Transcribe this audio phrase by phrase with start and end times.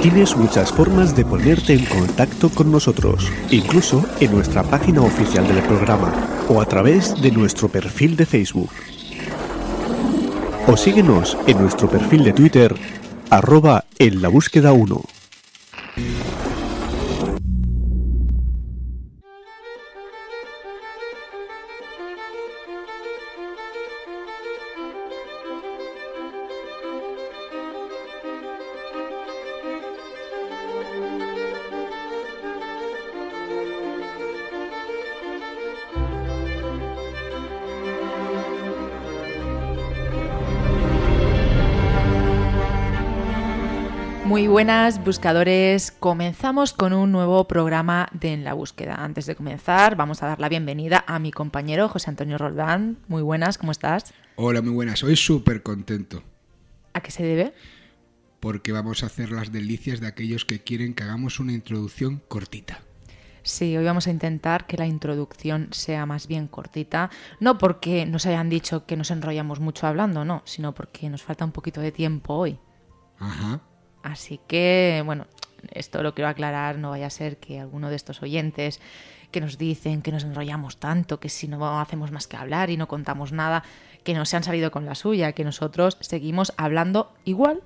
[0.00, 5.62] Tienes muchas formas de ponerte en contacto con nosotros, incluso en nuestra página oficial del
[5.64, 6.14] programa
[6.48, 8.70] o a través de nuestro perfil de Facebook.
[10.66, 12.74] O síguenos en nuestro perfil de Twitter,
[13.28, 15.17] arroba en la búsqueda 1.
[44.58, 48.96] Buenas buscadores, comenzamos con un nuevo programa de En la búsqueda.
[48.96, 52.98] Antes de comenzar vamos a dar la bienvenida a mi compañero José Antonio Roldán.
[53.06, 54.12] Muy buenas, ¿cómo estás?
[54.34, 56.24] Hola, muy buenas, hoy súper contento.
[56.92, 57.54] ¿A qué se debe?
[58.40, 62.80] Porque vamos a hacer las delicias de aquellos que quieren que hagamos una introducción cortita.
[63.44, 68.26] Sí, hoy vamos a intentar que la introducción sea más bien cortita, no porque nos
[68.26, 71.92] hayan dicho que nos enrollamos mucho hablando, no, sino porque nos falta un poquito de
[71.92, 72.58] tiempo hoy.
[73.20, 73.60] Ajá.
[74.10, 75.26] Así que, bueno,
[75.72, 78.80] esto lo quiero aclarar, no vaya a ser que alguno de estos oyentes
[79.30, 82.76] que nos dicen que nos enrollamos tanto, que si no hacemos más que hablar y
[82.78, 83.62] no contamos nada,
[84.02, 87.60] que no se han salido con la suya, que nosotros seguimos hablando igual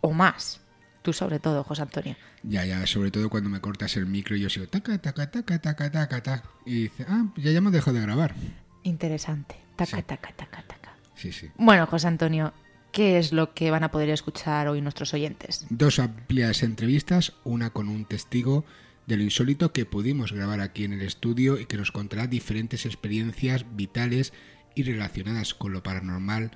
[0.00, 0.60] o más.
[1.02, 2.16] Tú sobre todo, José Antonio.
[2.42, 5.58] Ya, ya, sobre todo cuando me cortas el micro y yo sigo taca, taca, taca,
[5.60, 6.48] taca, taca, taca.
[6.66, 8.34] Y dice, ah, ya ya hemos dejado de grabar.
[8.82, 9.56] Interesante.
[9.76, 10.02] Taca, Sí.
[10.02, 10.94] taca, taca, taca.
[11.14, 11.48] Sí, sí.
[11.56, 12.52] Bueno, José Antonio,
[12.94, 15.66] ¿qué es lo que van a poder escuchar hoy nuestros oyentes?
[15.68, 18.64] Dos amplias entrevistas, una con un testigo
[19.06, 22.86] de lo insólito que pudimos grabar aquí en el estudio y que nos contará diferentes
[22.86, 24.32] experiencias vitales
[24.76, 26.52] y relacionadas con lo paranormal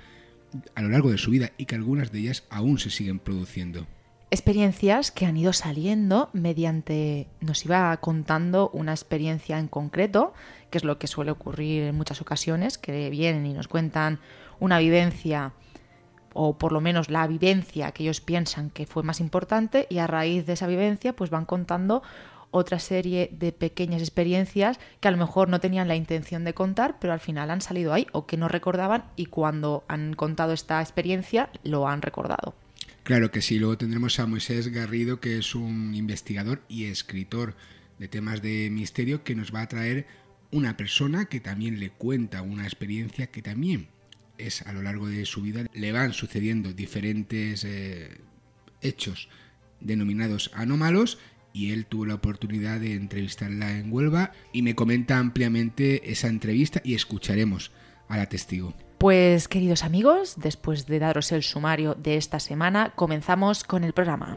[0.77, 3.87] a lo largo de su vida y que algunas de ellas aún se siguen produciendo.
[4.31, 10.35] experiencias que han ido saliendo mediante nos iba contando una experiencia en concreto,
[10.71, 14.21] que es lo que suele ocurrir en muchas ocasiones, que vienen y nos cuentan
[14.61, 15.53] una vivencia
[16.41, 20.07] o por lo menos la vivencia que ellos piensan que fue más importante y a
[20.07, 22.01] raíz de esa vivencia pues van contando
[22.53, 26.99] otra serie de pequeñas experiencias que a lo mejor no tenían la intención de contar,
[27.01, 30.81] pero al final han salido ahí o que no recordaban y cuando han contado esta
[30.81, 32.55] experiencia lo han recordado.
[33.03, 37.57] Claro que sí, luego tendremos a Moisés Garrido, que es un investigador y escritor
[37.99, 40.07] de temas de misterio, que nos va a traer
[40.53, 43.89] una persona que también le cuenta una experiencia que también
[44.39, 48.21] es a lo largo de su vida, le van sucediendo diferentes eh,
[48.81, 49.29] hechos
[49.81, 51.19] denominados anómalos
[51.53, 56.81] y él tuvo la oportunidad de entrevistarla en Huelva y me comenta ampliamente esa entrevista
[56.85, 57.73] y escucharemos
[58.09, 58.75] a la testigo.
[58.99, 64.37] Pues queridos amigos, después de daros el sumario de esta semana, comenzamos con el programa.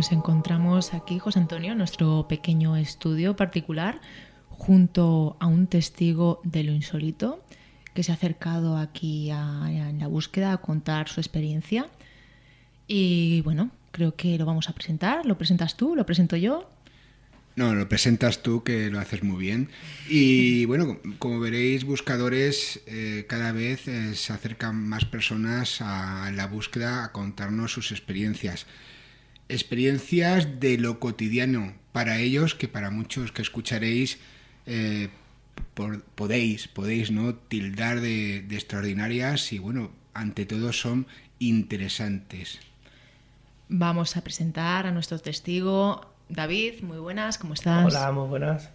[0.00, 4.00] Nos encontramos aquí, José Antonio, en nuestro pequeño estudio particular,
[4.48, 7.44] junto a un testigo de lo insólito
[7.92, 11.90] que se ha acercado aquí a, en la búsqueda a contar su experiencia.
[12.86, 15.26] Y bueno, creo que lo vamos a presentar.
[15.26, 15.94] ¿Lo presentas tú?
[15.94, 16.70] ¿Lo presento yo?
[17.56, 19.68] No, lo presentas tú, que lo haces muy bien.
[20.08, 26.46] Y bueno, como veréis, buscadores, eh, cada vez eh, se acercan más personas a la
[26.46, 28.66] búsqueda a contarnos sus experiencias
[29.50, 34.18] experiencias de lo cotidiano para ellos que para muchos que escucharéis
[34.66, 35.08] eh,
[36.14, 41.06] podéis, podéis no tildar de, extraordinarias y bueno, ante todo son
[41.38, 42.60] interesantes.
[43.68, 47.86] Vamos a presentar a nuestro testigo David, muy buenas, ¿cómo estás?
[47.86, 48.70] Hola, muy buenas.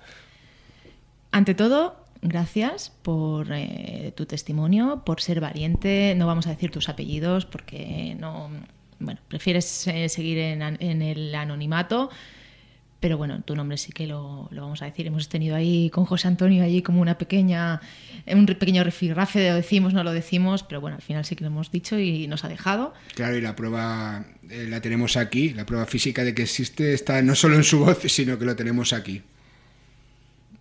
[1.32, 6.16] Ante todo, gracias por eh, tu testimonio, por ser valiente.
[6.16, 8.50] No vamos a decir tus apellidos porque no,
[9.06, 10.62] bueno, prefieres eh, seguir en,
[11.02, 12.10] el anonimato,
[13.00, 15.06] pero bueno, tu nombre sí que lo, vamos a decir.
[15.06, 17.82] Hemos tenido ahí con José Antonio allí como una pequeña,
[18.26, 21.50] un pequeño refirrafe, lo decimos, no lo decimos, pero bueno, al final sí que lo
[21.50, 22.94] hemos dicho y nos ha dejado.
[23.14, 27.22] Claro, y la prueba eh, la tenemos aquí, la prueba física de que existe está
[27.22, 29.22] no solo en su voz, sino que lo tenemos aquí.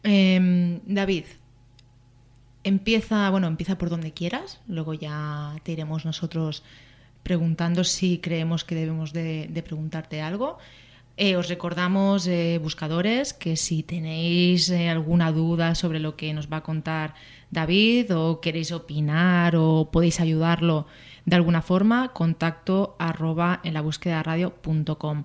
[0.03, 1.25] Em, David,
[2.63, 6.63] empieza, bueno, empieza por donde quieras, luego ya te iremos nosotros
[7.25, 10.59] preguntando si creemos que debemos de, preguntarte algo.
[11.17, 16.53] Eh, os recordamos, eh, buscadores, que si tenéis eh, alguna duda sobre lo que nos
[16.53, 17.15] va a contar
[17.51, 20.87] David o queréis opinar o podéis ayudarlo
[21.25, 25.25] de alguna forma, contacto arroba en la búsqueda radio.com.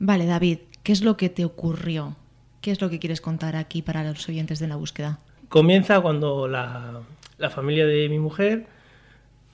[0.00, 2.16] Vale, David, ¿qué es lo que te ocurrió?
[2.60, 5.20] ¿Qué es lo que quieres contar aquí para los oyentes de la búsqueda?
[5.48, 7.00] Comienza cuando la,
[7.36, 8.66] la familia de mi mujer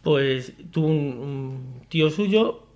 [0.04, 2.66] pues tuvo un, tío suyo,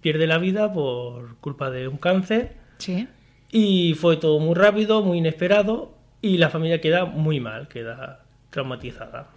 [0.00, 2.56] pierde la vida por culpa de un cáncer.
[2.78, 3.08] Sí.
[3.50, 5.92] Y fue todo muy rápido, muy inesperado,
[6.22, 9.28] y la familia queda muy mal, queda traumatizada.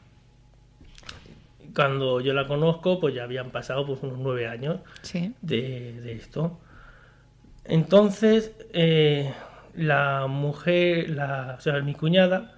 [1.76, 4.80] Cuando yo la conozco, pues ya habían pasado pues, unos nueve años
[5.42, 6.60] de, esto.
[7.66, 9.32] Entonces, eh,
[9.76, 12.56] la mujer, la, o sea, mi cuñada,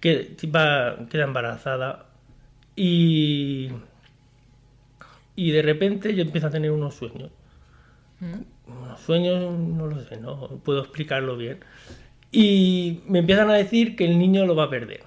[0.00, 2.06] que, queda embarazada
[2.74, 3.70] y
[5.36, 7.30] y de repente yo empiezo a tener unos sueños.
[8.20, 8.70] Mm.
[8.82, 11.60] Unos sueños, no lo sé, no puedo explicarlo bien.
[12.30, 15.02] Y me empiezan a decir que el niño lo va a perder,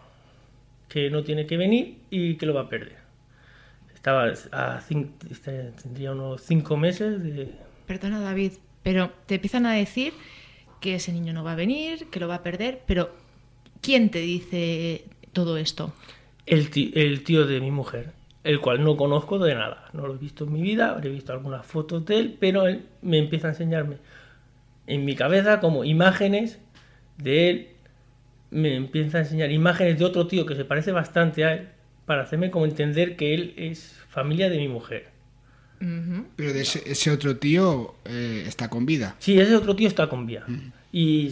[0.89, 2.98] que no tiene que venir y que lo va a perder.
[3.94, 7.51] Estaba a este, tendría unos cinco meses de...
[7.88, 10.13] Perdona David, pero te empiezan a decir
[10.80, 13.16] que ese niño no va a venir, que lo va a perder, pero
[13.81, 15.94] ¿quién te dice todo esto?
[16.45, 18.13] El el tío de mi mujer
[18.45, 19.89] el cual no conozco de nada.
[19.92, 22.86] No lo he visto en mi vida, habré visto algunas fotos de él, pero él
[23.01, 23.97] me empieza a enseñarme
[24.88, 26.59] en mi cabeza como imágenes
[27.18, 27.68] de él,
[28.51, 31.67] me empieza a enseñar imágenes de otro tío que se parece bastante a él,
[32.05, 35.08] para hacerme como entender que él es familia de mi mujer.
[36.36, 39.15] Pero de ese, otro tío eh, está con vida.
[39.20, 40.46] Sí, ese otro tío está con vida.
[40.91, 41.31] Y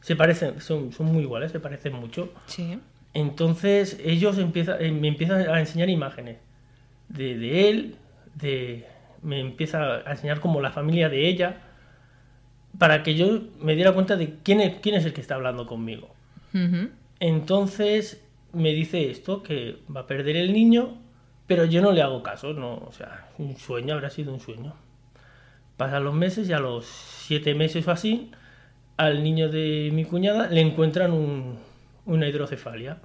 [0.00, 2.32] se parecen, son, son muy iguales, se parecen mucho.
[2.46, 2.78] Sí.
[3.14, 6.36] Entonces ellos empiezan, eh, me empiezan a enseñar imágenes
[7.08, 7.96] de, él,
[8.34, 8.86] de,
[9.22, 11.56] me empieza a enseñar como la familia de ella,
[12.78, 15.66] para que yo me diera cuenta de quién es, quién es el que está hablando
[15.66, 16.14] conmigo.
[17.20, 20.98] Entonces me dice esto, que va a perder el niño,
[21.46, 24.74] pero yo no le hago caso, no, o sea, un sueño, habrá sido un sueño.
[25.76, 28.30] Pasan los meses y a los siete meses o así,
[28.96, 31.12] al niño de mi cuñada le encuentran
[32.06, 32.98] una hidrocefalia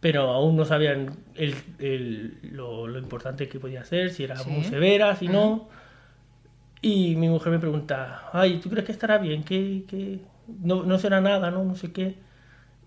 [0.00, 1.16] pero aún no sabían
[2.42, 5.68] lo, importante que podía ser, si era muy severa, si no.
[6.80, 9.42] Y mi mujer me pregunta, ay, ¿tú crees que estará bien?
[9.42, 10.20] que
[10.62, 11.64] No, no, será nada, ¿no?
[11.64, 12.16] No sé qué.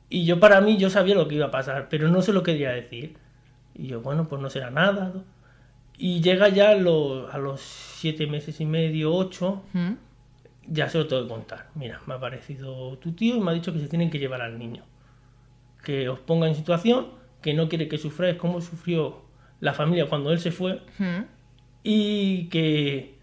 [0.10, 2.44] Y yo para mí, yo sabía lo que iba a pasar, pero no se lo
[2.44, 3.18] quería decir.
[3.76, 5.14] Y yo, bueno, pues no será nada.
[5.98, 9.64] Y llega ya a los siete meses y medio, ocho,
[10.66, 11.68] ya se lo tengo que contar.
[11.76, 14.42] Mira, me ha aparecido tu tío y me ha dicho que se tienen que llevar
[14.42, 14.84] al niño
[15.84, 17.08] que os ponga en situación,
[17.42, 19.22] que no quiere que sufráis como sufrió
[19.60, 20.82] la familia cuando él se fue
[21.84, 23.16] y que,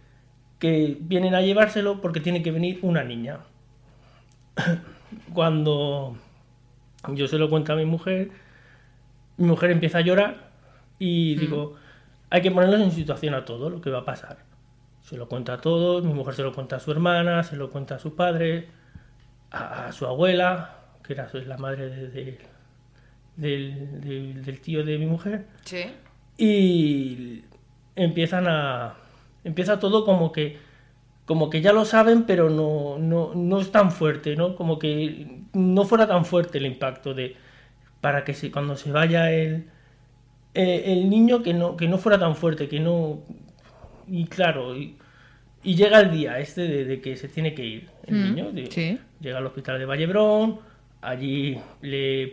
[0.59, 3.41] que vienen a llevárselo porque tiene que venir una niña.
[5.33, 6.17] cuando
[7.15, 8.31] yo se lo cuento a mi mujer,
[9.37, 10.51] mi mujer empieza a llorar
[10.99, 11.77] y digo,
[12.31, 14.39] hay que ponernos en situación a todo lo que va a pasar.
[15.03, 17.71] Se lo cuenta a todos, mi mujer se lo cuenta a su hermana, se lo
[17.71, 18.69] cuenta a su padre,
[19.51, 20.78] a su abuela,
[21.09, 22.39] que era la madre de,
[23.37, 25.47] del, tío de mi mujer.
[25.65, 25.85] Sí.
[26.37, 27.43] Y
[27.97, 28.95] empiezan a.
[29.45, 30.57] Empieza todo como que
[31.25, 34.57] como que ya lo saben, pero no, no, no es tan fuerte, ¿no?
[34.57, 37.37] Como que no fuera tan fuerte el impacto de
[38.01, 39.67] para que se, cuando se vaya el,
[40.55, 43.19] el niño que no, que no fuera tan fuerte, que no...
[44.07, 44.97] Y claro, y,
[45.63, 48.53] y llega el día este de, de que se tiene que ir el Mm, niño.
[48.53, 48.99] de- sí.
[49.21, 50.61] Llega al hospital de Vallebrón,
[51.01, 52.33] allí le,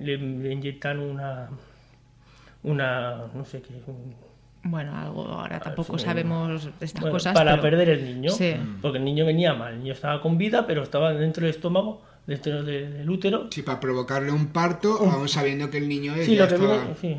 [0.00, 1.48] le, le inyectan una...
[2.62, 3.26] Una...
[3.34, 3.74] no sé qué...
[3.86, 4.14] un-
[4.64, 6.04] Bueno, algo ahora tampoco Ah, sí.
[6.04, 7.32] sabemos de estas bueno, cosas.
[7.34, 8.30] para pero- perder el niño.
[8.30, 8.54] Sí.
[8.82, 9.74] Porque el niño venía mal.
[9.74, 13.48] El niño estaba con vida, pero estaba dentro del estómago, dentro de- del útero.
[13.50, 16.78] Sí, para provocarle un parto, aún sabiendo que el niño Sí, ya lo que estaba-
[16.78, 17.16] viene, sí.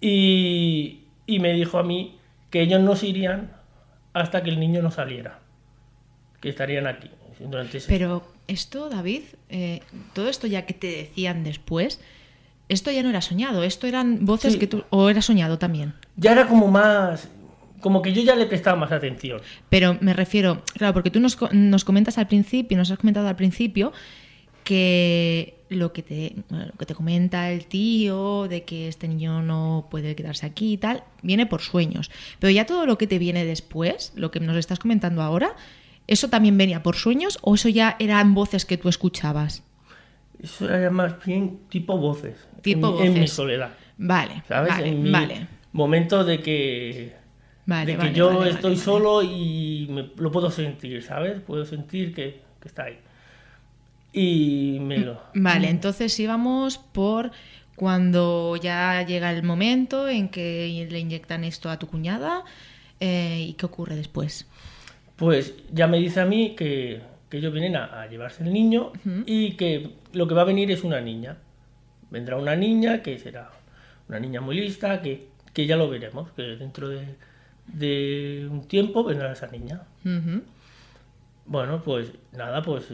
[0.00, 2.18] Y, y me dijo a mí
[2.50, 3.52] que ellos no se irían
[4.14, 5.40] hasta que el niño no saliera.
[6.40, 7.10] Que estarían aquí.
[7.38, 7.88] Durante ese...
[7.92, 9.80] Pero esto, David, eh,
[10.12, 12.00] todo esto ya que te decían después,
[12.68, 14.58] esto ya no era soñado, esto eran voces Sí.
[14.58, 14.84] que tú...
[14.90, 15.94] o era soñado también.
[16.16, 17.28] Ya era como más...
[17.80, 19.40] Como que yo ya le prestaba más atención.
[19.70, 23.36] Pero me refiero, claro, porque tú nos, nos comentas al principio, nos has comentado al
[23.36, 23.92] principio
[24.64, 29.40] que lo que te bueno, lo que te comenta el tío de que este niño
[29.42, 32.10] no puede quedarse aquí y tal, viene por sueños.
[32.38, 35.56] Pero ya todo lo que te viene después, lo que nos estás comentando ahora,
[36.10, 39.62] ¿eso también venía por sueños o eso ya eran voces que tú escuchabas?
[40.42, 42.36] Eso era más bien tipo voces.
[42.62, 43.32] Tipo en, en mi voces.
[43.36, 43.70] soledad.
[43.98, 44.70] Vale, ¿Sabes?
[44.74, 45.46] vale, en mi vale.
[45.72, 47.14] momento de que
[47.66, 51.40] Vale, de que yo estoy solo y me- lo puedo sentir, ¿sabes?
[51.40, 52.98] Puedo sentir que, que está ahí.
[54.12, 55.22] Y me lo...
[55.34, 57.30] Vale, entonces íbamos por
[57.76, 62.44] cuando ya llega el momento en que le inyectan esto a tu cuñada
[62.98, 64.46] eh, y qué ocurre después.
[65.20, 68.90] Pues ya me dice a mí que, que ellos vienen a, a llevarse el niño
[69.26, 71.36] y que lo que va a venir es una niña.
[72.10, 73.50] Vendrá una niña que será
[74.08, 77.04] una niña muy lista, que, que ya lo veremos, que dentro de,
[77.66, 79.82] de un tiempo vendrá esa niña.
[81.44, 82.88] Bueno, pues nada, pues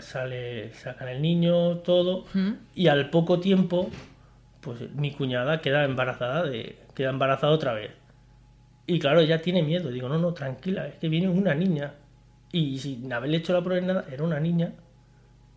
[0.00, 2.24] sale, sacan el niño, todo,
[2.74, 3.88] y al poco tiempo,
[4.62, 7.92] pues mi cuñada queda embarazada de, queda embarazada otra vez.
[8.86, 9.90] Y claro, ella tiene miedo.
[9.90, 11.94] Digo, no, no, tranquila, es que viene una niña.
[12.52, 14.72] Y sin haberle hecho la prueba ni nada, era una niña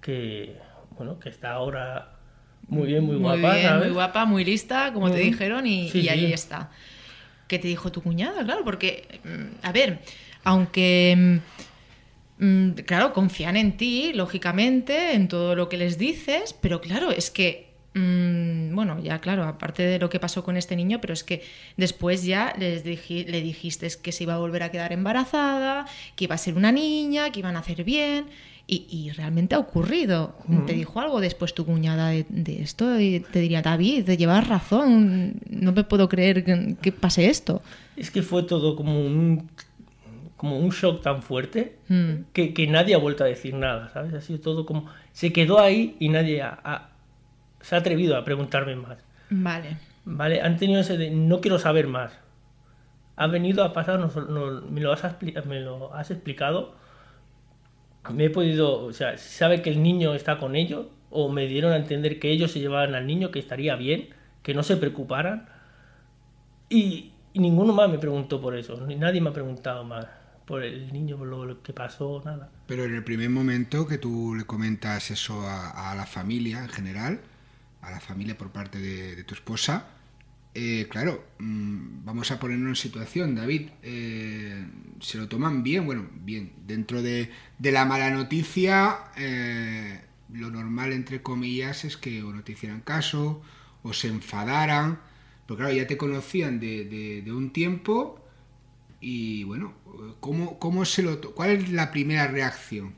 [0.02, 0.56] que,
[0.98, 2.16] bueno, que está ahora
[2.68, 3.86] muy bien, muy, guapa, bien, ¿sabes?
[3.86, 6.34] muy guapa, muy lista, como te dijeron, y, Sí, y ahí sí.
[6.34, 6.72] está.
[7.48, 8.44] ¿Qué te dijo tu cuñada?
[8.44, 10.00] Claro, porque, mm, a ver,
[10.44, 11.42] aunque,
[12.38, 17.12] mm, mm, claro, confían en ti, lógicamente, en todo lo que les dices, pero claro,
[17.12, 21.14] es que, mm, bueno, ya claro, aparte de lo que pasó con este niño, pero
[21.14, 21.42] es que
[21.78, 25.86] después ya les le dijiste que se iba a volver a quedar embarazada,
[26.16, 28.26] que iba a ser una niña, que iban a hacer bien.
[28.68, 30.36] Y, y realmente ha ocurrido.
[30.66, 33.00] ¿Te dijo algo después tu cuñada de, de esto?
[33.00, 35.34] Y te diría, David, llevas razón.
[35.48, 37.62] No me puedo creer que, que pase esto.
[37.96, 39.48] Es que fue todo como un,
[40.36, 42.24] como un shock tan fuerte Mm.
[42.34, 44.16] que, que nadie ha vuelto a decir nada, ¿sabes?
[44.16, 44.88] Ha sido todo como...
[45.14, 46.90] Se quedó ahí y nadie ha- ha-
[47.66, 48.98] se ha atrevido a preguntarme más,
[49.30, 49.78] Vale.
[50.06, 50.42] ¿vale?
[50.42, 52.12] Han tenido ese de no quiero saber más.
[53.16, 55.04] Ha venido a pasar, nos- nos- me, lo has,
[55.48, 56.76] me lo has explicado,
[58.14, 58.84] me he podido...
[58.86, 62.30] O sea, sabe que el niño está con ellos o me dieron a entender que
[62.30, 64.10] ellos se llevaban al niño, que estaría bien,
[64.44, 65.48] que no se preocuparan.
[66.70, 70.06] Y, y ninguno más me preguntó por eso, ni nadie me ha preguntado más
[70.46, 72.50] por el niño, por lo, lo que pasó, nada.
[72.68, 76.70] Pero en el primer momento que tú le comentas eso a, a la familia en
[76.70, 77.20] general,
[77.86, 79.88] a la familia por parte de, tu esposa,
[80.54, 84.66] eh, claro, mm, vamos a ponernos en situación, David, eh,
[85.02, 90.02] se lo toman bien, bueno, bien, dentro de, de la mala noticia, eh,
[90.34, 93.42] lo normal, entre comillas, es que o no te hicieran caso,
[93.84, 95.00] o se enfadaran,
[95.46, 98.22] pero claro, ya te conocían de, de- de un tiempo
[99.02, 99.74] y bueno,
[100.20, 101.22] ¿cómo, cómo se lo...
[101.22, 102.96] ¿Cuál es la primera reacción?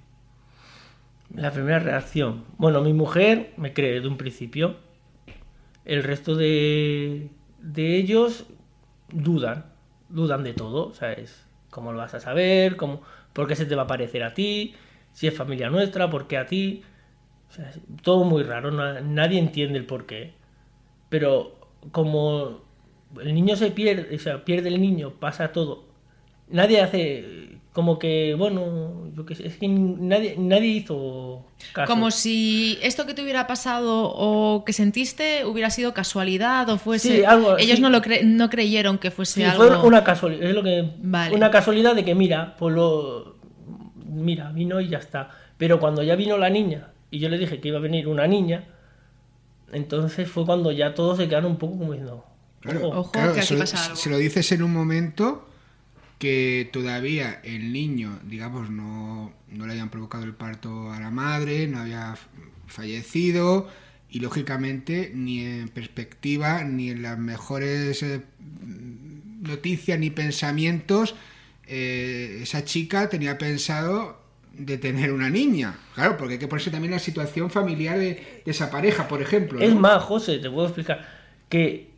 [1.34, 2.43] La primera reacción.
[2.57, 4.75] Bueno, mi mujer me cree desde un principio.
[5.86, 7.29] El resto de,
[7.60, 8.46] de ellos
[9.12, 9.65] dudan.
[10.10, 10.93] Dudan de todo.
[10.93, 11.48] ¿Sabes?
[11.69, 12.75] ¿Cómo lo vas a saber?
[12.75, 13.01] ¿Cómo,
[13.34, 14.75] ¿Por qué se te va a parecer a ti?
[15.13, 16.84] Si es familia nuestra, ¿por qué a ti?
[17.50, 17.72] O sea,
[18.03, 18.72] todo muy raro.
[18.72, 20.34] na- nadie entiende el por qué.
[21.10, 21.60] Pero
[21.91, 22.62] como
[23.22, 25.86] el niño se pierde, o sea, pierde el niño, pasa todo.
[26.50, 27.47] Nadie hace
[27.77, 31.88] como que, bueno, yo qué sé, es que nadie, nadie hizo caso.
[31.93, 37.17] Como si esto que te hubiera pasado o que sentiste hubiera sido casualidad o fuese...
[37.17, 39.63] Sí, algo Ellos no, lo cre- no creyeron que fuese Sí, algo...
[39.67, 41.36] fue una casualidad, es lo que Vale.
[41.36, 43.36] una casualidad de que mira, pues lo
[44.10, 45.29] mira, vino y ya está.
[45.60, 48.25] Pero cuando ya vino la niña y yo le dije que iba a venir una
[48.25, 48.63] niña,
[49.72, 52.25] entonces fue cuando ya todos se quedaron un poco como diciendo,
[52.62, 53.00] Claro, "Ojo".
[53.01, 53.96] Ojo, claro, que aquí se, lo- pasa algo.
[53.96, 55.47] se lo dices en un momento
[56.20, 61.68] que todavía el niño, digamos, no, no le hayan provocado el parto a la madre,
[61.68, 62.16] no había
[62.68, 63.68] fallecido
[64.10, 68.22] y lógicamente ni en perspectiva ni en las mejores eh,
[69.42, 71.16] noticias ni pensamientos
[71.68, 74.22] eh, esa chica tenía pensado
[74.54, 75.78] de tener una niña.
[75.94, 79.60] Claro, porque hay que ponerse también la situación familiar de, esa pareja, por ejemplo.
[79.60, 81.06] Es más, José, te puedo explicar
[81.50, 81.92] que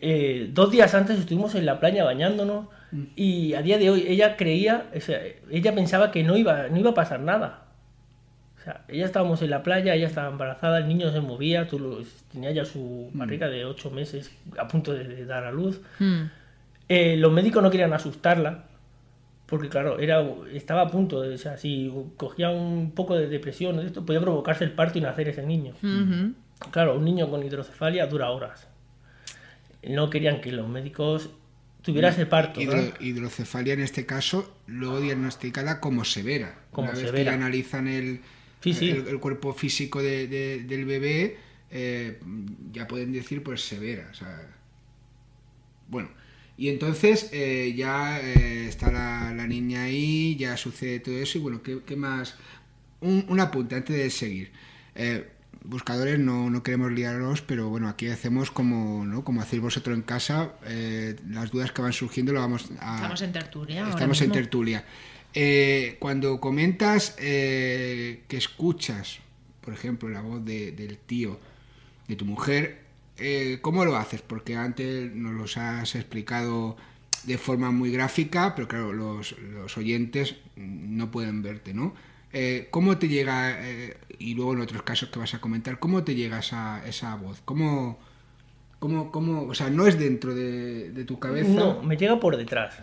[0.00, 3.02] eh, dos días antes estuvimos en la playa bañándonos mm.
[3.16, 4.90] y a día de hoy ella creía,
[5.50, 7.64] ella pensaba que no iba, no iba a pasar nada.
[8.58, 12.04] O sea, ella estábamos en la playa, ella estaba embarazada, el niño se movía, tú
[12.32, 13.18] tenía ya su mm.
[13.18, 15.80] barriga de ocho meses a punto de, dar a luz.
[15.98, 16.24] Mm.
[16.88, 18.64] Eh, los médicos no querían asustarla
[19.48, 23.80] porque claro, era, estaba a punto, de, o sea, si cogía un poco de depresión,
[23.80, 25.72] esto podía provocarse el parto y nacer ese niño.
[26.70, 28.67] Claro, un niño con hidrocefalia dura horas.
[29.88, 31.30] No querían que los médicos
[31.82, 32.60] tuvieran ese parto.
[32.60, 36.58] Hidrocefalia en este caso, luego diagnosticada como severa.
[36.70, 38.20] Como Una vez que analizan el,
[38.64, 41.38] el, cuerpo físico del bebé,
[41.70, 42.18] eh,
[42.72, 44.08] ya pueden decir pues severa.
[44.10, 44.56] O sea,
[45.88, 46.10] bueno,
[46.56, 51.62] y entonces eh, ya eh, está la, niña ahí, ya sucede todo eso y bueno,
[51.62, 52.36] ¿qué, más?
[53.00, 54.52] Un, apunte antes de seguir.
[55.60, 59.24] Eh, buscadores no, no, queremos liarlos, pero bueno, aquí hacemos como, ¿no?
[59.24, 60.52] como hacéis vosotros en casa,
[61.28, 62.96] las dudas que van surgiendo lo vamos a...
[62.96, 63.88] Estamos en tertulia.
[63.88, 64.84] Estamos en tertulia.
[65.98, 69.18] cuando comentas que escuchas,
[69.60, 71.38] por ejemplo, la voz del tío
[72.08, 72.88] de tu mujer,
[73.18, 74.22] eh, ¿cómo lo haces?
[74.22, 76.76] Porque antes nos los has explicado
[77.24, 79.34] de forma muy gráfica, pero claro, los,
[79.76, 81.94] oyentes no pueden verte, ¿no?
[82.32, 86.04] Eh, ¿Cómo te llega, eh, y luego en otros casos que vas a comentar, cómo
[86.04, 87.40] te llega esa, esa voz?
[87.44, 87.98] ¿Cómo,
[88.78, 91.50] cómo, cómo, o sea, no es dentro de, tu cabeza?
[91.50, 92.82] No, me llega por detrás.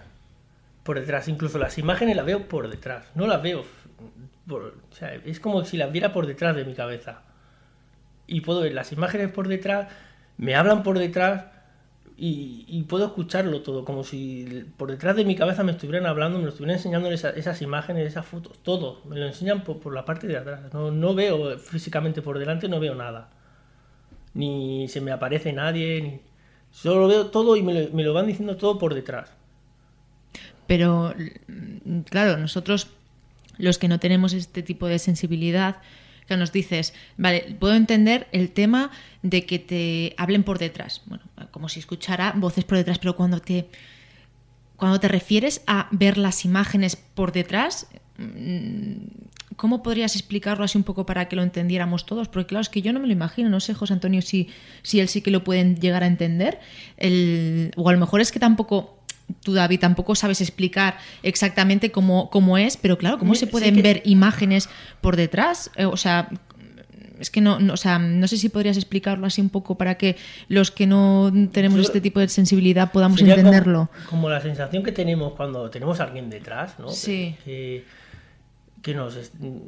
[0.84, 3.66] Por detrás, incluso las imágenes las veo por detrás, no las veo.
[4.50, 7.22] o sea, es como si las viera por detrás de mi cabeza.
[8.28, 9.88] Y puedo ver las imágenes por detrás
[10.38, 11.46] me hablan por detrás
[12.18, 16.46] y, puedo escucharlo todo, como si por detrás de mi cabeza me estuvieran hablando, me
[16.46, 20.38] lo estuvieran enseñando esas, imágenes, esas fotos, todo, me lo enseñan por, la parte de
[20.38, 20.74] atrás.
[20.74, 23.30] No, no, veo físicamente por delante, no veo nada.
[24.34, 26.22] Ni se me aparece nadie, ni...
[26.72, 29.34] solo veo todo y me lo, me lo van diciendo todo por detrás.
[30.68, 31.14] Pero,
[32.10, 32.88] claro, nosotros,
[33.58, 35.82] los que no tenemos este tipo de sensibilidad,
[36.28, 41.24] que nos dices, vale, puedo entender el tema de que te hablen por detrás, bueno,
[41.52, 43.68] como si escuchara voces por detrás, pero cuando te
[44.78, 48.96] cuando te refieres a ver las imágenes por detrás, mm,
[49.56, 52.28] ¿cómo podrías explicarlo así un poco para que lo entendiéramos todos?
[52.28, 54.50] Porque claro, es que yo no me lo imagino, no sé, José Antonio, si,
[54.82, 56.60] si él sí que lo pueden llegar a entender.
[56.98, 59.00] El, o a lo mejor es que tampoco
[59.44, 64.02] tú, David, tampoco sabes explicar exactamente cómo, cómo es, pero claro, ¿cómo se pueden ver
[64.06, 64.70] imágenes
[65.02, 65.72] por detrás?
[65.76, 66.30] Eh, o sea,
[67.20, 70.18] es que no, o sea, no sé si podrías explicarlo así un poco para que
[70.48, 73.90] los que no tenemos este tipo de sensibilidad podamos entenderlo.
[74.10, 76.90] Como, la sensación que tenemos cuando tenemos a alguien detrás, ¿no?
[76.90, 77.36] Sí.
[77.46, 79.18] Que, nos,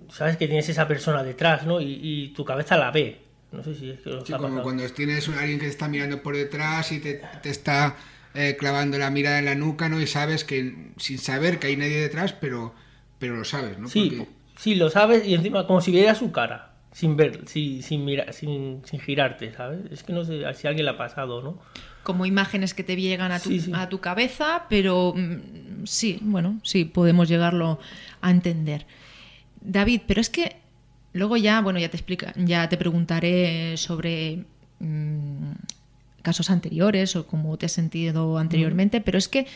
[0.09, 1.81] sabes que tienes esa persona detrás, ¿no?
[1.81, 3.21] Y, tu cabeza la ve.
[3.51, 6.21] No sé si es que sí, como cuando tienes a alguien que te está mirando
[6.21, 7.95] por detrás y te, te está
[8.39, 10.00] eh, clavando la mirada en la nuca, ¿no?
[10.00, 12.76] Y sabes que, sin saber que hay nadie detrás, pero,
[13.17, 13.88] pero lo sabes, ¿no?
[13.88, 18.06] Sí, sí, lo sabes y encima como si viera su cara, sin ver, sin, sin,
[18.06, 19.91] mirar, sin, sin girarte, ¿sabes?
[19.91, 21.58] Es que no sé si alguien le ha pasado, ¿no?
[22.04, 26.86] Como imágenes que te llegan a tu, a tu cabeza, pero mm, sí, bueno, sí,
[26.86, 27.80] podemos llegarlo
[28.21, 28.86] a entender.
[29.62, 30.58] David, pero es que
[31.13, 34.45] luego ya, bueno, ya te explica, ya te preguntaré sobre
[34.78, 35.54] mm,
[36.27, 39.47] casos anteriores o como te has sentido anteriormente, pero es que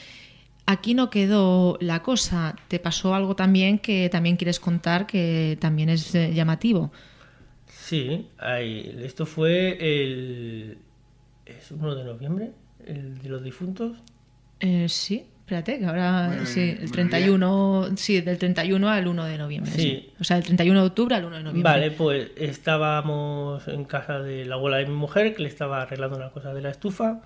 [0.66, 2.56] aquí no quedó la cosa.
[2.70, 6.94] Te pasó algo también que también quieres contar que también es eh, llamativo.
[7.68, 8.30] Sí,
[9.04, 10.78] esto fue el...
[11.46, 12.52] ¿Es 1 de noviembre?
[12.86, 13.98] ¿El de los difuntos?
[14.62, 15.26] Eh, sí.
[15.42, 19.72] Espérate, que ahora sí, el 31, sí, del 31 al 1 de noviembre.
[19.74, 20.10] Sí.
[20.18, 21.72] O sea, del 31 de octubre al 1 de noviembre.
[21.72, 26.16] Vale, pues estábamos en casa de la abuela de mi mujer, que le estaba arreglando
[26.16, 27.22] una cosa de la estufa.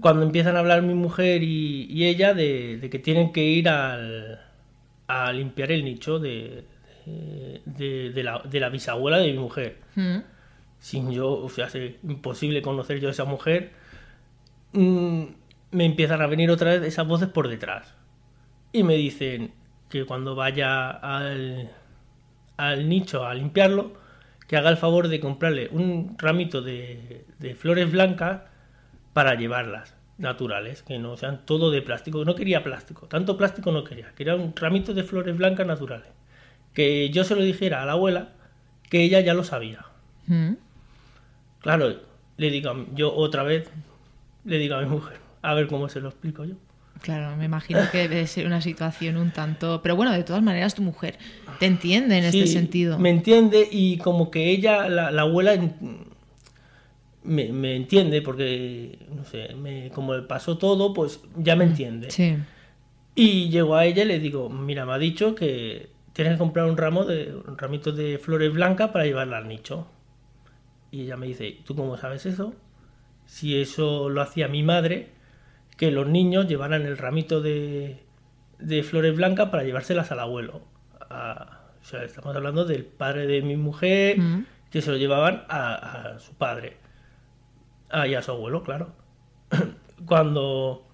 [0.00, 4.40] Cuando empiezan a hablar mi mujer y, ella de, que tienen que ir al,
[5.06, 6.64] a limpiar el nicho de,
[7.04, 9.76] de, la, de la bisabuela de mi mujer.
[9.94, 10.16] Mm.
[10.80, 13.70] Sin yo, o sea, es imposible conocer yo a esa mujer.
[14.72, 15.26] Mm,
[15.74, 17.94] me empiezan a venir otra vez esas voces por detrás.
[18.72, 19.52] Y me dicen
[19.90, 21.72] que cuando vaya al,
[22.56, 23.92] al nicho a limpiarlo,
[24.46, 27.24] que haga el favor de comprarle un ramito de,
[27.58, 28.42] flores blancas
[29.12, 29.96] para llevarlas.
[30.16, 32.24] naturales, que no sean todo de plástico.
[32.24, 36.08] No quería plástico, tanto plástico no quería, quería un ramito de flores blancas naturales.
[36.72, 38.28] Que yo se lo dijera a la abuela,
[38.90, 39.86] que ella ya lo sabía.
[40.28, 40.52] Mm.
[41.62, 41.96] Claro,
[42.36, 43.68] le digo, yo otra vez
[44.44, 46.54] le digo a mi mujer, a ver cómo se lo explico yo.
[47.00, 49.82] Claro, me imagino que debe ser una situación un tanto...
[49.82, 51.18] Pero bueno, de todas maneras tu mujer
[51.58, 52.98] te entiende en este sentido.
[52.98, 55.54] Me entiende y como que ella, la, la abuela,
[57.24, 62.10] me, me entiende porque, no sé, me, como le pasó todo, pues ya me entiende.
[62.10, 62.36] Sí.
[63.14, 66.66] Y llego a ella y le digo, mira, me ha dicho que tienes que comprar
[66.66, 69.88] un ramo de un ramito de flores blancas para llevarla al nicho.
[70.90, 72.54] Y ella me dice, ¿tú cómo sabes eso?
[73.26, 75.10] Si eso lo hacía mi madre,
[75.76, 78.02] que los niños llevaran el ramito de,
[78.58, 80.62] de flores blancas para llevárselas al abuelo.
[81.10, 84.16] A- o sea, estamos hablando del padre de mi mujer,
[84.70, 85.74] que se lo llevaban a,
[86.14, 86.78] a su padre.
[87.90, 88.92] Ah, y a su abuelo, claro.
[90.06, 90.86] Cuando...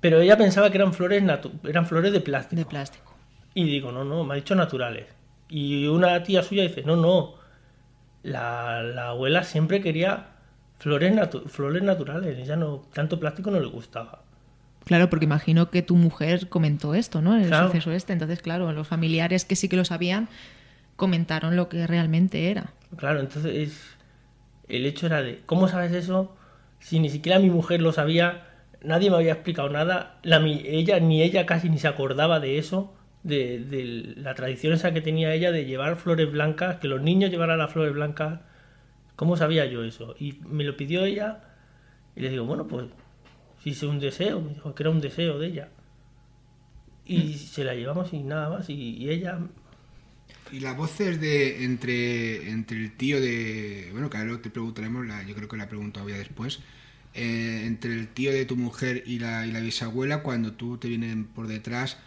[0.00, 2.58] Pero ella pensaba que eran flores, natu- eran flores de plástico.
[2.60, 3.14] De plástico.
[3.54, 5.06] Y digo, no, no, me ha dicho naturales.
[5.48, 7.34] Y una tía suya dice, no, no,
[8.22, 10.28] la, la abuela siempre quería
[10.82, 14.22] flores, natu- flores naturales, ella no, tanto plástico no le gustaba.
[14.84, 17.36] Claro, porque imagino que tu mujer comentó esto, ¿no?
[17.36, 17.68] El Claro.
[17.68, 18.12] suceso este.
[18.12, 20.28] Entonces, claro, los familiares que sí que lo sabían
[20.96, 22.72] comentaron lo que realmente era.
[22.96, 23.94] Claro, entonces
[24.68, 26.36] el hecho era de, ¿cómo sabes eso?
[26.80, 28.48] Si ni siquiera mi mujer lo sabía,
[28.82, 32.58] nadie me había explicado nada, la, mi- ella ni ella casi ni se acordaba de
[32.58, 32.92] eso,
[33.22, 37.30] de, de la tradición esa que tenía ella de llevar flores blancas, que los niños
[37.30, 38.40] llevaran las flores blancas.
[39.22, 40.14] ¿Cómo sabía yo eso?
[40.18, 41.28] Y me lo pidió ella
[42.16, 42.86] y le digo, bueno, pues
[43.62, 45.66] si es un deseo, me dijo que era un deseo de ella.
[47.04, 49.38] Y se la llevamos y nada más, y, y ella
[50.50, 53.88] Y las voces de entre, entre el tío de.
[53.92, 56.60] Bueno, claro, te preguntaremos, la, yo creo que la pregunta todavía después.
[57.14, 60.88] eh, entre el tío de tu mujer y la, y la bisabuela, cuando tú te
[60.88, 61.98] vienen por detrás,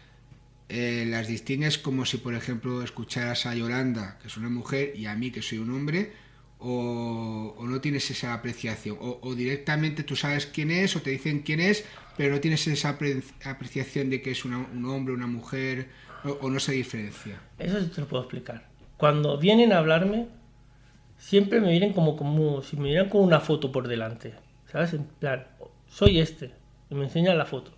[0.70, 5.08] eh, las distingues como si, por ejemplo, escucharas a Yolanda, que es una mujer, y
[5.08, 6.14] a mí, que soy un hombre,
[6.68, 11.60] o, no tienes esa apreciación, o, directamente tú sabes quién es, o te dicen quién
[11.60, 11.86] es,
[12.18, 15.90] pero no tienes esa apre- apreciación de que es una- un hombre, una mujer,
[16.24, 17.40] o, no se diferencia.
[17.60, 18.68] Eso sí te lo puedo explicar.
[18.98, 20.28] Cuando vienen a hablarme,
[21.18, 24.34] siempre me vienen como, como si me vieran con una foto por delante.
[24.72, 24.94] ¿Sabes?
[24.94, 25.46] En plan,
[25.88, 26.52] soy este.
[26.90, 27.72] Y me enseñan la foto.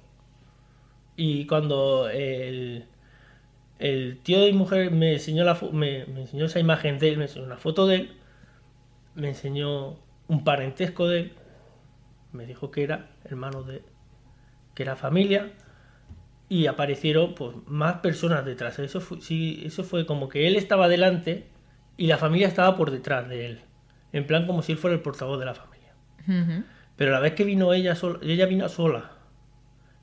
[1.16, 2.86] Y cuando el,
[4.24, 7.26] tío de mi mujer me enseñó, la me, me enseñó esa imagen de él, me
[7.26, 8.17] enseñó una foto de él,
[9.18, 11.34] me enseñó un parentesco de él,
[12.32, 13.84] me dijo que era hermano de
[14.76, 15.52] que era familia,
[16.50, 18.80] y aparecieron pues más personas detrás.
[18.80, 21.48] Eso fue, sí, eso fue como que él estaba delante
[21.98, 23.62] y la familia estaba por detrás de él.
[24.14, 25.94] En plan como si él fuera el portavoz de la familia.
[26.28, 26.64] Ujú.
[26.96, 29.12] Pero la vez que vino ella sola, ella vino sola,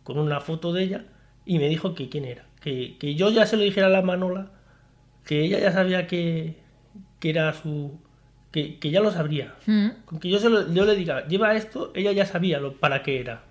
[0.02, 1.04] con una foto de ella,
[1.46, 2.46] y me dijo que quién era.
[2.60, 4.50] Que, que yo ya se lo dijera a la Manola,
[5.24, 6.56] que ella ya sabía que,
[7.20, 8.00] que era su...
[8.54, 9.52] Que, que ya lo sabría.
[9.66, 9.88] Mm.
[10.04, 13.02] Con que yo, se lo- yo le diga, lleva esto, ella ya sabía lo, para
[13.02, 13.42] qué era.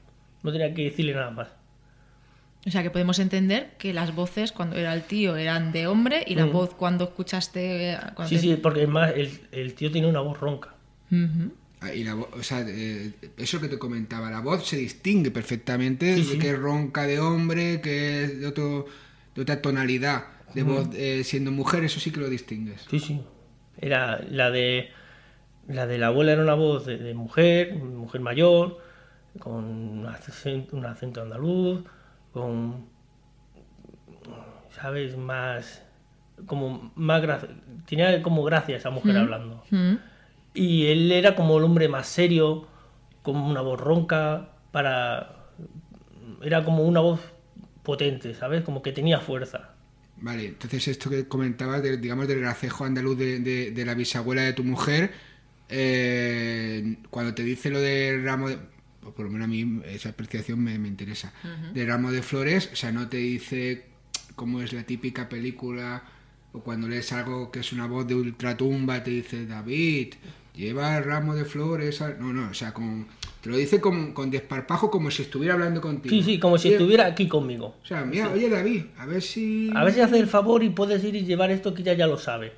[0.44, 1.50] No tenía que decirle nada más.
[2.66, 6.24] O sea que podemos entender que las voces cuando era el tío eran de hombre
[6.26, 6.52] y la Mm.
[6.54, 7.98] voz cuando escuchaste...
[8.16, 10.74] cuando Sí, te- sí, porque además el, el tío tiene una voz ronca.
[11.82, 16.16] Ah, Y la o sea, eh, eso que te comentaba, la voz se distingue perfectamente
[16.24, 18.86] Sí, que es ronca de hombre, que es de, otro,
[19.36, 22.86] de otra tonalidad de voz eh, siendo mujer, eso sí que lo distingues.
[22.90, 23.22] Sí, sí.
[23.78, 24.92] Era la de
[25.68, 28.80] la de la abuela era una voz de, de mujer, mujer mayor,
[29.40, 31.84] con un acento, un acento andaluz,
[32.32, 32.86] con
[34.70, 35.86] sabes más
[36.46, 37.50] como más gracia,
[37.86, 39.64] tenía como gracia esa mujer hablando.
[39.70, 39.96] Mm.
[40.54, 42.68] Y él era como el hombre más serio,
[43.22, 45.38] como una voz ronca, para
[46.42, 47.22] era como una voz
[47.84, 48.64] potente, ¿sabes?
[48.64, 49.73] Como que tenía fuerza.
[50.22, 54.44] Vale, entonces esto que comentabas, de- digamos, del gracejo andaluz de, de- de la bisabuela
[54.44, 55.12] de tu mujer,
[55.70, 58.58] eh, cuando te dice lo del ramo de...
[59.04, 61.34] o Por lo menos a mí esa apreciación me, me interesa.
[61.74, 63.86] Del ramo de flores, o sea, no te dice
[64.36, 66.04] cómo es la típica película,
[66.54, 70.14] o cuando lees algo que es una voz de ultratumba, te dice, David,
[70.56, 72.02] lleva el ramo de flores.
[72.02, 72.20] al-".
[72.20, 73.08] No, no, o sea, con,
[73.42, 76.14] te lo dice con, con desparpajo como si estuviera hablando contigo.
[76.16, 77.76] Sí, sí, como si Oye, estuviera aquí conmigo.
[77.84, 79.70] O sea, mira, oye David, a ver si...
[79.76, 82.08] A ver si haces el favor y puedes ir y llevar esto que ella ya
[82.08, 82.54] lo sabe.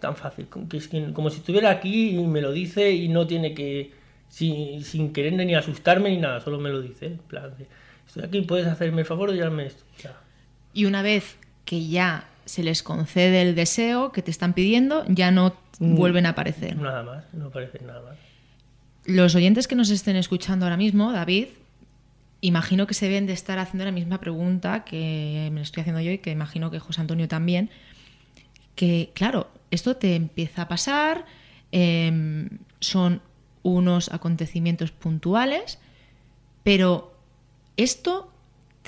[0.00, 3.08] Tan fácil, como, que es que- como si estuviera aquí y me lo dice y
[3.08, 3.92] no tiene que,
[4.28, 7.06] sin, sin querer ni asustarme ni nada, solo me lo dice.
[7.06, 7.66] En plan, de,
[8.06, 9.82] estoy aquí, puedes hacerme el favor de llevarme esto.
[10.02, 10.16] Ya.
[10.72, 15.30] Y una vez que ya se les concede el deseo que te están pidiendo, ya
[15.30, 15.94] no Mm.
[15.94, 16.76] vuelven a aparecer.
[16.76, 18.16] Nada más, no parece nada más.
[19.04, 21.46] los oyentes que nos estén escuchando ahora mismo, David,
[22.40, 26.00] imagino que se deben de estar haciendo la misma pregunta que me la estoy haciendo
[26.00, 27.70] yo y que imagino que José Antonio también.
[28.74, 31.24] Que, claro, esto te empieza a pasar,
[31.72, 32.48] em,
[32.80, 33.22] son
[33.62, 35.78] unos acontecimientos puntuales,
[36.64, 37.14] pero
[37.76, 38.32] esto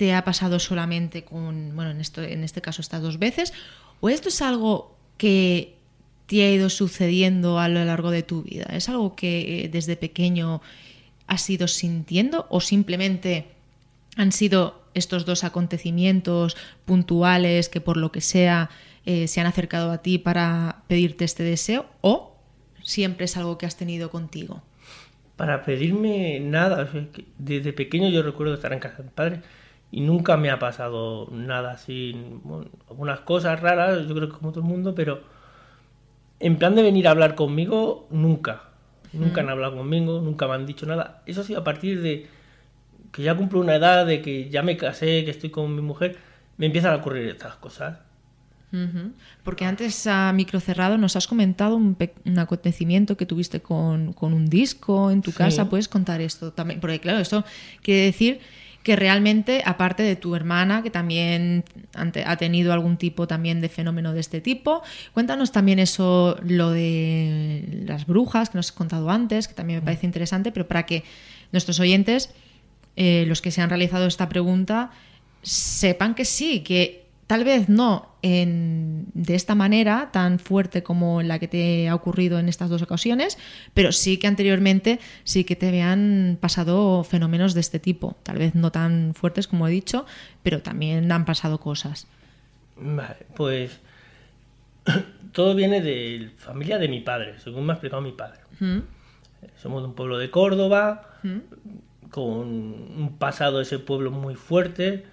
[0.00, 3.52] te ha pasado solamente con, bueno, en, esto, en este caso estas dos veces,
[4.00, 5.76] o esto es algo que
[6.24, 8.64] te ha ido sucediendo a lo largo de tu vida?
[8.72, 10.62] ¿Es algo que eh, desde pequeño
[11.26, 13.48] has ido sintiendo o simplemente
[14.16, 18.70] han sido estos dos acontecimientos puntuales que por lo que sea
[19.04, 22.38] eh, se han acercado a ti para pedirte este deseo o
[22.82, 24.62] siempre es algo que has tenido contigo?
[25.36, 26.88] Para pedirme nada,
[27.36, 29.42] desde pequeño yo recuerdo estar en casa de mi padre
[29.92, 32.14] y nunca me ha pasado nada así,
[32.88, 35.22] algunas cosas raras, yo creo que como todo el mundo, pero
[36.38, 38.62] en plan de venir a hablar conmigo, nunca.
[39.12, 39.50] Nunca han mm.
[39.50, 41.22] hablado conmigo, nunca me han dicho nada.
[41.26, 42.29] Eso sí, a partir de
[43.11, 46.16] que ya cumplo una edad, de que ya me casé, que estoy con mi mujer,
[46.57, 47.98] me empiezan a ocurrir estas cosas.
[49.42, 51.96] Porque antes a micro cerrado nos has comentado un,
[52.38, 55.68] acontecimiento que tuviste con, un disco en tu casa.
[55.68, 56.79] ¿Puedes contar esto también?
[56.79, 57.44] Porque claro, esto
[57.83, 58.40] quiere decir
[58.82, 61.64] que realmente, aparte de tu hermana, que también
[61.94, 67.84] ha tenido algún tipo también de fenómeno de este tipo, cuéntanos también eso, lo de
[67.86, 71.04] las brujas que nos has contado antes, que también me parece interesante, pero para que
[71.52, 72.30] nuestros oyentes,
[72.96, 74.90] eh, los que se han realizado esta pregunta,
[75.42, 76.99] sepan que sí, que
[77.30, 82.40] tal vez no en, de esta manera tan fuerte como la que te ha ocurrido
[82.40, 83.38] en estas dos ocasiones,
[83.72, 88.16] pero sí que anteriormente sí que te habían pasado fenómenos de este tipo.
[88.24, 90.06] Tal vez no tan fuertes como he dicho,
[90.42, 92.08] pero también han pasado cosas.
[92.74, 93.78] Vale, pues
[95.32, 98.40] todo viene de familia de mi padre, según me ha explicado mi padre.
[99.56, 101.20] Somos de un pueblo de Córdoba,
[102.10, 105.04] con un pasado de ese pueblo muy fuerte.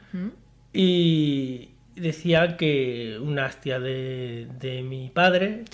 [0.74, 5.66] Y, decía que una hastia de, de mi padre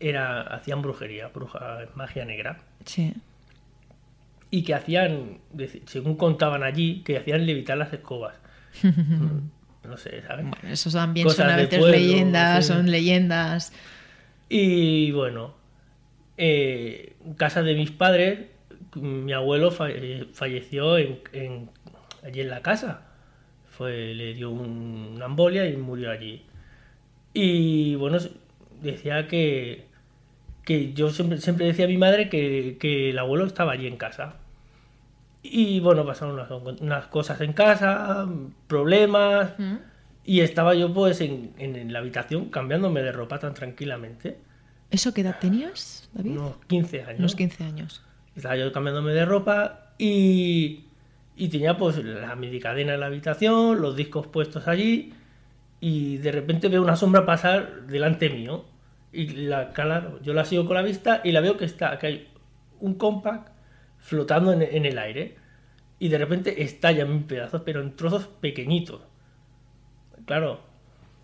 [0.00, 2.58] era hacían brujería, bruja, magia negra.
[2.84, 3.14] Sí.
[4.50, 5.38] Y que hacían,
[5.86, 8.34] según contaban allí, que hacían levitar las escobas.
[9.84, 10.46] no sé, ¿sabes?
[10.46, 13.72] Bueno, eso también son a veces leyendas, son leyendas.
[14.48, 15.54] Y bueno,
[16.36, 18.46] eh, en casa de mis padres,
[18.94, 21.70] mi abuelo falleció en,
[22.22, 23.07] allí en la casa
[23.86, 26.44] le dio una embolia y murió allí.
[27.32, 28.18] Y bueno,
[28.82, 29.86] decía que,
[30.64, 34.36] que yo siempre, siempre decía a mi madre que, el abuelo estaba allí en casa.
[35.42, 36.38] Y bueno, pasaron
[36.80, 38.28] unas, cosas en casa,
[38.66, 39.76] problemas, mm.
[40.24, 44.38] y estaba yo pues en, en, la habitación cambiándome de ropa tan tranquilamente.
[44.90, 46.32] ¿Eso qué edad tenías, David?
[46.32, 47.18] Unos 15 años.
[47.18, 48.02] Unos 15 años.
[48.34, 50.87] Estaba yo cambiándome de ropa y,
[51.38, 55.12] y tenía pues la medicadena en la habitación, los discos puestos allí
[55.80, 58.64] y de repente veo una sombra pasar delante mío.
[59.12, 62.06] Y la claro, yo la sigo con la vista y la veo que está que
[62.06, 62.28] hay
[62.80, 63.52] un compact
[63.98, 65.36] flotando en, el aire.
[66.00, 69.00] Y de repente estalla en pedazos pero en trozos pequeñitos.
[70.26, 70.66] Claro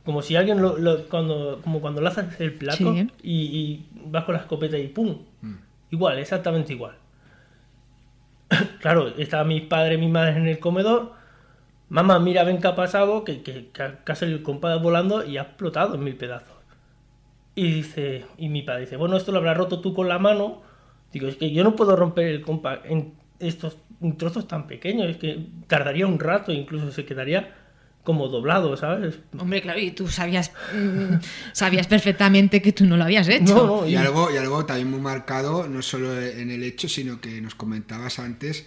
[0.05, 0.77] como si alguien lo,
[1.09, 5.17] cuando como cuando lanzas el plato y, y, vas con la escopeta y pum.
[5.41, 5.55] Mm.
[5.93, 6.95] igual exactamente igual
[8.81, 11.13] claro, estaban mis padres y mi madre en el comedor.
[11.89, 15.39] Mamá, mira, ven qué ha pasado, que, que, que ha salido el compadre volando y
[15.39, 16.57] ha explotado en mil pedazos.
[17.55, 20.63] Y dice, y mi padre dice, bueno, esto lo habrás roto tú con la mano.
[21.13, 23.77] Digo, es que yo no puedo romper el compa en estos
[24.19, 27.55] trozos tan pequeños, es que tardaría un rato, incluso se quedaría
[28.05, 29.19] como doblado, ¿sabes?
[29.39, 31.15] Hombre, claro, y tú sabías mm,
[31.53, 33.87] sabías perfectamente que tú no lo habías hecho.
[33.89, 33.97] y...
[33.97, 38.19] algo, y algo también muy marcado, no solo en el hecho, sino que nos comentabas
[38.19, 38.67] antes,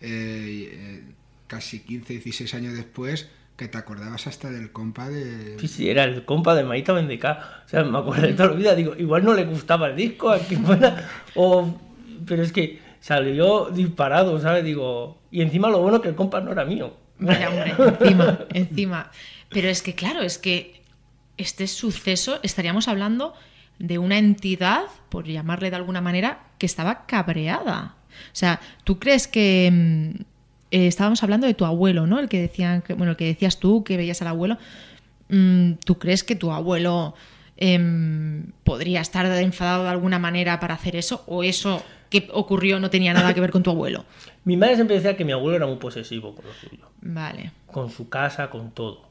[0.00, 1.02] eh, eh,
[1.48, 5.58] casi 15, 16 años después, que te acordabas hasta del compa de...
[5.58, 7.62] Sí, sí, era el compa de Maíta Vendeca.
[7.66, 10.30] O sea, me acuerdo de toda la vida, digo, igual no le gustaba el disco,
[10.30, 11.80] aquí fuera, o...
[12.26, 14.64] Pero es que salió disparado, ¿sabes?
[14.64, 16.94] Digo, y encima lo bueno que el compa no era mío.
[17.18, 19.10] Vaya, hombre, encima, encima.
[19.48, 20.82] Pero es que, claro, es que
[21.36, 23.34] este suceso estaríamos hablando
[23.78, 27.94] de una entidad, por llamarle de alguna manera, que estaba cabreada.
[28.08, 30.22] O sea, ¿tú crees que mm,
[30.70, 32.18] eh, estábamos hablando de tu abuelo, ¿no?
[32.18, 34.58] El que decían, que, bueno, el que decías tú que veías al abuelo.
[35.28, 37.14] Mm, ¿Tú crees que tu abuelo
[37.56, 41.24] em, podría estar enfadado de alguna manera para hacer eso?
[41.26, 44.04] ¿O eso que ocurrió no tenía nada que ver con tu abuelo?
[44.44, 46.90] Mi madre siempre decía que mi abuelo era muy posesivo con lo suyo.
[47.00, 47.52] Vale.
[47.66, 49.06] Con su casa, con todo.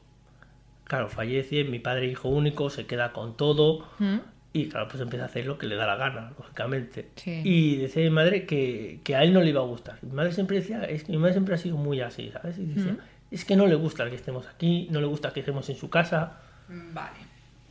[0.84, 3.86] Claro, fallece, mi padre hijo único, se queda con todo.
[3.98, 4.18] ¿Mm?
[4.52, 7.10] Y claro, pues empieza a hacer lo que le da la gana, lógicamente.
[7.16, 7.42] Sí.
[7.44, 9.98] Y decía mi madre que, que a él no le iba a gustar.
[10.02, 12.56] Mi madre siempre decía, es que mi madre siempre ha sido muy así, ¿sabes?
[12.58, 12.96] Y decía,
[13.30, 15.90] es que no le gusta que estemos aquí, no le gusta que estemos en su
[15.90, 17.18] casa, Vale.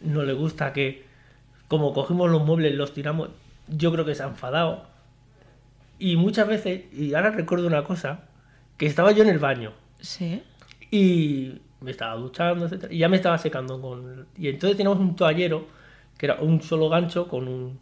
[0.02, 1.06] no le gusta que,
[1.68, 3.30] como cogimos los muebles, los tiramos.
[3.68, 4.86] Yo creo que se ha enfadado.
[6.00, 8.26] Y muchas veces, y ahora recuerdo una cosa,
[8.78, 9.74] que estaba yo en el baño.
[10.00, 10.44] Sí.
[10.92, 15.16] y me estaba duchando, etcétera, y ya me estaba secando con y entonces teníamos un
[15.16, 15.68] toallero
[16.18, 17.80] que era un solo gancho con un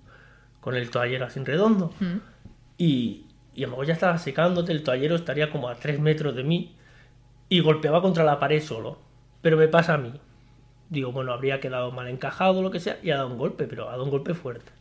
[0.61, 1.93] con el toallero así redondo.
[2.77, 6.35] Y y a lo mejor ya estaba secándote el toallero estaría como a tres metros
[6.35, 6.75] de mí
[7.49, 8.97] y golpeaba contra la pared solo.
[9.41, 10.13] Pero me pasa a mí.
[10.89, 13.67] Digo bueno habría quedado mal encajado o lo que sea y ha dado un golpe
[13.67, 14.71] pero ha dado un golpe fuerte.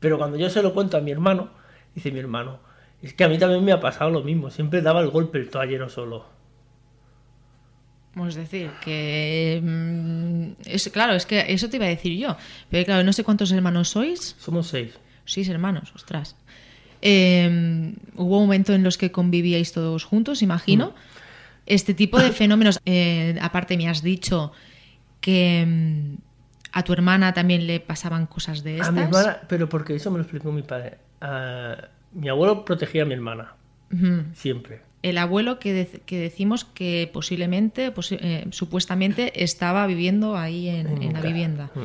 [0.00, 1.50] Pero cuando yo se lo cuento a mi hermano
[1.94, 2.58] dice mi hermano
[3.02, 5.50] es que a mí también me ha pasado lo mismo siempre daba el golpe el
[5.50, 6.34] toallero solo
[8.28, 9.60] Es decir, que.
[9.62, 12.36] mm, es, claro, es que eso te iba a decir yo.
[12.70, 14.36] Pero claro, no sé cuántos hermanos sois.
[14.38, 16.36] somos seis Seis hermanos, ostras.
[17.02, 20.88] Eh, hubo un momento en los que convivíais todos juntos, imagino.
[20.88, 20.94] Mm.
[21.66, 24.52] Este tipo de fenómenos, eh, aparte me has dicho
[25.20, 26.16] que mm,
[26.72, 28.88] a tu hermana también le pasaban cosas de estas.
[28.88, 30.98] A mi hermana, pero porque eso me lo explicó mi padre.
[31.26, 33.54] Ah, mi abuelo protegía a mi hermana,
[33.92, 34.24] Ujú.
[34.34, 34.82] siempre.
[35.02, 41.02] El abuelo que, de- que decimos que posiblemente, posi- eh, supuestamente, estaba viviendo ahí en,
[41.02, 41.70] en la vivienda.
[41.74, 41.80] Mm.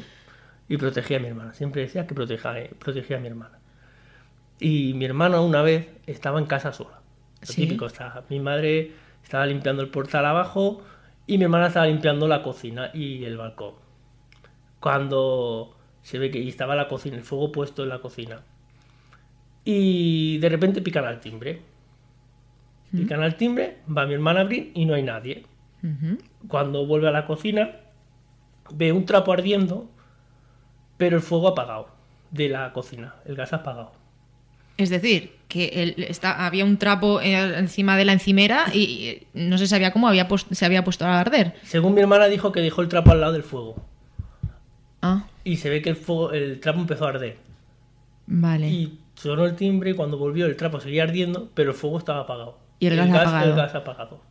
[0.74, 1.54] Y protegía a mi hermana.
[1.54, 3.58] Siempre decía que protegía, protegía a mi hermana.
[4.60, 7.00] Y mi hermana una vez estaba en casa sola.
[7.42, 7.62] Lo Sí.
[7.66, 8.92] típico, estaba, mi madre
[9.24, 10.82] estaba limpiando el portal abajo
[11.28, 13.76] y mi hermana estaba limpiando la cocina y el balcón.
[14.80, 18.42] Cuando se ve que estaba la cocina, el fuego puesto en la cocina.
[19.66, 21.62] Y de repente pican al timbre.
[22.92, 25.46] Pican al timbre, va mi hermana a abrir y no hay nadie.
[26.48, 27.70] Cuando vuelve a la cocina,
[28.74, 29.90] ve un trapo ardiendo,
[30.98, 31.90] pero el fuego apagado
[32.32, 33.92] de la cocina, el gas apagado.
[34.78, 39.58] Es decir, que está- había un trapo eh, encima de la encimera y, y no
[39.58, 41.56] se sabía cómo había se había puesto a arder.
[41.64, 43.76] Según mi hermana dijo que dejó el trapo al lado del fuego
[45.02, 47.38] Ah, y se ve que el fuego, el trapo empezó a arder
[48.28, 48.68] vale.
[48.70, 52.22] y sonó el timbre y cuando volvió el trapo seguía ardiendo, pero el fuego estaba
[52.22, 52.58] apagado.
[52.80, 53.50] Y el gas apagado.
[53.50, 54.22] El gas apagado.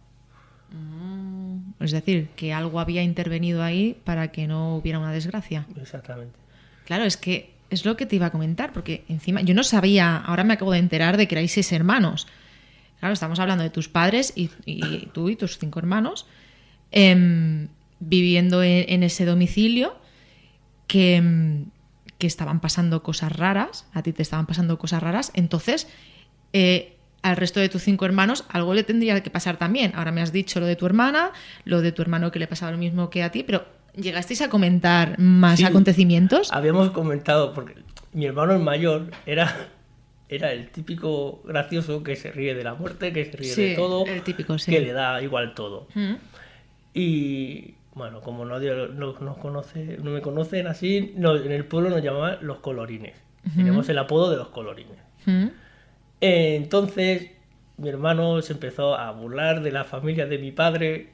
[1.81, 5.67] Es decir, que algo había intervenido ahí para que no hubiera una desgracia.
[5.81, 6.37] Exactamente.
[6.87, 10.17] Claro, es que es lo que te iba a comentar, porque encima yo no sabía,
[10.17, 12.27] ahora me acabo de enterar de que erais seis hermanos.
[12.99, 16.27] Claro, estamos hablando de tus padres y, y tú y tus cinco hermanos
[16.91, 17.69] em,
[18.01, 19.97] viviendo en, en ese domicilio
[20.89, 21.67] que, em,
[22.19, 25.89] que estaban pasando cosas raras, a ti te estaban pasando cosas raras, entonces
[26.53, 29.93] eh, al resto de tus cinco hermanos algo le tendría que pasar también.
[29.95, 31.33] Ahora me has dicho lo de tu hermana,
[31.65, 34.49] lo de tu hermano que le pasaba lo mismo que a ti, pero ¿llegasteis a
[34.49, 35.65] comentar más Sí.
[35.65, 36.53] acontecimientos?
[36.53, 37.75] Habíamos comentado, porque
[38.13, 39.69] mi hermano el mayor era,
[40.29, 43.75] era el típico gracioso que se ríe de la muerte, que se ríe Sí, de
[43.77, 44.71] todo, el típico, sí.
[44.73, 45.89] que le da igual todo.
[45.95, 46.15] Mm.
[46.95, 52.03] Y bueno, como nadie no, conoce, no me conocen así, no- en el pueblo nos
[52.03, 53.15] llamaban los colorines.
[53.57, 54.99] Tenemos el apodo de los colorines.
[56.21, 57.31] Eh, entonces,
[57.77, 61.11] mi hermano se empezó a burlar de la familia de mi padre,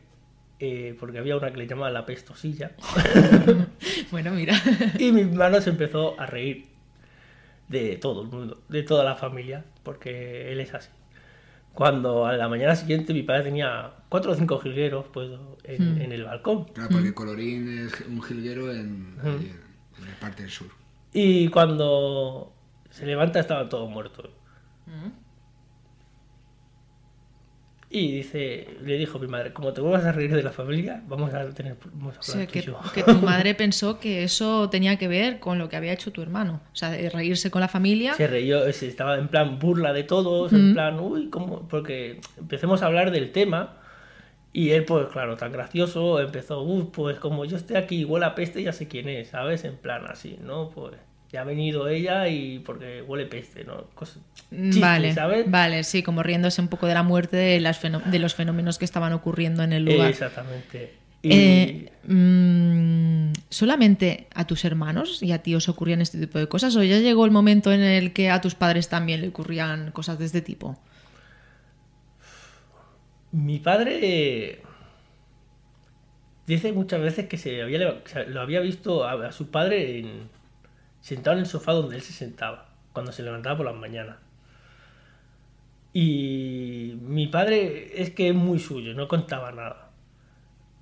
[0.61, 2.73] eh, porque había una que le llamaba la pestosilla.
[4.11, 4.55] Bueno, mira.
[4.99, 6.67] Y mi hermano se empezó a reír
[7.69, 10.91] de todo el mundo, de toda la familia, porque él es así.
[11.75, 15.31] Cuando a la mañana siguiente mi padre tenía cuatro o cinco jilgueros pues,
[15.65, 16.65] en, en el balcón.
[16.67, 19.65] Claro, porque Colorín es un jilguero en, allí en-
[20.03, 20.69] en la parte del sur.
[21.13, 22.53] Y cuando
[22.91, 24.31] se levanta estaban todos muertos.
[27.97, 31.33] Y dice, le dijo mi madre, como te vuelvas a reír de la familia, vamos
[31.33, 32.77] a tener vamos a O sea, que, yo".
[32.93, 36.21] que tu madre pensó que eso tenía que ver con lo que había hecho tu
[36.21, 36.61] hermano.
[36.73, 38.15] O sea, de reírse con la familia.
[38.15, 41.69] Se se estaba en plan burla de todos, en plan, uy, ¿cómo?
[41.69, 43.77] Porque empecemos a hablar del tema
[44.53, 48.35] y él, pues claro, tan gracioso, empezó, uy, pues como yo esté aquí, huele a
[48.35, 49.63] peste, ya sé quién es, ¿sabes?
[49.63, 50.71] En plan así, ¿no?
[50.71, 50.95] Pues
[51.33, 53.85] ya ha venido ella y porque huele peste, ¿no?
[54.51, 55.51] Chistes, vale, ¿sabes?
[55.51, 58.79] vale, sí, como riéndose un poco de la muerte de, las feno- de los fenómenos
[58.79, 60.11] que estaban ocurriendo en el lugar.
[60.11, 60.95] Exactamente.
[61.23, 66.49] Y Eh, mm, ¿Solamente a tus hermanos y a ti os ocurrían este tipo de
[66.49, 66.77] cosas?
[66.77, 70.19] ¿O ya llegó el momento en el que a tus padres también le ocurrían cosas
[70.19, 70.79] de este tipo?
[73.33, 74.61] mi padre
[76.47, 80.29] dice muchas veces que se había, lo había visto a, a su padre en-
[81.05, 84.17] sentado en el sofá donde él se sentaba, cuando se levantaba por las mañanas.
[85.93, 89.91] Y mi padre es que es muy suyo, no contaba nada.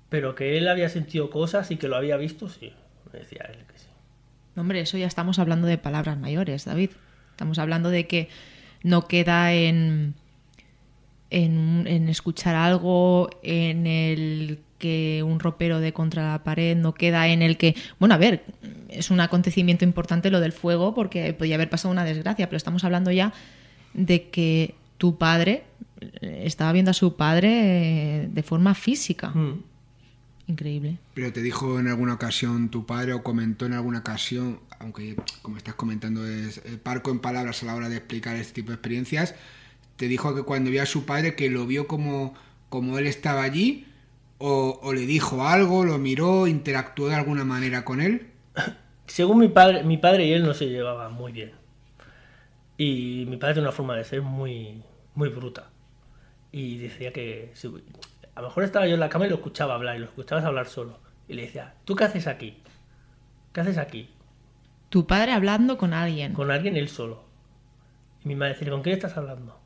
[0.07, 2.71] Pero que él había sentido cosas y que lo había visto, sí.
[3.11, 3.87] Me decía él que sí.
[4.55, 6.91] Hombre, eso ya estamos hablando de palabras mayores, David.
[7.31, 8.29] Estamos hablando de que
[8.81, 10.15] no queda en,
[11.31, 17.29] en, en escuchar algo, en el que un ropero de contra la pared, no queda
[17.29, 18.43] en el que, bueno, a ver,
[18.89, 22.83] es un acontecimiento importante lo del fuego porque podía haber pasado una desgracia, pero estamos
[22.83, 23.31] hablando ya
[23.93, 25.63] de que tu padre
[26.21, 29.29] estaba viendo a su padre eh, de forma física.
[29.29, 29.63] Mm.
[30.47, 30.97] Increíble.
[31.13, 35.55] Pero te dijo en alguna ocasión tu padre o comentó en alguna ocasión, aunque como
[35.55, 38.75] estás comentando es eh, parco en palabras a la hora de explicar este tipo de
[38.75, 39.33] experiencias,
[39.95, 42.33] te dijo que cuando vio a su padre que lo vio como,
[42.67, 43.85] como él estaba allí
[44.45, 48.27] o, o le dijo algo, lo miró, interactuó de alguna manera con él.
[49.07, 51.51] Según mi padre, mi padre y él no se llevaban muy bien.
[52.77, 54.83] Y mi padre tiene una forma de ser muy,
[55.15, 55.69] muy bruta.
[56.51, 57.71] Y decía que si-
[58.35, 60.43] a lo mejor estaba yo en la cama y lo escuchaba hablar, y lo escuchabas
[60.43, 60.99] hablar solo.
[61.29, 62.57] Y le decía, ¿tú qué haces aquí?
[63.53, 64.09] ¿Qué haces aquí?
[64.89, 66.33] Tu padre hablando con alguien.
[66.33, 67.23] Con alguien él solo.
[68.25, 69.57] Y mi madre decía, ¿con quién estás hablando?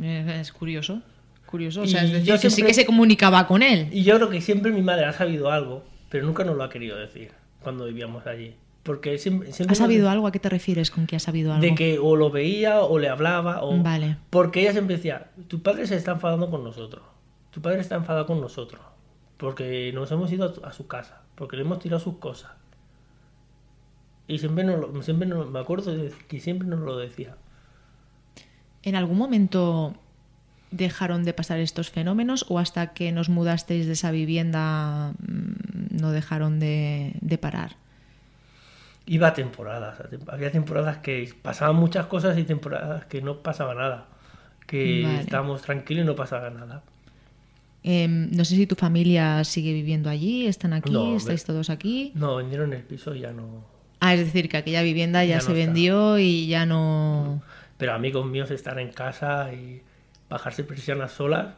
[0.00, 1.02] Eh, Es curioso.
[1.50, 1.82] Curioso.
[1.82, 3.88] O sea, es decir, yo que sí que se comunicaba con él.
[3.90, 6.70] Y yo creo que siempre mi madre ha sabido algo, pero nunca nos lo ha
[6.70, 7.32] querido decir
[7.62, 8.54] cuando vivíamos allí.
[8.82, 10.26] Porque siempre, siempre ¿Has sabido algo?
[10.26, 11.62] ¿A qué te refieres con que has sabido algo?
[11.62, 13.62] De que o lo veía o le hablaba.
[13.62, 13.76] O...
[13.82, 14.16] Vale.
[14.30, 17.02] Porque ella siempre decía, tu padre se está enfadando con nosotros.
[17.50, 18.80] Tu padre está enfadado con nosotros.
[19.36, 21.22] Porque nos hemos ido a, su casa.
[21.34, 22.52] Porque le hemos tirado sus cosas.
[24.28, 27.36] Y siempre, nos lo- siempre nos- me acuerdo de que siempre nos lo decía.
[28.82, 29.94] ¿En algún momento
[30.70, 36.12] dejaron de pasar estos fenómenos o hasta que nos mudasteis de esa vivienda mm, no
[36.12, 37.76] dejaron de, de parar?
[39.06, 39.98] Iba a temporadas.
[40.28, 44.06] Había temporadas que pasaban muchas cosas y temporadas que no pasaba nada.
[44.66, 45.20] Que Vale.
[45.20, 46.82] estábamos tranquilos y no pasaba nada.
[47.82, 51.70] Em, no sé si tu familia sigue viviendo allí, están aquí, No, estáis ve- todos
[51.70, 52.12] aquí.
[52.14, 53.64] No, vendieron el piso y ya no.
[54.00, 55.66] Ah, es decir, que aquella vivienda ya, Ya se no está.
[55.66, 57.42] vendió y ya no...
[57.78, 59.82] Pero amigos míos están en casa y
[60.30, 61.48] bajarse persianas solas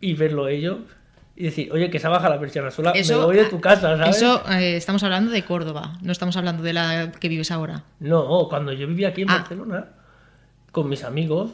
[0.00, 0.78] y verlo ellos
[1.36, 4.16] y decir, oye, que se baja la persiana sola, me voy de tu casa, ¿sabes?
[4.16, 7.84] Eso eh, estamos hablando de Córdoba, no estamos hablando de la que vives ahora.
[8.00, 9.38] No, cuando yo vivía aquí en Ah.
[9.38, 9.86] Barcelona,
[10.72, 11.50] con mis amigos,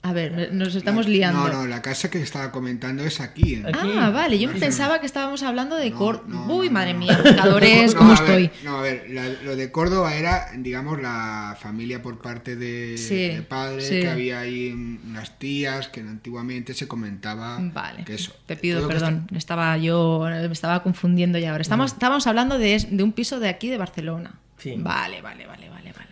[0.00, 1.48] A ver, nos estamos liando.
[1.48, 3.54] No, no, la casa que estaba comentando es aquí.
[3.56, 3.90] en- Aquí.
[3.98, 6.28] Ah, vale, yo pensaba que estábamos hablando de No, Córdoba.
[6.46, 7.00] no, Uy, no, madre no.
[7.00, 8.50] mía, pecadores, No, ¿cómo estoy?
[8.64, 13.28] no, a ver, la- lo de Córdoba era, digamos, la familia por parte de, Sí,
[13.34, 14.00] de padre, sí.
[14.00, 18.32] que había ahí unas tías, que antiguamente se comentaba Vale, que eso.
[18.46, 21.62] te pido perdón, estaba yo, me estaba confundiendo ya ahora.
[21.62, 24.34] Estamos, estábamos hablando de, de un piso de aquí de Barcelona.
[24.58, 24.74] Sí.
[24.78, 26.07] Vale, vale, vale, vale, vale.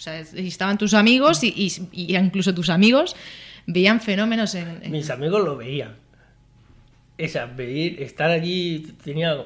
[0.00, 3.14] O sea, estaban tus amigos y, y- y incluso tus amigos
[3.66, 4.82] veían fenómenos en...
[4.82, 5.96] en- mis amigos lo veían.
[7.18, 7.68] Esa, ver,
[8.02, 9.36] estar allí, tenía,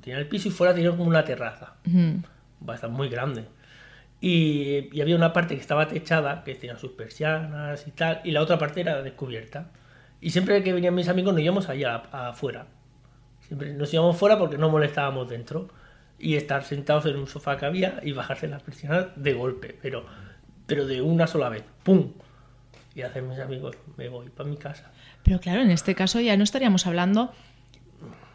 [0.00, 1.74] tenía el piso y fuera tenía como una terraza.
[1.84, 2.22] Ujú.
[2.60, 3.44] bastante muy grande.
[4.20, 8.30] Y, y había una parte que estaba techada, que tenía sus persianas y tal, y
[8.30, 9.72] la otra parte era descubierta.
[10.20, 12.66] Y siempre que venían mis amigos nos íbamos allá afuera.
[13.48, 15.68] Siempre nos íbamos fuera porque no molestábamos dentro.
[16.18, 20.06] Y estar sentados en un sofá que había y bajarse las persianas de golpe, pero,
[20.66, 21.64] pero de una sola vez.
[21.82, 22.12] ¡Pum!
[22.94, 24.90] Y hacer mis amigos, me voy para mi casa.
[25.22, 27.32] Pero claro, en este caso ya no estaríamos hablando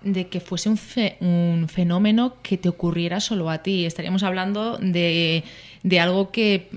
[0.03, 3.85] de que fuese un, fe- un fenómeno que te ocurriera solo a ti.
[3.85, 5.43] Estaríamos hablando de,
[5.83, 6.69] de algo que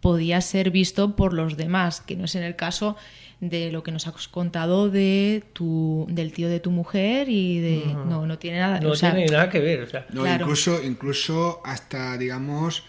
[0.00, 2.96] podía ser visto por los demás, que no es en el caso
[3.40, 7.84] de lo que nos has contado de tu, del tío de tu mujer y de...
[7.94, 8.80] No, no tiene nada...
[8.80, 10.44] No o sea, tiene nada que ver, o sea, No, Claro.
[10.44, 12.82] incluso, incluso hasta, digamos,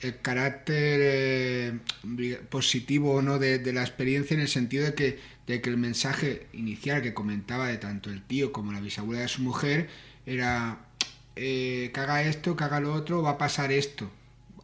[0.00, 1.78] el carácter eh,
[2.50, 5.76] positivo o no de, de la experiencia en el sentido de que, de que el
[5.76, 9.88] mensaje inicial que comentaba de tanto el tío como la bisabuela de su mujer
[10.26, 10.78] era
[11.36, 14.10] eh, que haga esto, que haga lo otro, va a pasar esto.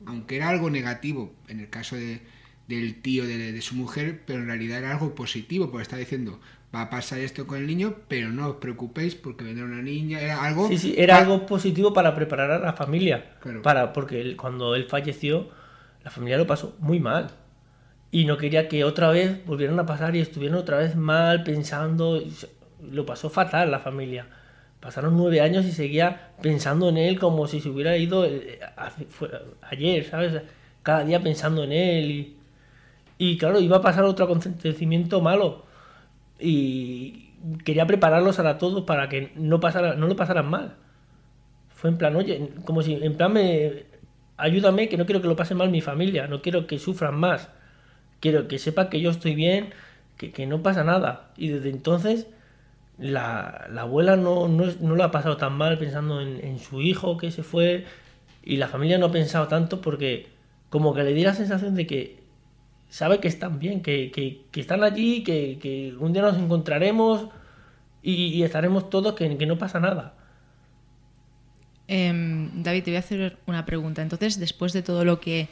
[0.07, 2.21] Aunque era algo negativo en el caso de,
[2.69, 6.39] del tío de, de su mujer, pero en realidad era algo positivo, porque está diciendo,
[6.75, 10.21] va a pasar esto con el niño, pero no os preocupéis porque vendrá una niña,
[10.21, 10.69] era algo...
[10.69, 13.37] Sí, sí, era algo positivo para preparar a la familia.
[13.41, 13.63] Claro.
[13.63, 15.49] Para, porque él- cuando él falleció,
[16.05, 17.31] la familia lo pasó muy mal.
[18.11, 22.23] Y no quería que otra vez volvieran a pasar y estuvieran otra vez mal, pensando.
[22.91, 24.27] Lo pasó fatal la familia.
[24.81, 28.61] Pasaron nueve años y seguía pensando en él como si se hubiera ido eh,
[29.63, 30.41] ayer, ¿sabes?
[30.83, 32.11] Cada día pensando en él.
[32.11, 32.38] Y,
[33.19, 35.67] y claro, iba a pasar otro acontecimiento malo
[36.39, 37.31] y
[37.65, 40.77] quería prepararlos a todos para que no no lo pasaran mal.
[41.69, 43.85] Fue en plan, oye, como si, en plan, me,
[44.37, 47.51] ayúdame, que no quiero que lo pase mal mi familia, no quiero que sufran más.
[48.21, 49.71] Quiero que sepan que yo estoy bien,
[50.17, 51.31] que, que no pasa nada.
[51.37, 52.29] Y desde entonces
[52.99, 56.83] la, la abuela no, no, no, lo ha pasado tan mal pensando en, en, su
[56.83, 57.85] hijo que se fue
[58.43, 60.27] y la familia no ha pensado tanto porque
[60.69, 62.18] como que le di la sensación de que
[62.89, 67.29] sabe que están bien, que, que, que están allí, que, que, un día nos encontraremos
[68.03, 70.15] y, y estaremos todos, que, que, no pasa nada.
[71.89, 74.03] Eh, David, te voy a hacer una pregunta.
[74.03, 75.49] Entonces, después de todo lo que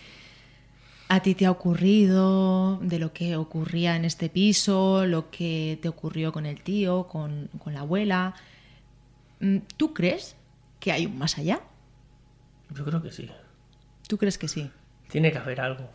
[1.08, 5.88] a ti te ha ocurrido, de lo que ocurría en este piso, lo que te
[5.88, 8.34] ocurrió con el tío, con, con la abuela,
[9.40, 10.36] mm, ¿tú crees
[10.80, 11.60] que hay un más allá?
[12.74, 13.30] Yo creo que sí.
[14.08, 14.70] ¿Tú crees que sí?
[15.08, 15.88] Tiene que haber algo.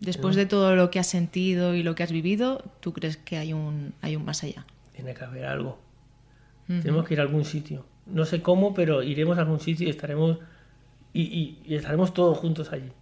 [0.00, 3.38] Después de todo lo que has sentido y lo que has vivido, ¿tú crees que
[3.38, 4.66] hay un, hay un más allá?
[4.94, 5.78] Tiene que haber algo.
[6.68, 6.82] Uh -huh.
[6.82, 7.86] Tenemos que ir a algún sitio.
[8.06, 10.38] No sé cómo, pero iremos a algún sitio y estaremos
[11.12, 12.92] y, y, y estaremos todos juntos allí.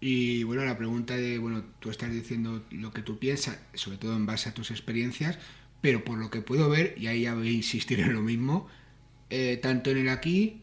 [0.00, 4.14] Y bueno, la pregunta de, bueno, tú estás diciendo lo que tú piensas, sobre todo
[4.14, 5.38] en base a tus experiencias,
[5.80, 8.68] pero por lo que puedo ver, y ahí ya voy a insistir en lo mismo,
[9.30, 10.60] eh, tanto en el aquí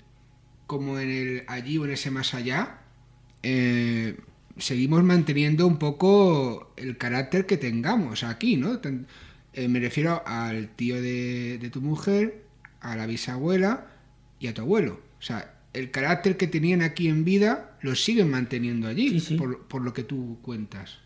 [0.68, 2.82] como en el allí o en ese más allá,
[3.42, 4.18] eh,
[4.58, 8.80] seguimos manteniendo un poco el carácter que tengamos aquí, ¿no?
[9.54, 12.44] Eh, me refiero al tío de, de tu mujer,
[12.82, 13.88] a la bisabuela
[14.40, 15.00] y a tu abuelo.
[15.20, 19.36] O sea, el carácter que tenían aquí en vida lo siguen manteniendo allí, sí, sí.
[19.36, 21.00] Por, por, lo que tú cuentas.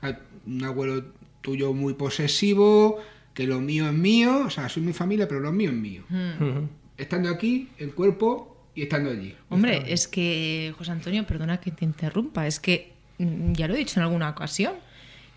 [0.00, 0.16] Hay
[0.46, 1.04] un abuelo
[1.40, 2.98] tuyo muy posesivo,
[3.34, 6.02] que lo mío es mío, o sea, soy mi familia, pero lo mío es mío.
[6.10, 6.68] -huh.
[6.96, 9.34] Estando aquí, el cuerpo, y estando allí.
[9.48, 13.74] Hombre, estando es que, José Antonio, perdona que te interrumpa, es que mm, ya lo
[13.74, 14.74] he dicho en alguna ocasión,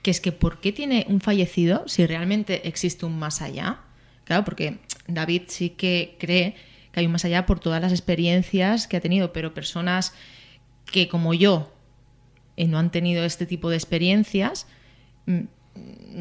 [0.01, 3.79] que es que ¿por qué tiene un fallecido si realmente existe un más allá?
[4.25, 6.55] Claro, porque David sí que cree
[6.91, 10.13] que hay un más allá por todas las experiencias que ha tenido, pero personas
[10.85, 11.73] que como yo
[12.57, 14.67] eh, no han tenido este tipo de experiencias,
[15.25, 15.39] mm,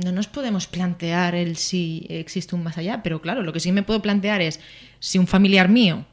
[0.05, 3.71] no nos podemos plantear el si existe un más allá, pero claro, lo que sí
[3.71, 4.61] me puedo plantear es
[4.99, 6.07] si un familiar mío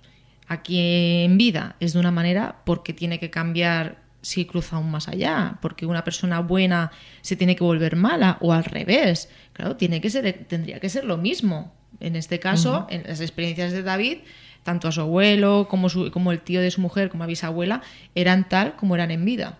[0.50, 0.80] aquí
[1.24, 5.58] en vida es de una manera, porque tiene que cambiar si cruza un más allá,
[5.62, 6.92] porque una persona buena
[7.22, 9.30] se tiene que volver mala o al revés.
[9.54, 11.74] Claro, tiene que ser, tendría que ser lo mismo.
[12.02, 12.86] En este caso, uh -huh.
[12.90, 14.18] en las experiencias de David,
[14.64, 17.82] tanto a su abuelo como, su, como el tío de su mujer, como a bisabuela,
[18.16, 19.60] eran tal como eran en vida.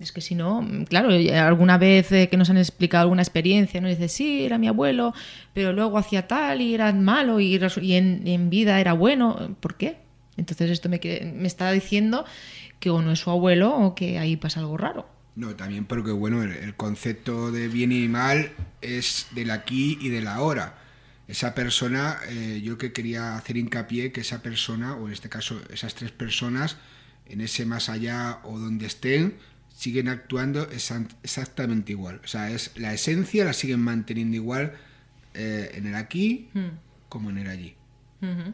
[0.00, 3.90] Es que si no, claro, alguna vez eh, que nos han explicado alguna experiencia, nos
[3.90, 5.12] dice, sí, era mi abuelo,
[5.52, 9.56] pero luego hacía tal y era malo y, y en, en, vida era bueno.
[9.60, 9.98] ¿Por qué?
[10.38, 11.00] Entonces esto me,
[11.34, 12.24] me está diciendo
[12.78, 15.06] que o no es su abuelo o que ahí pasa algo raro.
[15.36, 20.26] No, también porque, bueno, el, concepto de bien y mal es del aquí y del
[20.26, 20.76] ahora
[21.28, 25.60] esa persona, eh, yo que quería hacer hincapié que esa persona, o en este caso
[25.70, 26.76] esas tres personas,
[27.26, 29.38] en ese más allá o donde estén,
[29.80, 30.68] siguen actuando
[31.22, 32.20] exactamente igual.
[32.22, 34.74] O sea, es la esencia la siguen manteniendo igual
[35.32, 36.68] eh, en el aquí hmm.
[37.08, 37.74] como en el allí.
[38.20, 38.52] Uh -huh.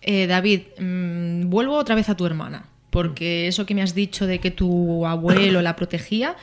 [0.00, 4.26] eh, David, mmm, vuelvo otra vez a tu hermana, porque eso que me has dicho
[4.26, 6.34] de que tu abuelo la protegía,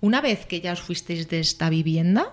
[0.00, 2.32] una vez que ya os fuisteis de esta vivienda,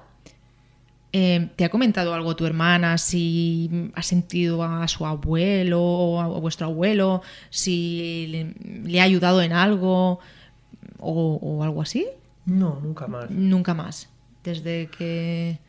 [1.11, 2.99] eh, ¿Te ha comentado algo tu hermana?
[2.99, 8.53] Si ha sentido a su abuelo o a vuestro abuelo, si le,
[8.87, 10.19] le ha ayudado en algo
[10.99, 12.07] o, o, algo así?
[12.45, 13.29] No, nunca más.
[13.29, 14.09] Nunca más.
[14.43, 15.59] Desde que.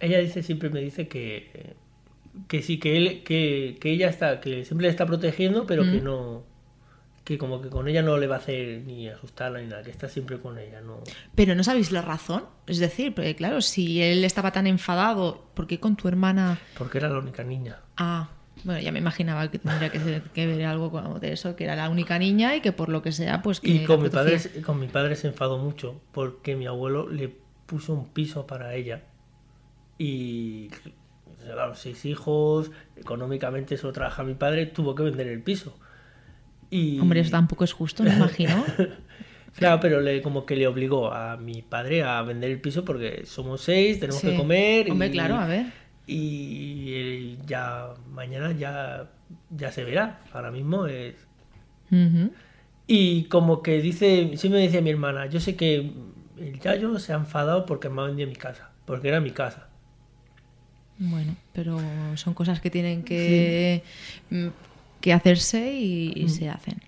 [0.00, 1.74] Ella dice, siempre me dice que,
[2.48, 5.92] que sí, que él, que, que ella está, que siempre le está protegiendo, pero mm.
[5.92, 6.56] que no
[7.26, 9.90] que como que con ella no le va a hacer ni asustarla ni nada, que
[9.90, 11.02] está siempre con ella, ¿no?
[11.34, 15.66] Pero no sabéis la razón, es decir, porque claro, si él estaba tan enfadado, ¿por
[15.66, 16.60] qué con tu hermana?
[16.78, 17.80] Porque era la única niña.
[17.96, 18.28] Ah,
[18.64, 21.76] bueno, ya me imaginaba que tendría que, ser, que ver algo de eso, que era
[21.76, 23.70] la única niña y que por lo que sea, pues que...
[23.70, 27.32] Y con mi, padre, con mi padre se enfadó mucho porque mi abuelo le
[27.66, 29.02] puso un piso para ella
[29.98, 30.68] y
[31.44, 35.78] claro, seis hijos, económicamente solo trabaja mi padre, tuvo que vender el piso.
[36.70, 36.98] Y...
[36.98, 38.64] Hombre, eso tampoco es justo, me imagino.
[39.56, 43.24] claro, pero le, como que le obligó a mi padre a vender el piso porque
[43.26, 44.30] somos seis, tenemos sí.
[44.30, 44.90] que comer.
[44.90, 45.66] Hombre, y, claro, a ver.
[46.06, 49.10] Y ya mañana ya,
[49.50, 50.20] ya se verá.
[50.32, 51.14] Ahora mismo es.
[51.90, 52.30] Uh -huh.
[52.86, 55.92] Y como que dice, sí me decía mi hermana, yo sé que
[56.38, 59.68] el Yayo se ha enfadado porque me ha vendido mi casa, porque era mi casa.
[60.98, 61.78] Bueno, pero
[62.16, 63.82] son cosas que tienen que
[64.30, 64.50] sí
[65.06, 66.28] que hacerse y, y mm.
[66.28, 66.82] se hacen.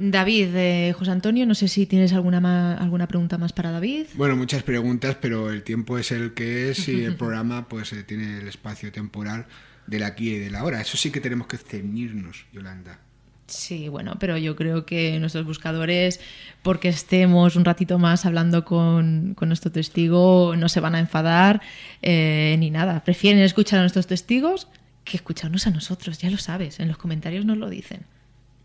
[0.00, 4.06] David, eh, José Antonio, no sé si tienes alguna, más, alguna pregunta más para David.
[4.14, 8.02] Bueno, muchas preguntas, pero el tiempo es el que es y el programa pues eh,
[8.02, 9.46] tiene el espacio temporal
[9.86, 10.80] del aquí y del ahora.
[10.80, 12.98] Eso sí que tenemos que ceñirnos, Yolanda.
[13.46, 16.20] Sí, bueno, pero yo creo que nuestros buscadores,
[16.62, 21.60] porque estemos un ratito más hablando con, nuestro testigo, no se van a enfadar
[22.00, 23.02] eh, ni nada.
[23.04, 24.68] Prefieren escuchar a nuestros testigos
[25.04, 28.06] que escucharnos a nosotros, ya lo sabes, en los comentarios nos lo dicen.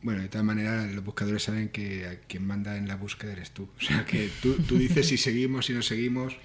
[0.05, 3.67] Bueno, de todas maneras, los buscadores saben que quien manda en la búsqueda eres tú.
[3.75, 6.37] O sea, que tú, tú dices si seguimos, si no seguimos.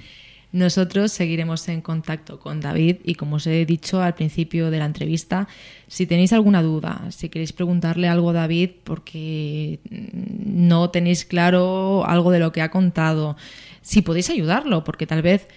[0.50, 4.86] Nosotros seguiremos en contacto con David y como os he dicho al principio de la
[4.86, 5.46] entrevista,
[5.88, 12.30] si tenéis alguna duda, si queréis preguntarle algo a David porque no tenéis claro algo
[12.30, 13.36] de lo que ha contado,
[13.82, 15.48] si podéis ayudarlo, porque tal vez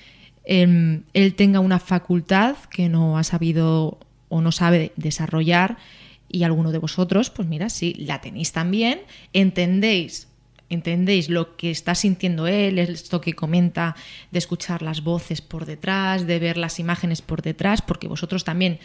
[0.43, 3.97] em, él tenga una facultad que no ha sabido
[4.27, 5.77] o no sabe desarrollar
[6.33, 8.99] y alguno de vosotros, pues mira, si la tenéis también,
[9.31, 10.27] entendéis
[10.69, 13.95] entendéis lo que está sintiendo él, esto que comenta
[14.31, 18.79] de escuchar las voces por detrás, de ver las imágenes por detrás, porque vosotros también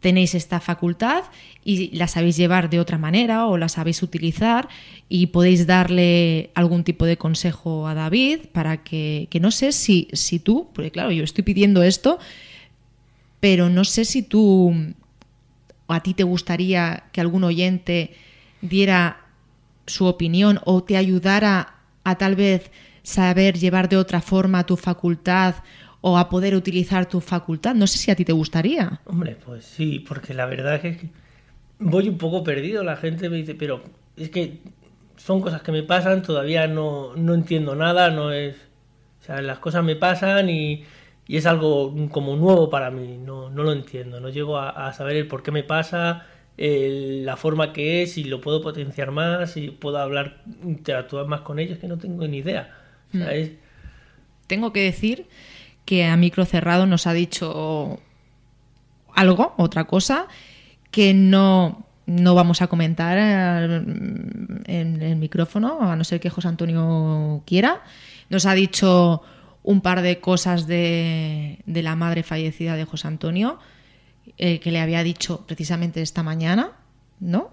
[0.00, 1.22] tenéis esta facultad
[1.64, 4.68] y la sabéis llevar de otra manera o la sabéis utilizar
[5.08, 10.08] y podéis darle algún tipo de consejo a David para que, que no sé si,
[10.12, 12.18] si tú, porque claro, yo estoy pidiendo esto,
[13.38, 14.74] pero no sé si tú
[15.92, 18.14] a ti te gustaría que algún oyente
[18.60, 19.22] diera
[19.86, 21.74] su opinión o te ayudara
[22.04, 22.70] a tal vez
[23.02, 25.56] saber llevar de otra forma tu facultad
[26.00, 27.74] o a poder utilizar tu facultad.
[27.74, 29.00] No sé si a ti te gustaría.
[29.04, 31.10] Hombre, pues sí, porque la verdad es que
[31.78, 32.82] voy un poco perdido.
[32.82, 33.82] La gente me dice, pero
[34.16, 34.60] es que
[35.16, 38.56] son cosas que me pasan, todavía no, no entiendo nada, no es...
[39.20, 40.82] O sea, las cosas me pasan y,
[41.26, 44.92] y es algo como nuevo para mí, no, no lo entiendo, no llego a, a
[44.92, 49.52] saber el por qué me pasa, la forma que es, si lo puedo potenciar más,
[49.52, 52.74] si puedo hablar, interactuar más con ellos, que no tengo ni idea.
[53.12, 53.22] Mm.
[54.46, 55.26] Tengo que decir
[55.84, 57.98] que a micro cerrado nos ha dicho
[59.14, 60.28] algo, otra cosa,
[60.90, 67.42] que no, no vamos a comentar en el micrófono, a no ser que José Antonio
[67.46, 67.82] quiera.
[68.28, 69.22] Nos ha dicho
[69.62, 73.58] un par de cosas de, de la madre fallecida de José Antonio
[74.38, 76.72] eh, que le había dicho precisamente esta mañana,
[77.18, 77.50] ¿no?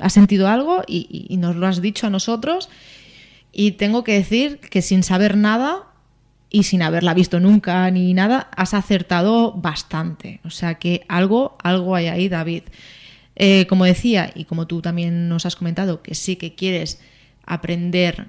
[0.00, 2.68] has sentido algo y, nos lo has dicho a nosotros.
[3.50, 5.84] Y tengo que decir que sin saber nada
[6.50, 10.40] y sin haberla visto nunca ni nada, has acertado bastante.
[10.44, 12.64] O sea que algo, algo hay ahí, David.
[13.36, 17.00] Eh, como decía, y como tú también nos has comentado, que sí que quieres
[17.46, 18.28] aprender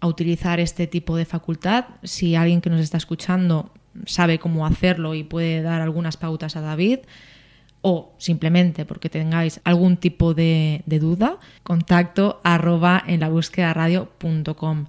[0.00, 3.70] a utilizar este tipo de facultad, si alguien que nos está escuchando
[4.04, 7.00] sabe cómo hacerlo y puede dar algunas pautas a David,
[7.80, 14.86] o simplemente porque tengáis algún tipo de, duda, contacto arroba en la búsqueda radio.com.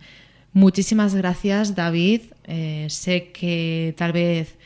[0.54, 2.22] Muchísimas gracias, David.
[2.46, 4.58] Eh, sé que tal vez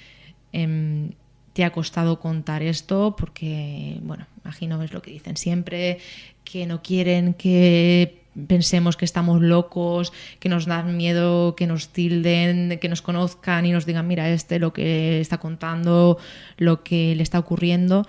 [0.54, 1.12] em,
[1.54, 6.00] te ha costado contar esto porque, bueno, imagino es lo que dicen siempre,
[6.46, 12.80] que no quieren que pensemos que estamos locos, que nos dan miedo, que nos tilden,
[12.80, 16.18] que nos conozcan y nos digan, mira, este lo que está contando,
[16.58, 18.08] lo que le está ocurriendo,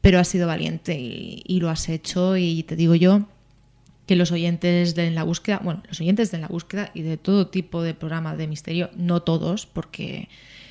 [0.00, 2.36] pero has sido valiente y, lo has hecho.
[2.36, 3.26] Y te digo yo
[4.06, 7.48] que los oyentes de la búsqueda, bueno, los oyentes de la búsqueda y de todo
[7.48, 10.28] tipo de programas de misterio, no todos, porque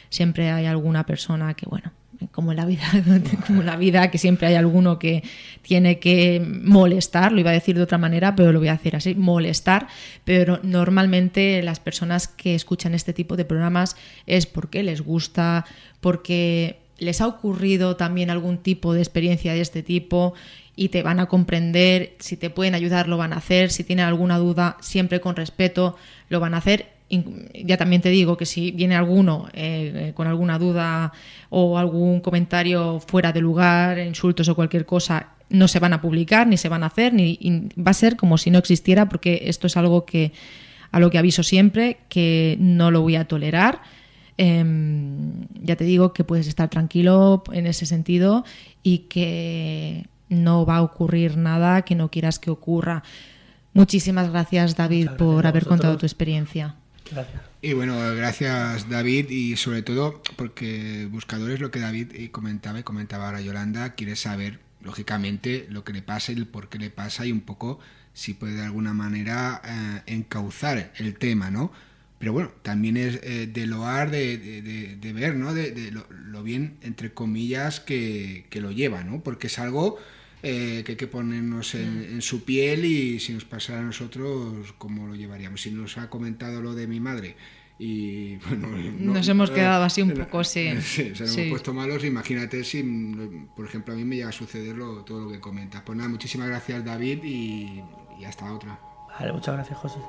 [0.09, 1.91] siempre hay alguna persona que, bueno,
[2.31, 2.83] como la vida,
[3.47, 5.23] como la vida, que siempre hay alguno que
[5.61, 8.95] tiene que molestar, lo iba a decir de otra manera, pero lo voy a decir
[8.95, 9.87] así, molestar,
[10.23, 13.95] pero normalmente las personas que escuchan este tipo de programas
[14.25, 15.65] es porque les gusta,
[16.01, 20.33] porque les ha ocurrido también algún tipo de experiencia de este tipo
[20.75, 24.05] y te van a comprender, si te pueden ayudar lo van a hacer, si tienen
[24.05, 25.95] alguna duda siempre con respeto
[26.29, 30.59] lo van a hacer ya también te digo que si viene alguno eh, con alguna
[30.59, 31.13] duda
[31.49, 36.47] o algún comentario fuera de lugar, insultos o cualquier cosa, no se van a publicar,
[36.47, 39.67] ni se van a hacer, ni va a ser como si no existiera, porque esto
[39.67, 40.33] es algo que
[40.91, 43.81] a lo que aviso siempre, que no lo voy a tolerar.
[44.37, 48.45] Em, ya te digo que puedes estar tranquilo en ese sentido
[48.83, 53.03] y que no va a ocurrir nada que no quieras que ocurra.
[53.73, 56.75] Muchísimas gracias, David, por haber contado tu experiencia.
[57.61, 63.25] Y bueno, gracias David y sobre todo porque buscadores lo que David comentaba y comentaba
[63.25, 67.25] ahora Yolanda, quiere saber lógicamente lo que le pasa y el por qué le pasa
[67.25, 67.79] y un poco
[68.13, 71.71] si puede de alguna manera eh, encauzar el tema, ¿no?
[72.19, 75.53] Pero bueno, también es eh, de loar, de, ver, ¿no?
[75.53, 79.21] De, lo, bien, entre comillas, que, que lo lleva, ¿no?
[79.21, 79.99] Porque es algo
[80.43, 81.77] eh, que hay que ponernos mm.
[81.77, 85.61] en, su piel y si nos pasara a nosotros, ¿cómo lo llevaríamos?
[85.61, 87.35] Si nos ha comentado lo de mi madre,
[87.79, 88.67] y bueno,
[88.99, 90.69] nos hemos quedado así un poco, sí.
[90.81, 92.03] sí se nos hemos puesto malos.
[92.03, 92.83] Imagínate si,
[93.55, 95.81] por ejemplo, a mí me llega a suceder todo lo que comentas.
[95.81, 97.83] Pues nada, muchísimas gracias, David, y,
[98.19, 98.79] y hasta otra.
[99.19, 99.99] Vale, muchas gracias, José.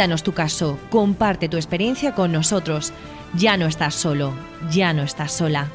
[0.00, 2.94] Cuéntanos tu caso, comparte tu experiencia con nosotros.
[3.34, 4.32] Ya no estás solo,
[4.70, 5.68] ya no estás sola.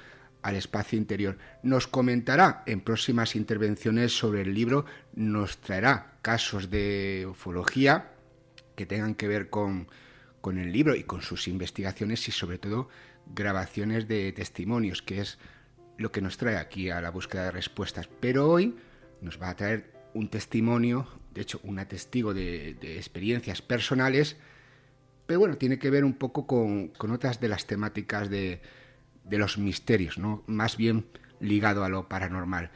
[0.44, 1.38] al espacio interior.
[1.64, 4.86] Nos comentará en próximas intervenciones sobre el libro,
[5.16, 8.12] nos traerá casos de ufología
[8.76, 9.88] que tengan que ver con,
[10.44, 12.90] con el libro y con sus investigaciones y sobre todo
[13.34, 15.40] grabaciones de testimonios, que es
[15.98, 18.10] lo que nos trae aquí a la búsqueda de respuestas.
[18.20, 18.76] Pero hoy
[19.22, 24.36] nos va a traer un testimonio, de hecho, un testigo de, experiencias personales,
[25.28, 28.62] pero bueno, tiene que ver un poco con, otras de las temáticas de,
[29.24, 30.44] de, los misterios, ¿no?
[30.46, 31.06] Más bien
[31.40, 32.70] ligado a lo paranormal.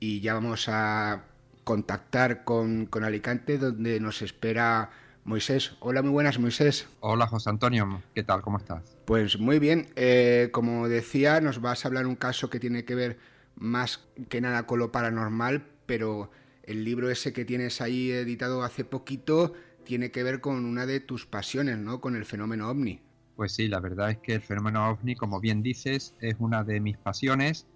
[0.00, 1.26] Y ya vamos a
[1.62, 4.90] contactar con, con Alicante, donde nos espera
[5.24, 5.76] Moisés.
[5.78, 6.88] Hola, muy buenas, Moisés.
[7.00, 8.02] Hola, José Antonio.
[8.14, 8.42] ¿Qué tal?
[8.42, 8.96] ¿Cómo estás?
[9.04, 9.86] Pues muy bien.
[9.94, 13.18] Eh, como decía, nos vas a hablar un caso que tiene que ver
[13.54, 16.30] más que nada con lo paranormal, pero
[16.64, 19.52] el libro ese que tienes ahí editado hace poquito
[19.84, 22.00] tiene que ver con una de tus pasiones, ¿no?
[22.00, 23.00] Con el fenómeno ovni.
[23.36, 26.80] Pues sí, la verdad es que el fenómeno ovni, como bien dices, es una de
[26.80, 27.66] mis pasiones,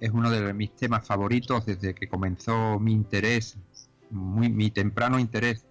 [0.00, 3.56] es uno de mis temas favoritos desde que comenzó mi interés,
[4.10, 5.66] muy, mi temprano interés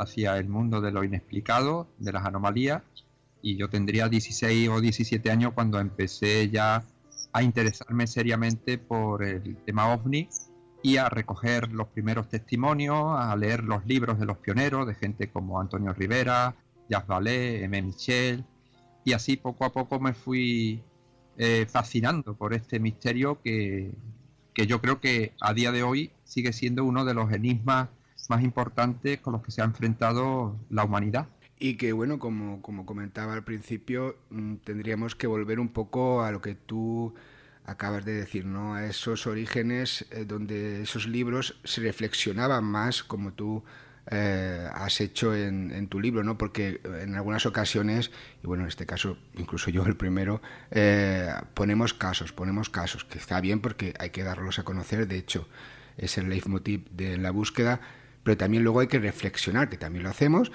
[0.00, 2.82] hacia el mundo de lo inexplicado, de las anomalías,
[3.42, 6.84] y yo tendría 16 o 17 años cuando empecé ya
[7.32, 10.28] a interesarme seriamente por el tema ovni
[10.82, 15.30] y a recoger los primeros testimonios, a leer los libros de los pioneros, de gente
[15.30, 16.54] como Antonio Rivera,
[16.88, 17.82] Jacques Vallée, M.
[17.82, 18.44] Michel,
[19.04, 20.82] y así poco a poco me fui
[21.36, 23.92] eh, fascinando por este misterio que,
[24.54, 27.88] que yo creo que a día de hoy sigue siendo uno de los enigmas
[28.30, 31.26] más importantes con los que se ha enfrentado la humanidad.
[31.58, 36.30] Y que, bueno, como, como comentaba al principio, mm, tendríamos que volver un poco a
[36.30, 37.14] lo que tú
[37.66, 38.74] acabas de decir, ¿no?
[38.74, 43.62] A esos orígenes eh, donde esos libros se reflexionaban más, como tú
[44.10, 46.38] eh, has hecho en, tu libro, ¿no?
[46.38, 48.10] Porque en algunas ocasiones,
[48.42, 53.18] y bueno, en este caso, incluso yo el primero, eh, ponemos casos, ponemos casos, que
[53.18, 55.46] está bien porque hay que darlos a conocer, de hecho,
[55.96, 57.80] es el leitmotiv de la búsqueda,
[58.30, 60.52] pero también luego hay que reflexionar, que también lo hacemos,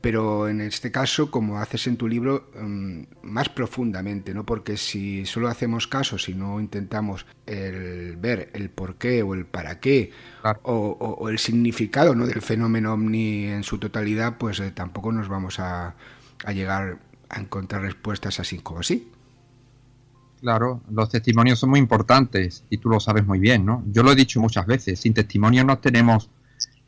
[0.00, 4.46] pero en este caso, como haces en tu libro, mm, más profundamente, ¿no?
[4.46, 9.44] Porque si solo hacemos caso, si no intentamos el ver el por qué o el
[9.44, 10.12] para qué
[10.62, 12.26] o, el significado ¿no?
[12.26, 15.96] del fenómeno ovni en su totalidad, pues eh, tampoco nos vamos a,
[16.46, 19.12] a llegar a encontrar respuestas así como así.
[20.40, 23.84] Claro, los testimonios son muy importantes y tú lo sabes muy bien, ¿no?
[23.88, 26.30] Yo lo he dicho muchas veces, sin testimonios no tenemos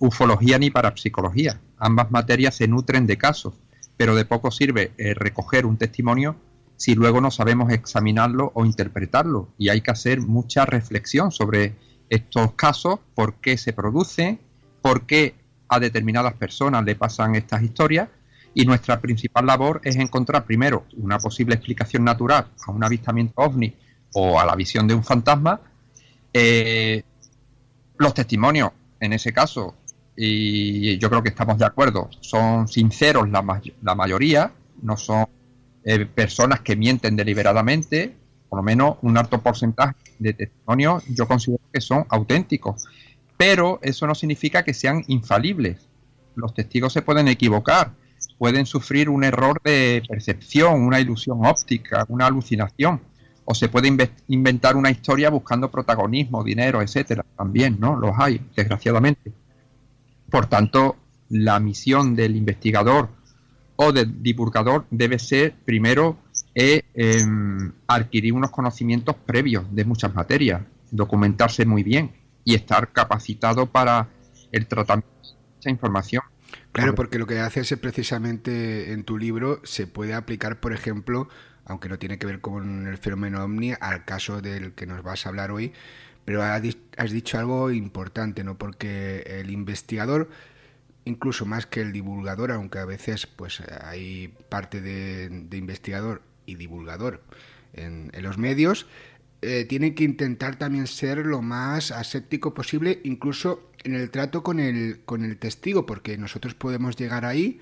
[0.03, 1.61] ufología ni parapsicología.
[1.79, 3.55] Ambas materias se nutren de casos,
[3.97, 6.35] pero de poco sirve eh, recoger un testimonio
[6.77, 9.51] si luego no sabemos examinarlo o interpretarlo.
[9.59, 11.77] Y hay que hacer mucha reflexión sobre
[12.11, 14.41] estos casos, por qué se produce,
[14.83, 15.37] por qué
[15.69, 18.09] a determinadas personas le pasan estas historias.
[18.55, 23.73] Y nuestra principal labor es encontrar primero una posible explicación natural a un avistamiento ovni
[24.15, 25.61] o a la visión de un fantasma.
[26.33, 27.05] Eh,
[27.99, 29.77] los testimonios, en ese caso,
[30.17, 34.53] y yo creo que estamos de acuerdo, son sinceros la, la mayoría,
[34.83, 35.27] no son
[35.85, 38.15] eh, personas que mienten deliberadamente,
[38.49, 42.85] por lo menos un alto porcentaje de testimonios yo considero que son auténticos,
[43.37, 45.89] pero eso no significa que sean infalibles.
[46.35, 47.93] Los testigos se pueden equivocar,
[48.39, 53.01] pueden sufrir un error de percepción, una ilusión óptica, una alucinación,
[53.45, 53.89] o se puede
[54.29, 57.25] inventar una historia buscando protagonismo, dinero, etcétera.
[57.37, 57.97] También, ¿no?
[57.97, 59.33] Los hay, desgraciadamente.
[60.33, 60.97] Por tanto,
[61.29, 63.11] la misión del investigador
[63.77, 66.17] o del divulgador debe ser primero
[66.55, 72.13] eh, em, adquirir unos conocimientos previos de muchas materias, documentarse muy bien
[72.45, 74.09] y estar capacitado para
[74.53, 76.23] el tratamiento de esa información.
[76.73, 81.29] Claro, porque lo que haces es precisamente en tu libro se puede aplicar, por ejemplo,
[81.67, 85.27] aunque no tiene que ver con el fenómeno ovni, al caso del que nos vas
[85.27, 85.75] a hablar hoy,
[86.25, 88.57] pero has dicho algo importante, ¿no?
[88.57, 90.31] Porque el investigador,
[91.05, 97.23] incluso más que el divulgador, aunque a veces pues hay parte de, investigador y divulgador
[97.75, 98.87] en, los medios,
[99.41, 104.61] eh, tiene que intentar también ser lo más aséptico posible, incluso en el trato con
[104.61, 107.61] el, con el testigo, porque nosotros podemos llegar ahí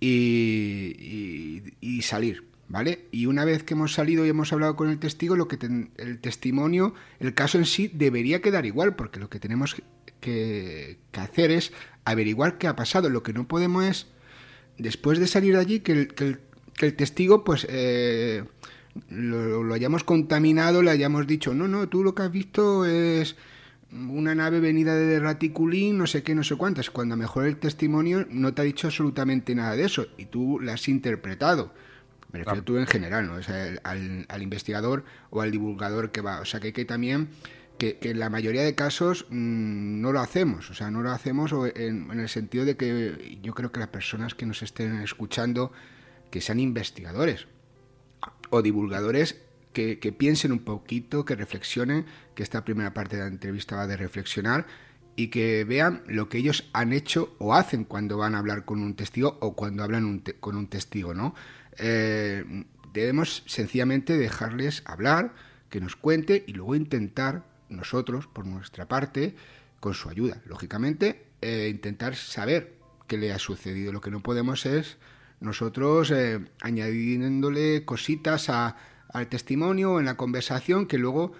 [0.00, 1.62] y
[2.02, 3.06] salir, ¿vale?
[3.12, 5.56] Y una vez que hemos salido y hemos hablado con el testigo, lo que
[5.96, 9.76] el testimonio, el caso en sí debería quedar igual, porque lo que tenemos
[10.18, 11.72] que, hacer es
[12.04, 13.10] averiguar qué ha pasado.
[13.10, 14.08] Lo que no podemos es,
[14.76, 18.42] después de salir de allí, que el, testigo, pues, eh,
[19.08, 23.36] lo, hayamos contaminado, le hayamos dicho, no, no, tú lo que has visto es
[23.92, 28.26] una nave venida de Raticulín, no sé qué, no sé cuántas, cuando mejor el testimonio
[28.30, 31.72] no te ha dicho absolutamente nada de eso y tú lo has interpretado.
[32.34, 33.34] Me refiero tú en general, ¿no?
[33.84, 36.40] al, investigador o al divulgador que va.
[36.40, 37.28] O sea, que hay que también
[37.78, 40.68] que, en la mayoría de casos mm, no lo hacemos.
[40.68, 44.34] O sea, no lo hacemos en, el sentido de que yo creo que las personas
[44.34, 45.70] que nos estén escuchando,
[46.32, 47.46] que sean investigadores
[48.50, 49.40] o divulgadores,
[49.72, 52.04] que, que piensen un poquito, que reflexionen,
[52.34, 54.66] que esta primera parte de la entrevista va de reflexionar
[55.14, 58.80] y que vean lo que ellos han hecho o hacen cuando van a hablar con
[58.80, 61.36] un testigo o cuando hablan con un testigo, ¿no?
[61.78, 65.34] Eh, debemos sencillamente dejarles hablar,
[65.68, 69.34] que nos cuente y luego intentar nosotros, por nuestra parte,
[69.80, 72.74] con su ayuda, lógicamente, eh, intentar saber
[73.08, 73.92] qué le ha sucedido.
[73.92, 74.96] Lo que no podemos es
[75.40, 81.32] nosotros eh, añadiéndole cositas al testimonio en la conversación que luego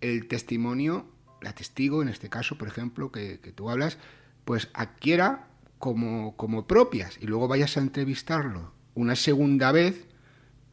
[0.00, 1.06] el testimonio,
[1.42, 3.98] la testigo en este caso, por ejemplo, que, tú hablas,
[4.44, 10.06] pues adquiera como, como propias y luego vayas a entrevistarlo una segunda vez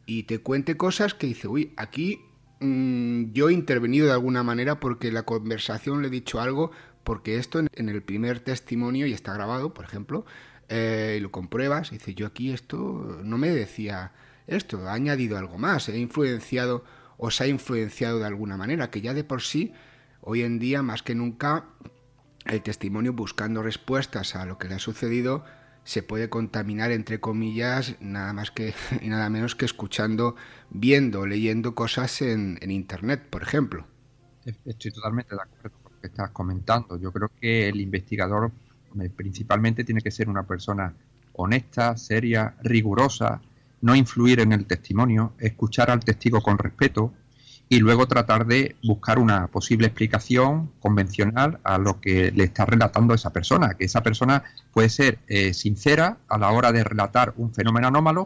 [0.05, 2.21] y te cuente cosas que dice, uy, aquí
[2.59, 6.71] mm, yo he intervenido de alguna manera porque la conversación le he dicho algo,
[7.03, 10.25] porque esto en, el primer testimonio, y está grabado, por ejemplo,
[10.69, 14.13] eh, y lo compruebas, dice, yo aquí esto no me decía
[14.47, 16.83] esto, ha añadido algo más, he influenciado
[17.17, 19.73] o se ha influenciado de alguna manera, que ya de por sí,
[20.21, 21.65] hoy en día, más que nunca,
[22.45, 25.43] el testimonio buscando respuestas a lo que le ha sucedido,
[25.87, 30.35] se puede contaminar, entre comillas, nada más que y nada menos que escuchando,
[30.69, 33.87] viendo, leyendo cosas en, Internet, por ejemplo.
[34.65, 36.99] Estoy totalmente de acuerdo con lo que estás comentando.
[36.99, 38.51] Yo creo que el investigador
[39.15, 40.93] principalmente tiene que ser una persona
[41.31, 43.41] honesta, seria, rigurosa,
[43.79, 47.13] no influir en el testimonio, escuchar al testigo con respeto,
[47.69, 53.13] y luego tratar de buscar una posible explicación convencional a lo que le está relatando
[53.13, 54.43] esa persona, que esa persona
[54.73, 58.25] puede ser eh, sincera a la hora de relatar un fenómeno anómalo,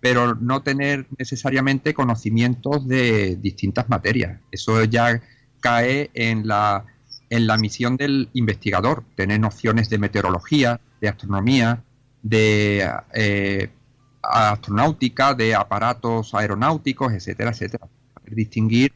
[0.00, 4.40] pero no tener necesariamente conocimientos de distintas materias.
[4.50, 5.22] Eso ya
[5.60, 6.84] cae en la,
[7.30, 11.82] en la misión del investigador, tener nociones de meteorología, de astronomía,
[12.22, 13.70] de eh,
[14.22, 17.88] astronáutica, de aparatos aeronáuticos, etcétera, etcétera.
[18.34, 18.92] Distinguir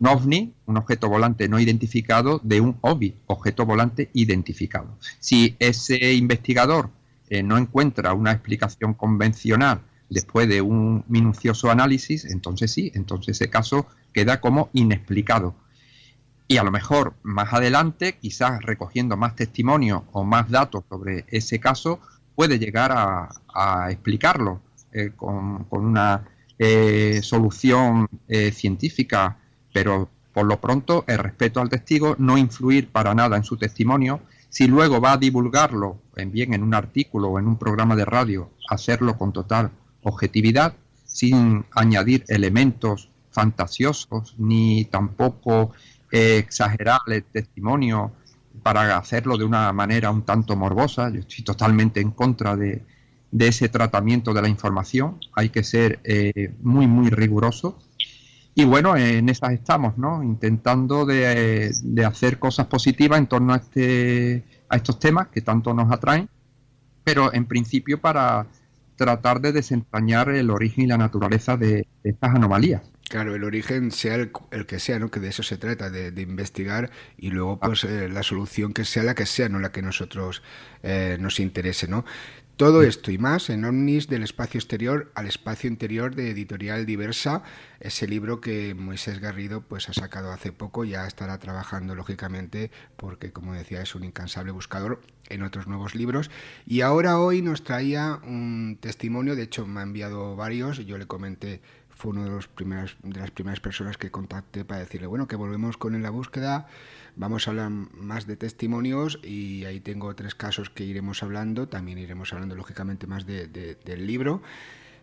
[0.00, 4.98] un ovni, un objeto volante no identificado, de un OVI, objeto volante identificado.
[5.20, 6.90] Si ese investigador
[7.30, 13.48] eh, no encuentra una explicación convencional después de un minucioso análisis, entonces sí, entonces ese
[13.48, 15.54] caso queda como inexplicado.
[16.48, 21.60] Y a lo mejor más adelante, quizás recogiendo más testimonios o más datos sobre ese
[21.60, 22.00] caso,
[22.34, 24.60] puede llegar a, explicarlo
[24.92, 26.24] eh, con, una
[26.64, 29.36] eh, solución eh, científica,
[29.72, 34.20] pero por lo pronto el respeto al testigo, no influir para nada en su testimonio,
[34.48, 38.04] si luego va a divulgarlo, en bien en un artículo o en un programa de
[38.04, 39.72] radio, hacerlo con total
[40.04, 45.72] objetividad, sin añadir elementos fantasiosos ni tampoco
[46.12, 48.12] exagerar el testimonio
[48.62, 51.10] para hacerlo de una manera un tanto morbosa.
[51.10, 52.84] Yo estoy totalmente en contra de,
[53.38, 55.18] ese tratamiento de la información.
[55.34, 57.78] Hay que ser eh, muy, muy riguroso.
[58.54, 60.22] Y bueno, en esas estamos, ¿no?
[60.22, 65.72] Intentando de, de, hacer cosas positivas en torno a, este, a estos temas que tanto
[65.72, 66.28] nos atraen,
[67.02, 68.46] pero en principio para
[68.96, 72.82] tratar de desentrañar el origen y la naturaleza de estas anomalías.
[73.12, 74.30] Claro, el origen sea el,
[74.66, 75.10] que sea, ¿no?
[75.10, 79.02] Que de eso se trata, de, investigar y luego pues eh, la solución que sea
[79.02, 80.42] la que sea, no la que nosotros
[80.82, 82.06] eh, nos interese, ¿no?
[82.56, 87.42] Todo esto y más en Omnis del espacio exterior al espacio interior de Editorial Diversa,
[87.80, 93.32] ese libro que Moisés Garrido pues ha sacado hace poco, ya estará trabajando lógicamente porque
[93.32, 95.00] como decía es un incansable buscador
[95.30, 96.30] en otros nuevos libros.
[96.66, 101.06] Y ahora hoy nos traía un testimonio, de hecho me ha enviado varios, yo le
[101.06, 101.62] comenté
[102.02, 105.36] fue una de, los primeras, de las primeras personas que contacté para decirle, bueno, que
[105.36, 106.66] volvemos con la búsqueda,
[107.16, 111.98] vamos a hablar más de testimonios y ahí tengo tres casos que iremos hablando, también
[111.98, 114.42] iremos hablando lógicamente más de, del libro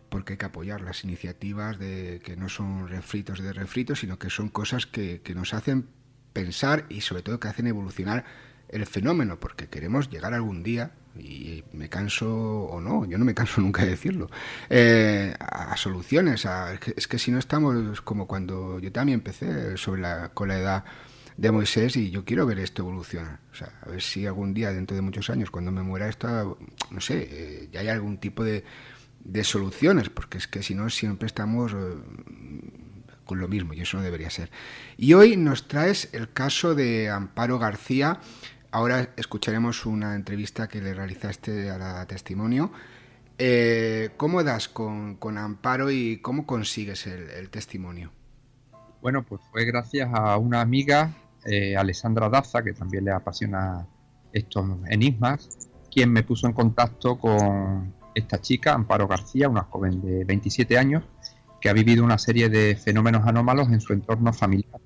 [0.08, 4.28] porque hay que apoyar las iniciativas de que no son refritos de refritos, sino que
[4.28, 5.86] son cosas que, que nos hacen
[6.32, 8.24] pensar y sobre todo que hacen evolucionar
[8.68, 13.34] el fenómeno, porque queremos llegar algún día y me canso o no, yo no me
[13.34, 14.30] canso nunca de decirlo,
[14.68, 16.46] eh, a, soluciones.
[16.96, 20.84] es, que, si no estamos como cuando yo también empecé sobre la, con la edad
[21.40, 23.40] de Moisés y yo quiero ver esto evolucionar.
[23.50, 26.58] O sea, a ver si algún día, dentro de muchos años, cuando me muera esto,
[26.90, 28.64] no sé, eh, ya hay algún tipo de,
[29.24, 31.72] de, soluciones, porque es que si no siempre estamos...
[31.72, 31.76] Eh,
[33.24, 34.50] con lo mismo y eso no debería ser.
[34.96, 38.18] Y hoy nos traes el caso de Amparo García,
[38.72, 42.70] Ahora escucharemos una entrevista que le realizaste a la testimonio.
[43.38, 48.12] Eh, ¿Cómo das con, Amparo y cómo consigues el, testimonio?
[49.02, 51.14] Bueno, pues fue gracias a una amiga,
[51.44, 53.86] eh, Alessandra Daza, que también le apasiona
[54.32, 60.24] estos enigmas, quien me puso en contacto con esta chica, Amparo García, una joven de
[60.24, 61.04] 27 años,
[61.60, 64.80] que ha vivido una serie de fenómenos anómalos en su entorno familiar.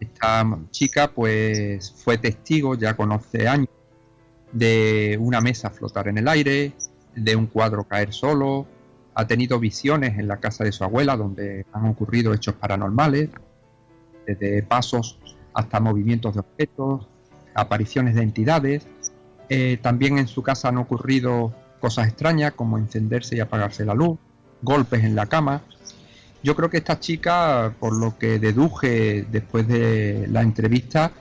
[0.00, 3.68] Esta chica pues fue testigo ya con 11 años
[4.52, 6.72] de una mesa flotar en el aire,
[7.14, 8.66] de un cuadro caer solo,
[9.14, 13.30] ha tenido visiones en la casa de su abuela donde han ocurrido hechos paranormales,
[14.26, 15.18] desde pasos
[15.54, 17.06] hasta movimientos de objetos,
[17.54, 18.86] apariciones de entidades.
[19.48, 24.18] Eh, también en su casa han ocurrido cosas extrañas como encenderse y apagarse la luz,
[24.62, 25.62] golpes en la cama
[26.42, 31.12] yo creo que esta chica, por lo que deduje después de la entrevista,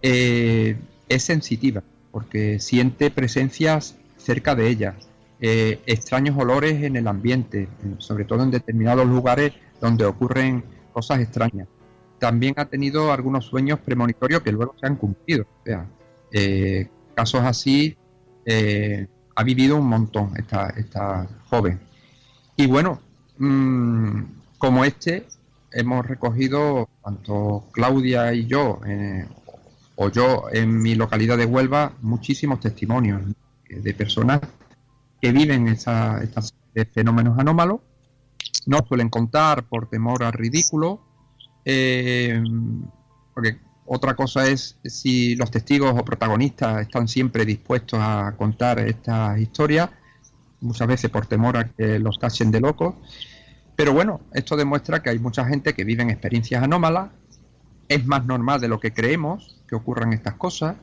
[0.00, 0.76] eh,
[1.08, 4.94] es sensitiva, porque siente presencias cerca de ella,
[5.40, 7.68] eh, extraños olores en el ambiente,
[7.98, 11.68] sobre todo en determinados lugares donde ocurren cosas extrañas.
[12.22, 15.42] También ha tenido algunos sueños premonitorios que luego se han cumplido.
[15.42, 15.88] O sea,
[16.30, 17.96] eh, casos así
[19.34, 21.80] ha vivido un montón esta, esta joven.
[22.56, 23.00] Y bueno,
[23.38, 24.22] mmm,
[24.56, 25.26] como este
[25.72, 29.26] hemos recogido, tanto Claudia y yo, eh,
[29.96, 33.20] o yo en mi localidad de Huelva, muchísimos testimonios
[33.68, 34.40] de personas
[35.20, 36.54] que viven esa, estas
[36.94, 37.80] fenómenos anómalos.
[38.66, 41.00] No suelen contar por temor al ridículo,
[41.64, 42.42] eh,
[43.34, 49.38] porque otra cosa es si los testigos o protagonistas están siempre dispuestos a contar estas
[49.38, 49.90] historias,
[50.60, 52.94] muchas veces por temor a que los tachen de locos.
[53.76, 57.10] Pero bueno, esto demuestra que hay mucha gente que vive en experiencias anómalas.
[57.88, 60.76] Es más normal de lo que creemos que ocurran estas cosas.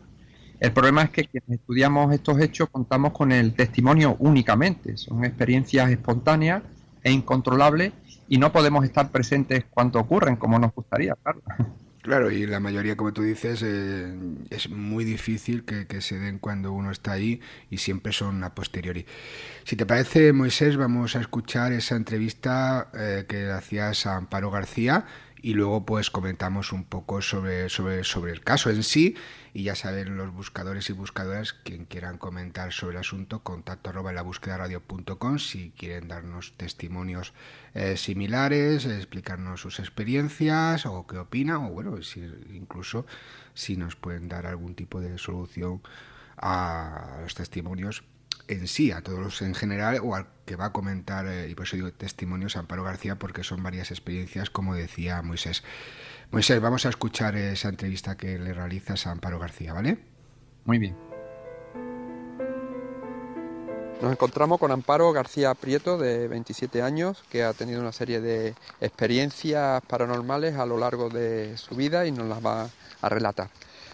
[0.59, 4.97] El problema es que quienes estudiamos estos hechos contamos con el testimonio únicamente.
[4.97, 6.63] Son experiencias espontáneas
[7.01, 7.93] e incontrolables
[8.29, 11.41] y no podemos estar presentes cuando ocurren como nos gustaría, claro.
[12.01, 14.15] Claro, y la mayoría, como tú dices, eh,
[14.49, 19.05] es muy difícil que, se den cuando uno está ahí y siempre son a posteriori.
[19.65, 25.05] Si te parece, Moisés, vamos a escuchar esa entrevista eh, que hacías a Amparo García
[25.41, 29.15] y luego pues comentamos un poco sobre, sobre, sobre el caso en sí
[29.53, 34.11] y ya saben los buscadores y buscadoras quien quieran comentar sobre el asunto contacto arroba
[34.11, 37.33] en la búsqueda radio.com si quieren darnos testimonios
[37.73, 42.21] eh, similares explicarnos sus experiencias o qué opinan o bueno si,
[42.53, 43.05] incluso
[43.53, 45.81] si nos pueden dar algún tipo de solución
[46.37, 48.03] a los testimonios
[48.49, 51.65] en sí, a todos en general o al que va a comentar, eh, y por
[51.65, 55.63] eso digo testimonios, Amparo García, porque son varias experiencias, como decía Moisés.
[56.31, 59.99] Moisés, vamos a escuchar esa entrevista que le realizas a Amparo García, ¿vale?
[60.65, 60.95] Muy bien.
[64.01, 68.55] Nos encontramos con Amparo García Prieto, de 27 años, que ha tenido una serie de
[68.81, 72.69] experiencias paranormales a lo largo de su vida y nos las va
[73.01, 73.49] a relatar.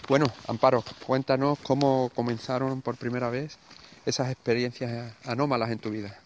[0.08, 3.58] Bueno, Amparo, cuéntanos cómo comenzaron por primera vez
[4.06, 6.18] esas experiencias anómalas en tu vida?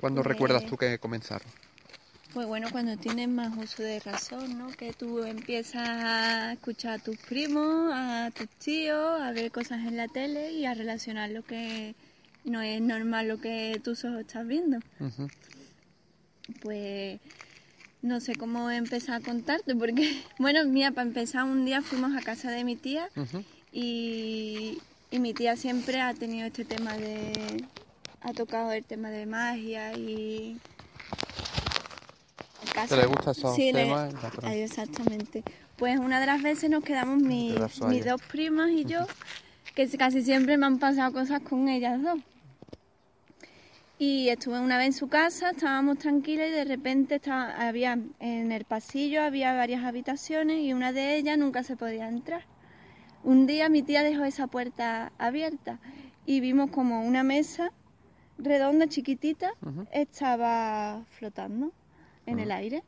[0.00, 1.46] ¿Cuándo pues recuerdas tú que comenzaron?
[2.34, 4.68] Pues bueno, cuando tienes más uso de razón, ¿no?
[4.70, 9.96] Que tú empiezas a escuchar a tus primos, a tus tíos, a ver cosas en
[9.96, 11.94] la tele y a relacionar lo que
[12.44, 14.78] no es normal lo que tú solo estás viendo.
[16.62, 17.18] Pues
[18.02, 22.20] no sé cómo empezar a contarte, porque, bueno, mira, para empezar, un día fuimos a
[22.20, 23.08] casa de mi tía
[23.72, 24.78] y,
[25.10, 27.64] y mi tía siempre ha tenido este tema de...
[28.20, 30.58] ha tocado el tema de magia y...
[32.88, 34.14] ¿Te le gusta esos sí, temas?
[34.52, 35.42] exactamente.
[35.76, 37.54] Pues una de las veces nos quedamos mis
[38.04, 39.00] dos primas y yo,
[39.74, 42.20] que casi siempre me han pasado cosas con ellas dos.
[43.98, 48.52] Y estuve una vez en su casa, estábamos tranquilas y de repente estaba, había en
[48.52, 52.44] el pasillo había varias habitaciones y una de ellas nunca se podía entrar.
[53.24, 55.78] Un día mi tía dejó esa puerta abierta
[56.24, 57.72] y vimos como una mesa
[58.38, 59.52] redonda, chiquitita,
[59.90, 61.72] estaba flotando
[62.26, 62.84] en el aire.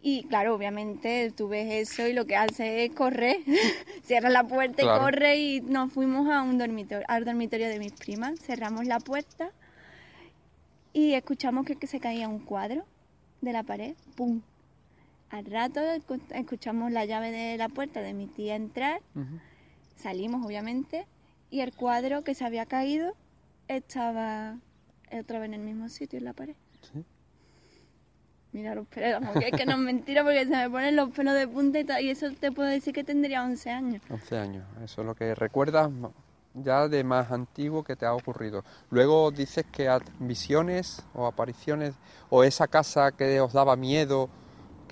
[0.00, 3.38] Y claro, obviamente tú ves eso y lo que hace es correr,
[4.02, 7.92] cierra la puerta y corre y nos fuimos a un dormitorio, al dormitorio de mis
[7.92, 9.50] primas, cerramos la puerta
[10.92, 12.84] y escuchamos que, que se caía un cuadro
[13.40, 14.42] de la pared, ¡pum!
[15.34, 15.80] Al rato
[16.30, 19.00] escuchamos la llave de la puerta de mi tía entrar,
[19.96, 21.08] salimos obviamente,
[21.50, 23.16] y el cuadro que se había caído
[23.66, 24.56] estaba
[25.10, 26.54] otra vez en el mismo sitio, en la pared.
[26.82, 27.04] ¿Sí?
[28.52, 31.48] Mira los pelos, es que no es mentira porque se me ponen los pelos de
[31.48, 34.02] punta y, y eso te puedo decir que tendría 11 años.
[34.08, 35.90] 11 años, eso es lo que recuerdas
[36.54, 38.62] ya de más antiguo que te ha ocurrido.
[38.90, 41.96] Luego dices que visiones o apariciones
[42.30, 44.30] o esa casa que os daba miedo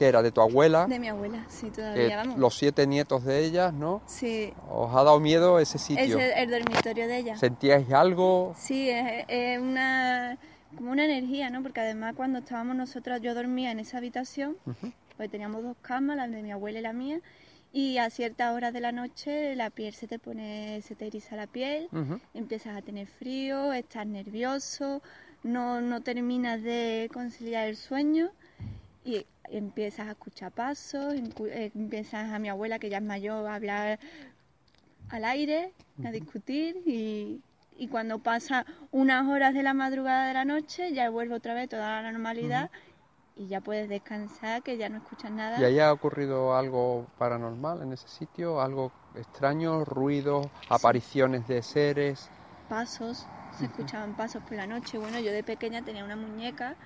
[0.03, 0.87] que era de tu abuela.
[0.87, 2.37] De mi abuela, sí, todavía, vamos.
[2.37, 4.03] Los siete nietos de ellas, ¿no?
[4.07, 4.53] Sí.
[4.69, 6.19] ¿Os ha dado miedo ese sitio?
[6.19, 7.37] Es el, dormitorio de ella.
[7.37, 8.53] ¿Sentíais algo?
[8.59, 10.39] Sí, es, una
[10.77, 11.63] como una energía, ¿no?
[11.63, 14.57] Porque además cuando estábamos nosotros, yo dormía en esa habitación,
[15.17, 17.21] pues teníamos dos camas, la de mi abuela y la mía,
[17.73, 21.37] y a ciertas horas de la noche la piel se te pone, se te eriza
[21.37, 21.89] la piel,
[22.35, 25.01] empiezas a tener frío, estás nervioso,
[25.45, 28.33] no, no terminas de conciliar el sueño
[29.05, 33.55] y empiezas a escuchar pasos, eh, empiezas a mi abuela, que ya es mayor, a
[33.55, 33.99] hablar
[35.11, 35.73] al aire,
[36.05, 37.41] a discutir y,
[37.91, 42.01] cuando pasa unas horas de la madrugada de la noche ya vuelve otra vez toda
[42.01, 42.71] la normalidad
[43.35, 45.61] y ya puedes descansar, que ya no escuchas nada.
[45.61, 48.61] ¿Y ahí ha ocurrido algo paranormal en ese sitio?
[48.61, 49.85] ¿Algo extraño?
[49.85, 50.47] ¿Ruidos?
[50.69, 52.31] ¿Apariciones de seres?
[52.69, 53.27] Pasos,
[53.59, 54.99] se escuchaban pasos por la noche.
[54.99, 56.77] Bueno, yo de pequeña tenía una muñeca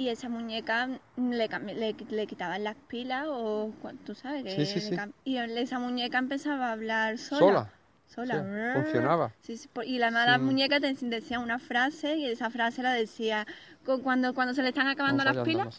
[0.00, 3.70] y esa muñeca le, le, le quitaban las pilas o
[4.06, 4.96] tú sabes que sí, sí,
[5.26, 7.70] y esa muñeca empezaba a hablar sola.
[8.06, 8.34] Sola.
[8.34, 8.72] Sola.
[8.72, 9.32] funcionaba.
[9.84, 13.46] y la mala muñeca te decía una frase y esa frase la decía
[14.02, 15.78] cuando, cuando se le están acabando las pilas.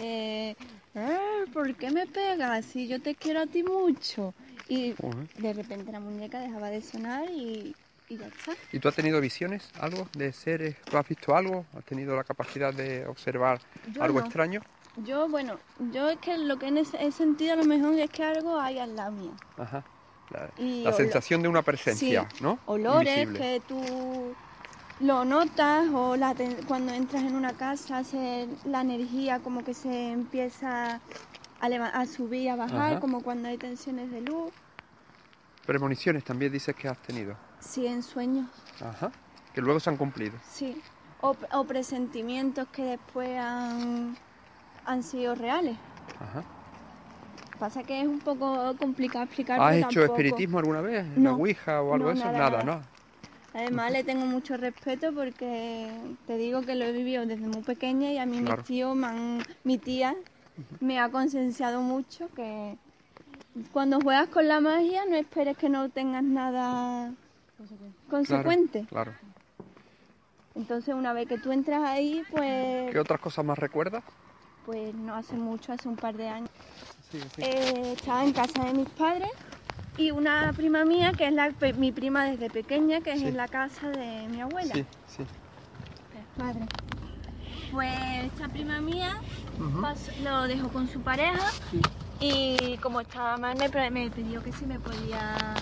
[0.00, 0.56] Eh,
[0.94, 1.18] eh,
[1.52, 4.32] ¿Por qué me pegas si yo te quiero a ti mucho?
[4.66, 4.94] Y
[5.38, 7.76] de repente la muñeca dejaba de sonar y,
[8.08, 8.52] y ya está.
[8.72, 10.76] ¿Y tú has tenido visiones, algo de seres?
[10.82, 11.66] ¿Tú has visto algo?
[11.76, 13.60] ¿Has tenido la capacidad de observar
[14.00, 14.62] algo extraño?
[15.04, 15.58] Yo, bueno,
[15.92, 18.96] yo es que lo que he sentido a lo mejor es que algo hay al
[18.96, 19.32] lado mío.
[19.58, 19.84] Ajá.
[20.30, 22.58] La, sensación de una presencia, ¿no?
[22.66, 24.34] Olores que tú
[25.00, 26.34] lo notas o la,
[26.66, 31.00] cuando entras en una casa hace la energía como que se empieza
[31.60, 34.52] a, a subir, a bajar, como cuando hay tensiones de luz.
[35.64, 37.36] Premoniciones también dices que has tenido.
[37.60, 38.48] Sí, en sueños.
[38.80, 39.10] Ajá.
[39.54, 40.36] Que luego se han cumplido.
[40.48, 40.80] Sí.
[41.20, 44.16] O, o presentimientos que después han,
[44.84, 45.76] han sido reales.
[46.20, 46.44] Ajá.
[47.58, 49.64] Pasa que es un poco complicado explicarlo.
[49.64, 50.18] ¿Has hecho tampoco.
[50.18, 51.06] espiritismo alguna vez?
[51.16, 51.30] No.
[51.30, 52.24] ¿La Ouija o algo No, de eso?
[52.32, 52.78] nada, Nada, nada.
[52.80, 52.96] ¿no?
[53.58, 55.90] Además le tengo mucho respeto porque
[56.26, 58.58] te digo que lo he vivido desde muy pequeña y a mí Claro.
[58.58, 60.14] mis tíos, me han- mi tía
[60.80, 62.76] me ha concienciado mucho que
[63.72, 67.12] cuando juegas con la magia no esperes que no tengas nada
[68.10, 68.84] consecuente.
[68.88, 69.12] Claro.
[70.54, 74.02] Entonces una vez que tú entras ahí, pues, ¿Qué otras cosas más recuerdas?
[74.64, 76.50] pues no hace mucho, hace un par de años.
[77.12, 77.42] Sí, sí.
[77.42, 79.30] Eh, estaba en casa de mis padres
[79.96, 83.28] y una prima mía, que es la, mi prima desde pequeña, que es Sí.
[83.28, 84.74] en la casa de mi abuela.
[84.74, 85.24] Sí, sí.
[86.36, 86.66] Madre.
[87.72, 89.16] Pues esta prima mía
[89.80, 91.50] pasó- lo dejó con su pareja
[92.20, 95.54] y como estaba mal me, me pidió que si me podía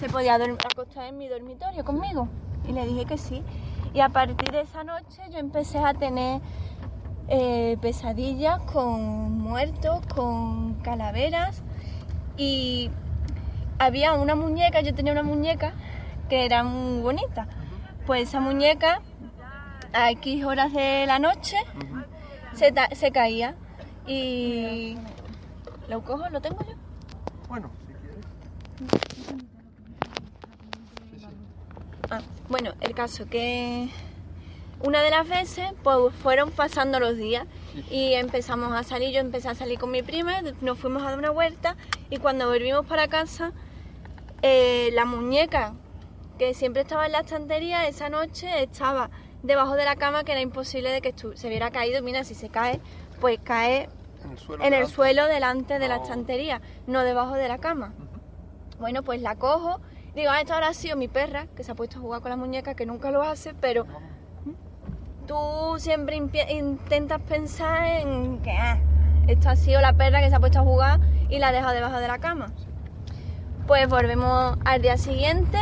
[0.00, 2.26] se podía acostar en mi dormitorio conmigo
[2.66, 3.44] y le dije que sí
[3.92, 6.40] y a partir de esa noche yo empecé a tener
[7.28, 11.62] eh, pesadillas con muertos, con calaveras
[12.38, 12.90] y
[13.78, 15.74] había una muñeca, yo tenía una muñeca
[16.28, 17.46] que era muy bonita.
[18.06, 19.02] Pues esa muñeca
[19.92, 21.56] a X horas de la noche
[22.54, 23.54] se, se caía
[24.06, 24.96] y
[25.88, 26.74] lo cojo, lo tengo yo.
[27.48, 27.70] Bueno,
[28.78, 29.49] si quieres.
[32.10, 33.88] Ah, bueno, el caso que
[34.82, 37.46] una de las veces pues fueron pasando los días
[37.90, 41.18] y empezamos a salir, yo empecé a salir con mi prima, nos fuimos a dar
[41.18, 41.76] una vuelta
[42.08, 43.52] y cuando volvimos para casa
[44.42, 45.74] eh, la muñeca
[46.38, 49.10] que siempre estaba en la estantería esa noche estaba
[49.42, 52.48] debajo de la cama que era imposible de que se hubiera caído, mira si se
[52.48, 52.80] cae
[53.20, 53.88] pues cae
[54.24, 54.62] En el suelo.
[54.64, 54.94] en el delante.
[54.94, 56.02] suelo delante de la No.
[56.02, 57.92] estantería, no debajo de la cama.
[58.78, 59.78] Bueno, pues la cojo,
[60.20, 62.30] digo, ah, esto ahora ha sido mi perra, que se ha puesto a jugar con
[62.30, 63.86] la muñeca, que nunca lo hace, pero
[65.26, 68.78] tú siempre intentas pensar en que, ah,
[69.26, 71.72] esto ha sido la perra que se ha puesto a jugar y la ha dejado
[71.72, 72.52] debajo de la cama.
[73.66, 75.58] Pues volvemos al día siguiente.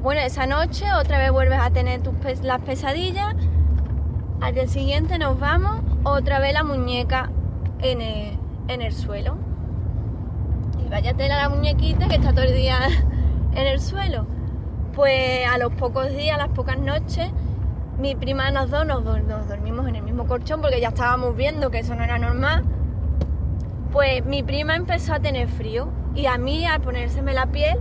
[0.00, 3.34] Bueno, esa noche otra vez vuelves a tener tus las pesadillas.
[4.40, 7.30] Al día siguiente nos vamos, otra vez la muñeca
[7.80, 8.38] en el,
[8.68, 9.36] en el suelo.
[10.82, 12.78] Y vaya tela la muñequita que está todo el día
[13.60, 14.26] en el suelo.
[14.94, 17.30] Pues a los pocos días, a las pocas noches,
[17.98, 21.36] mi prima nos dos nos, dor- nos dormimos en el mismo colchón porque ya estábamos
[21.36, 22.64] viendo que eso no era normal.
[23.92, 27.78] Pues mi prima empezó a tener frío y a mí a ponérseme la piel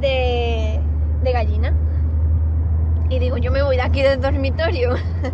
[0.00, 0.80] de,
[1.22, 1.72] de gallina.
[3.10, 4.90] Y digo, yo me voy de aquí del dormitorio.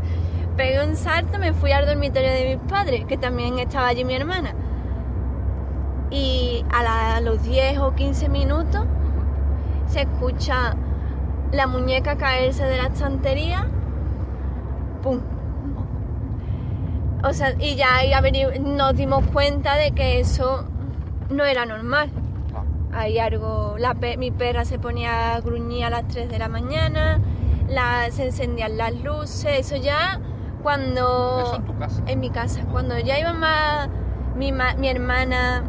[0.56, 4.15] Pegué un salto, me fui al dormitorio de mis padres, que también estaba allí mi
[4.15, 4.55] hermana.
[6.10, 8.85] Y a los 10 o 15 minutos
[9.89, 10.74] se escucha
[11.52, 13.66] la muñeca caerse de la estantería.
[15.02, 15.20] ¡Pum!
[17.24, 18.12] O sea, y ya ahí
[18.60, 20.65] nos dimos cuenta de que eso
[21.31, 22.10] no era normal.
[22.93, 26.48] Hay algo, la pe- mi perra se ponía a gruñir a las 3 de la
[26.48, 27.20] mañana,
[27.69, 30.20] la, se encendían las luces, eso ya
[30.62, 31.43] cuando...
[31.44, 32.02] Eso en tu casa.
[32.06, 33.89] En mi casa, cuando ya iba más,
[34.36, 35.65] mi, ma- mi hermana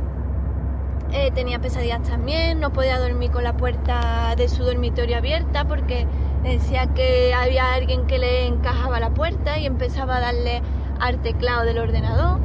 [1.11, 6.05] eh, tenía pesadillas también, no podía dormir con la puerta de su dormitorio abierta porque
[6.43, 10.61] decía que había alguien que le encajaba la puerta y empezaba a darle
[10.99, 12.39] al teclado del ordenador.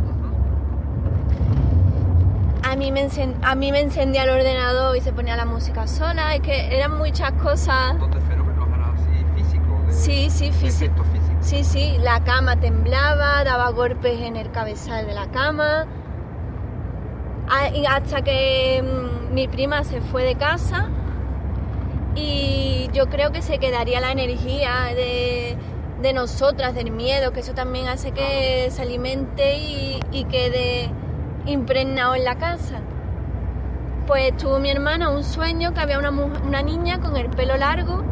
[2.63, 3.07] A mí, me
[3.43, 6.97] a mí me encendía el ordenador y se ponía la música sola, es que eran
[6.97, 7.93] muchas cosas.
[8.29, 9.87] Fenómenos ahora así físicos.
[9.87, 11.05] de- Sí, sí, físico.
[11.41, 15.85] Sí, sí, la cama temblaba, daba golpes en el cabezal de la cama.
[17.49, 20.89] Hasta que mm, mi prima se fue de casa
[22.15, 25.57] y yo creo que se quedaría la energía de,
[26.01, 30.01] de nosotras, del miedo, que eso también hace que se alimente y,
[30.31, 30.91] quede
[31.45, 32.81] impregnado en la casa.
[34.07, 38.03] Pues tuvo mi hermana un sueño que había una, una niña con el pelo largo,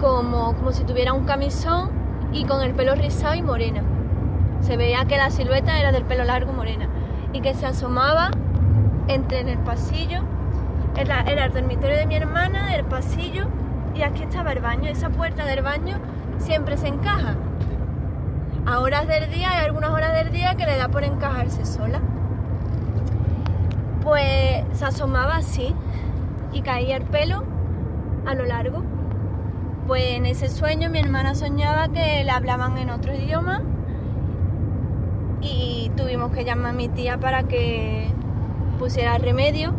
[0.00, 1.90] como, como si tuviera un camisón
[2.32, 3.82] y con el pelo rizado y morena.
[4.60, 6.88] Se veía que la silueta era del pelo largo morena
[7.34, 8.30] y que se asomaba
[9.08, 10.22] entre en el pasillo.
[10.96, 13.48] Era, era el dormitorio de mi hermana, el pasillo
[13.94, 14.88] y aquí estaba el baño.
[14.88, 15.98] Esa puerta del baño
[16.38, 17.34] siempre se encaja.
[18.66, 22.00] A horas del día, hay algunas horas del día que le da por encajarse sola.
[24.02, 25.74] Pues se asomaba así
[26.52, 27.44] y caía el pelo
[28.26, 28.84] a lo largo.
[29.88, 33.60] Pues en ese sueño mi hermana soñaba que le hablaban en otro idioma
[35.40, 38.08] y tuvimos que llamar a mi tía para que
[38.78, 39.72] pusiera remedio.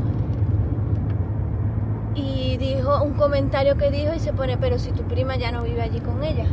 [2.16, 5.64] Y dijo un comentario que dijo y se pone, pero si tu prima ya no
[5.64, 6.46] vive allí con ella.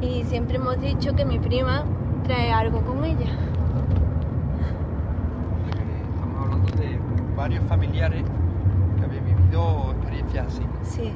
[0.00, 1.84] Y siempre hemos dicho que mi prima
[2.24, 3.28] trae algo con ella.
[7.44, 8.22] varios familiares
[8.96, 10.62] que habéis vivido experiencias así.
[10.82, 11.12] Sí.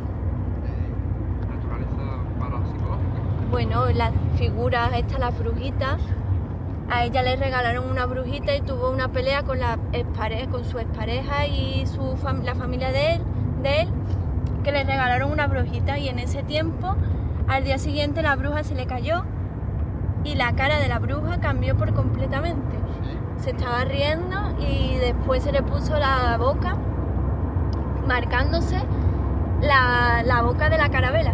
[0.62, 3.20] De naturaleza parapsicológica.
[3.50, 5.98] Bueno, las figuras, estas, las brujitas,
[6.90, 9.78] a ella le regalaron una brujita y tuvo una pelea con, la
[10.50, 13.20] con su expareja y su fam- la familia de él,
[13.62, 13.88] de él,
[14.64, 16.96] que le regalaron una brujita y en ese tiempo,
[17.46, 19.24] al día siguiente la bruja se le cayó
[20.24, 22.76] y la cara de la bruja cambió por completamente.
[23.38, 26.76] Se estaba riendo y después se le puso la boca
[28.06, 28.76] marcándose
[29.60, 31.32] la, la boca de la carabela.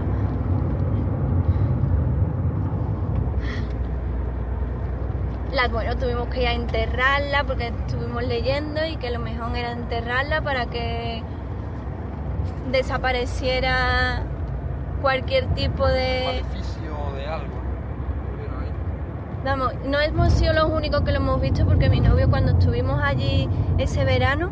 [5.55, 9.71] La, bueno, tuvimos que ir a enterrarla porque estuvimos leyendo y que lo mejor era
[9.71, 11.23] enterrarla para que
[12.73, 14.23] desapareciera
[15.01, 16.23] cualquier tipo de...
[16.27, 17.55] Maleficio de algo.
[19.45, 23.01] Vamos, no hemos sido los únicos que lo hemos visto porque mi novio cuando estuvimos
[23.03, 24.51] allí ese verano,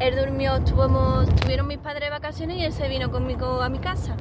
[0.00, 3.78] él durmió, estuvimos, estuvieron mis padres de vacaciones y él se vino conmigo a mi
[3.78, 4.14] casa.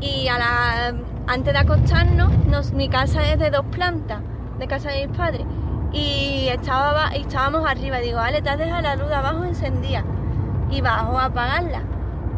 [0.00, 0.94] Y a la,
[1.28, 4.18] antes de acostarnos, nos- mi casa es de dos plantas,
[4.58, 5.46] de casa de mis padres.
[5.92, 10.04] Y, estaba, estábamos arriba, digo, Ale, te has dejado la luz de abajo encendida.
[10.70, 11.82] Y bajo a apagarla.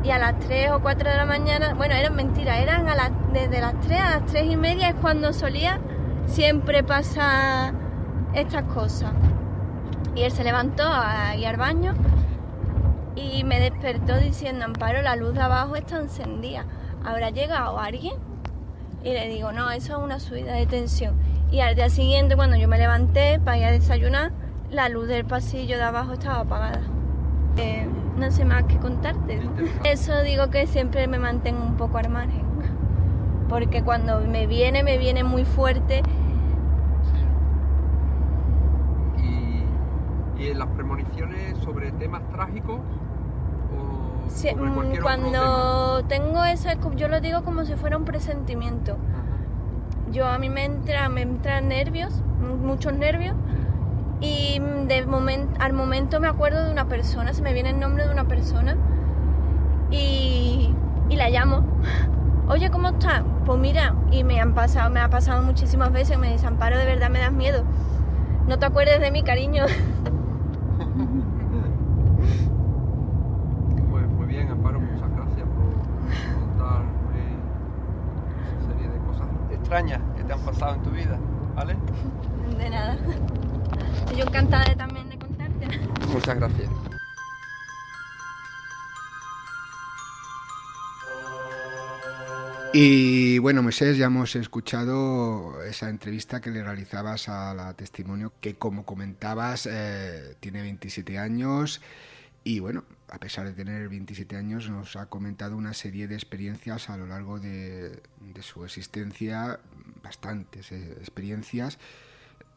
[0.04, 3.10] Y a las 3 o 4 de la mañana, bueno, eran mentiras, eran a las,
[3.32, 5.80] desde las 3 a las 3 y media es cuando solía
[6.26, 7.72] siempre pasa
[8.34, 9.12] estas cosas.
[10.14, 11.94] Y él se levantó a ir al baño
[13.16, 16.66] y me despertó diciendo, Amparo, la luz de abajo está encendida.
[17.04, 18.14] ¿Habrá llegado alguien?
[19.02, 21.14] Y le digo, no, eso es una subida de tensión.
[21.56, 24.30] Y al día siguiente, cuando yo me levanté para ir a desayunar,
[24.70, 26.82] la luz del pasillo de abajo estaba apagada.
[27.56, 27.88] Eh,
[28.18, 29.40] no sé más que contarte.
[29.84, 32.44] Eso digo que siempre me mantengo un poco al margen.
[33.48, 36.02] Porque cuando me viene, me viene muy fuerte.
[39.16, 42.80] Y, y en las premoniciones sobre temas trágicos
[43.74, 48.98] o Sí, sobre mm, cuando tengo eso, yo lo digo como si fuera un presentimiento.
[50.16, 53.36] Yo a mí me entra, me entran nervios, mu- muchos nervios,
[54.22, 58.06] y de momen- al momento me acuerdo de una persona, se me viene el nombre
[58.06, 58.78] de una persona,
[59.90, 60.74] y,
[61.10, 61.60] y la llamo.
[62.48, 63.24] Oye, ¿cómo estás?
[63.44, 66.86] Pues mira, y me han pasado, me ha pasado muchísimas veces, me dice, Amparo, de
[66.86, 67.62] verdad me das miedo.
[68.48, 69.64] No te acuerdes de mí, cariño.
[73.90, 76.82] Pues muy bien, Amparo, muchas gracias por contar
[77.14, 77.36] eh,
[78.58, 79.26] esa serie de cosas
[79.66, 81.18] extrañas que te han pasado en tu vida,
[81.56, 81.74] ¿vale?
[82.56, 82.96] De nada.
[84.16, 85.66] Yo encantada de- también de contarte.
[86.12, 86.70] Muchas gracias.
[92.72, 98.56] Y bueno, Moisés, ya hemos escuchado esa entrevista que le realizabas a la testimonio, que
[98.56, 101.80] como comentabas, eh, tiene 27 años
[102.44, 102.84] y bueno,
[103.16, 107.06] a pesar de tener 27 años, nos ha comentado una serie de experiencias a lo
[107.06, 108.02] largo de,
[108.42, 109.58] su existencia,
[110.02, 111.78] bastantes eh, experiencias.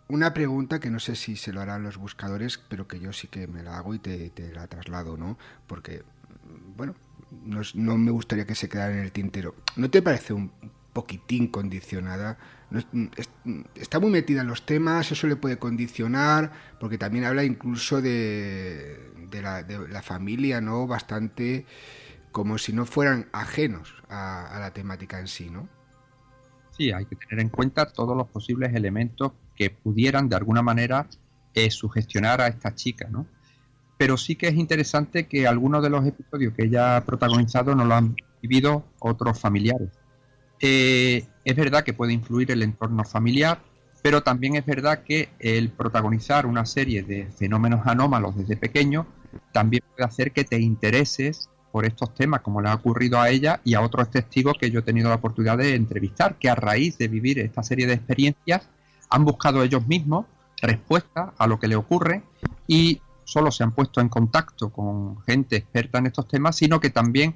[0.09, 3.29] Una pregunta que no sé si se lo harán los buscadores, pero que yo sí
[3.29, 5.37] que me la hago y te, la traslado, ¿no?
[5.65, 6.03] Porque,
[6.75, 6.93] bueno,
[7.75, 9.55] no, me gustaría que se quedara en el tintero.
[9.77, 10.51] ¿No te parece un
[10.91, 12.37] poquitín condicionada?
[12.71, 13.29] Es- es-
[13.75, 19.09] está muy metida en los temas, eso le puede condicionar, porque también habla incluso de,
[19.29, 20.87] de la, de la familia, ¿no?
[20.87, 21.65] Bastante
[22.31, 25.67] como si no fueran ajenos a, la temática en sí, ¿no?
[26.71, 31.07] Sí, hay que tener en cuenta todos los posibles elementos que pudieran de alguna manera
[31.53, 33.25] eh, sugestionar a esta chica, ¿no?
[33.97, 37.83] Pero sí que es interesante que algunos de los episodios que ella ha protagonizado no
[37.83, 39.89] lo han vivido otros familiares.
[40.61, 43.59] Eh, es verdad que puede influir el entorno familiar,
[44.01, 49.05] pero también es verdad que el protagonizar una serie de fenómenos anómalos desde pequeño
[49.51, 53.61] también puede hacer que te intereses por estos temas, como le ha ocurrido a ella
[53.63, 56.97] y a otros testigos que yo he tenido la oportunidad de entrevistar, que a raíz
[56.97, 58.67] de vivir esta serie de experiencias
[59.09, 60.25] han buscado ellos mismos
[60.61, 62.23] respuestas a lo que le ocurre
[62.67, 66.89] y solo se han puesto en contacto con gente experta en estos temas, sino que
[66.89, 67.35] también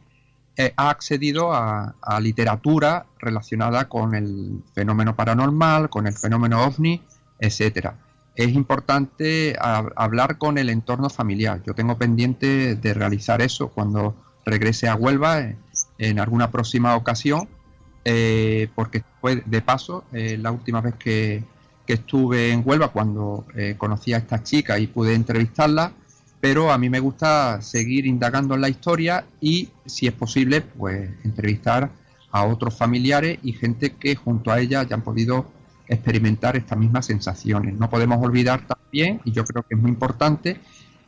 [0.58, 7.02] eh, ha accedido a, a literatura relacionada con el fenómeno paranormal, con el fenómeno ovni,
[7.40, 7.98] etcétera.
[8.36, 11.62] Es importante hablar con el entorno familiar.
[11.66, 15.56] Yo tengo pendiente de realizar eso cuando regrese a Huelva eh,
[16.00, 17.48] en alguna próxima ocasión,
[18.06, 21.44] eh, porque fue de paso eh, la última vez que,
[21.86, 23.46] que estuve en Huelva cuando
[23.78, 25.94] conocí a esta chica y pude entrevistarla,
[26.42, 31.10] pero a mí me gusta seguir indagando en la historia y, si es posible, pues
[31.24, 31.92] entrevistar
[32.32, 35.46] a otros familiares y gente que junto a ella hayan podido
[35.94, 37.76] experimentar estas mismas sensaciones.
[37.76, 40.60] No podemos olvidar también, y yo creo que es muy importante,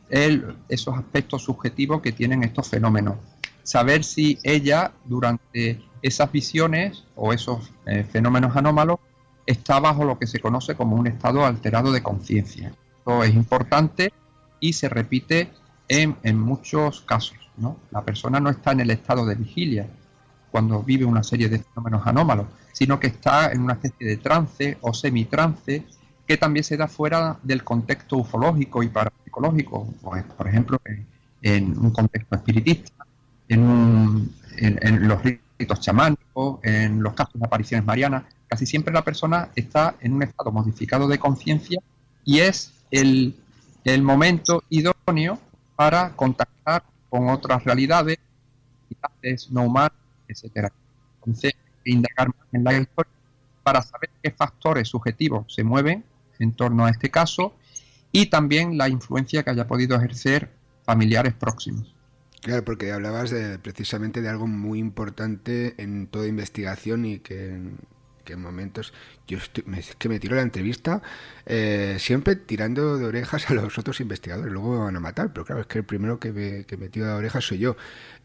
[0.08, 3.16] esos aspectos subjetivos que tienen estos fenómenos.
[3.62, 9.00] Saber si ella durante esas visiones o esos eh, fenómenos anómalos
[9.44, 12.72] está bajo lo que se conoce como un estado alterado de conciencia.
[12.98, 14.12] Esto es importante
[14.60, 15.50] y se repite
[15.88, 17.38] en, en muchos casos.
[17.56, 17.76] ¿no?
[17.90, 19.88] La persona no está en el estado de vigilia
[20.56, 24.78] cuando vive una serie de fenómenos anómalos, sino que está en una especie de trance
[24.80, 25.84] o semitrance
[26.26, 30.80] que también se da fuera del contexto ufológico y parapsicológico, pues, por ejemplo,
[31.42, 33.04] en un contexto espiritista,
[33.48, 39.50] en, en, los ritos chamánicos, en los casos de apariciones marianas, casi siempre la persona
[39.54, 41.82] está en un estado modificado de conciencia
[42.24, 43.34] y es el,
[44.00, 45.38] momento idóneo
[45.76, 48.16] para contactar con otras realidades
[49.50, 50.72] no humanas, etcétera.
[51.20, 53.12] Entonces, hay que indagar más en la historia
[53.62, 56.04] para saber qué factores subjetivos se mueven
[56.38, 57.54] en torno a este caso
[58.12, 60.50] y también la influencia que haya podido ejercer
[60.84, 61.94] familiares próximos.
[62.42, 67.60] Claro, porque hablabas de, precisamente de algo muy importante en toda investigación y que
[68.26, 68.92] que en momentos
[69.26, 71.00] yo me, que me tiro la entrevista
[71.46, 75.46] eh, siempre tirando de orejas a los otros investigadores, luego me van a matar, pero
[75.46, 77.76] claro, es que el primero que me, que me tiro de orejas soy yo.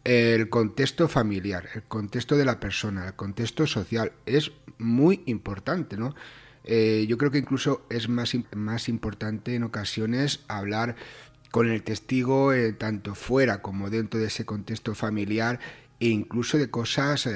[0.04, 6.16] El contexto familiar, el contexto de la persona, el contexto social es muy importante, ¿no?
[6.64, 10.96] Eh, yo creo que incluso es más, más importante en ocasiones hablar
[11.52, 15.60] con el testigo eh, tanto fuera como dentro de ese contexto familiar
[16.00, 17.30] e incluso de cosas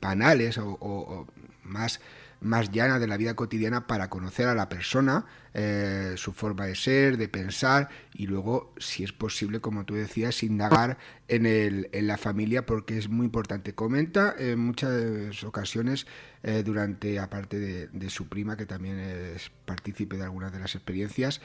[0.00, 1.26] banales o,
[1.74, 2.00] más,
[2.40, 6.76] más llana de la vida cotidiana para conocer a la persona, eh, su forma de
[6.76, 10.96] ser, de pensar y luego, si es posible, como tú decías, indagar
[11.28, 13.74] en, el, en la familia porque es muy importante.
[13.74, 16.06] Comenta en muchas ocasiones
[16.42, 20.74] eh, durante, aparte de, de su prima, que también es partícipe de algunas de las
[20.74, 21.40] experiencias,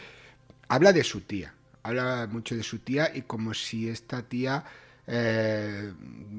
[0.67, 4.65] habla de su tía, habla mucho de su tía y como si esta tía
[5.11, 5.91] eh,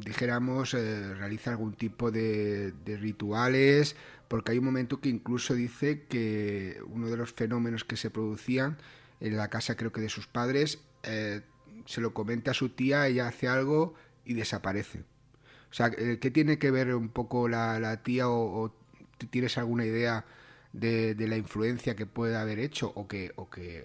[0.05, 3.97] dijéramos, eh, realiza algún tipo de, rituales,
[4.29, 8.79] porque hay un momento que incluso dice que uno de los fenómenos que se producían
[9.19, 11.41] en la casa, creo que de sus padres, eh,
[11.85, 13.95] se lo comenta a su tía, ella hace algo
[14.25, 15.01] y desaparece.
[15.71, 18.73] O sea, ¿qué tiene que ver un poco la, tía o,
[19.31, 20.25] tienes alguna idea
[20.73, 23.85] de, la influencia que puede haber hecho o que, o que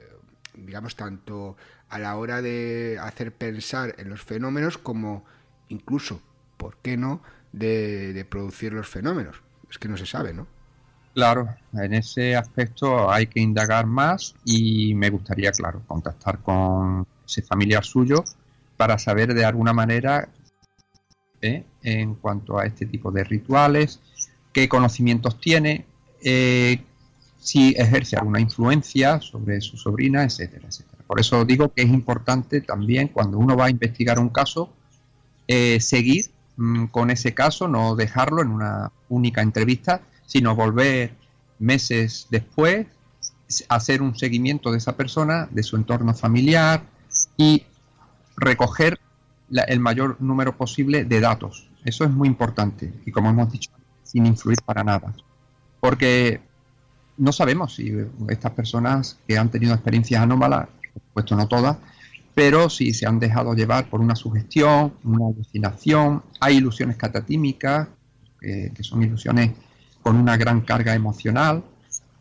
[0.57, 1.56] digamos, tanto
[1.90, 5.26] a la hora de hacer pensar en los fenómenos como
[5.69, 6.22] incluso,
[6.57, 7.22] ¿por qué no?,
[7.52, 9.41] de, producir los fenómenos.
[9.69, 10.48] Es que no se sabe, ¿no?
[11.14, 17.41] Claro, en ese aspecto hay que indagar más y me gustaría, claro, contactar con ese
[17.41, 18.23] familiar suyo
[18.76, 20.27] para saber de alguna manera
[21.41, 21.64] ¿eh?
[21.84, 24.02] en cuanto a este tipo de rituales,
[24.52, 25.86] qué conocimientos tiene,
[26.22, 26.84] eh,
[27.45, 31.03] si ejerce alguna influencia sobre su sobrina, etcétera, etcétera.
[31.05, 34.73] Por eso digo que es importante también cuando uno va a investigar un caso,
[35.47, 36.26] eh, seguir
[36.57, 41.13] mm, con ese caso, no dejarlo en una única entrevista, sino volver
[41.59, 42.88] meses después,
[43.69, 46.81] hacer un seguimiento de esa persona, de su entorno familiar
[47.38, 47.63] y
[48.38, 48.99] recoger
[49.67, 51.69] el mayor número posible de datos.
[51.84, 53.69] Eso es muy importante y como hemos dicho,
[54.01, 55.13] sin influir para nada.
[55.80, 56.41] Porque
[57.17, 57.93] no sabemos si
[58.29, 61.77] estas personas que han tenido experiencias anómalas por supuesto no todas,
[62.33, 67.87] pero si se han dejado llevar por una sugestión, una alucinación, hay ilusiones catatímicas,
[68.39, 69.51] que son ilusiones
[70.03, 71.63] con una gran carga emocional,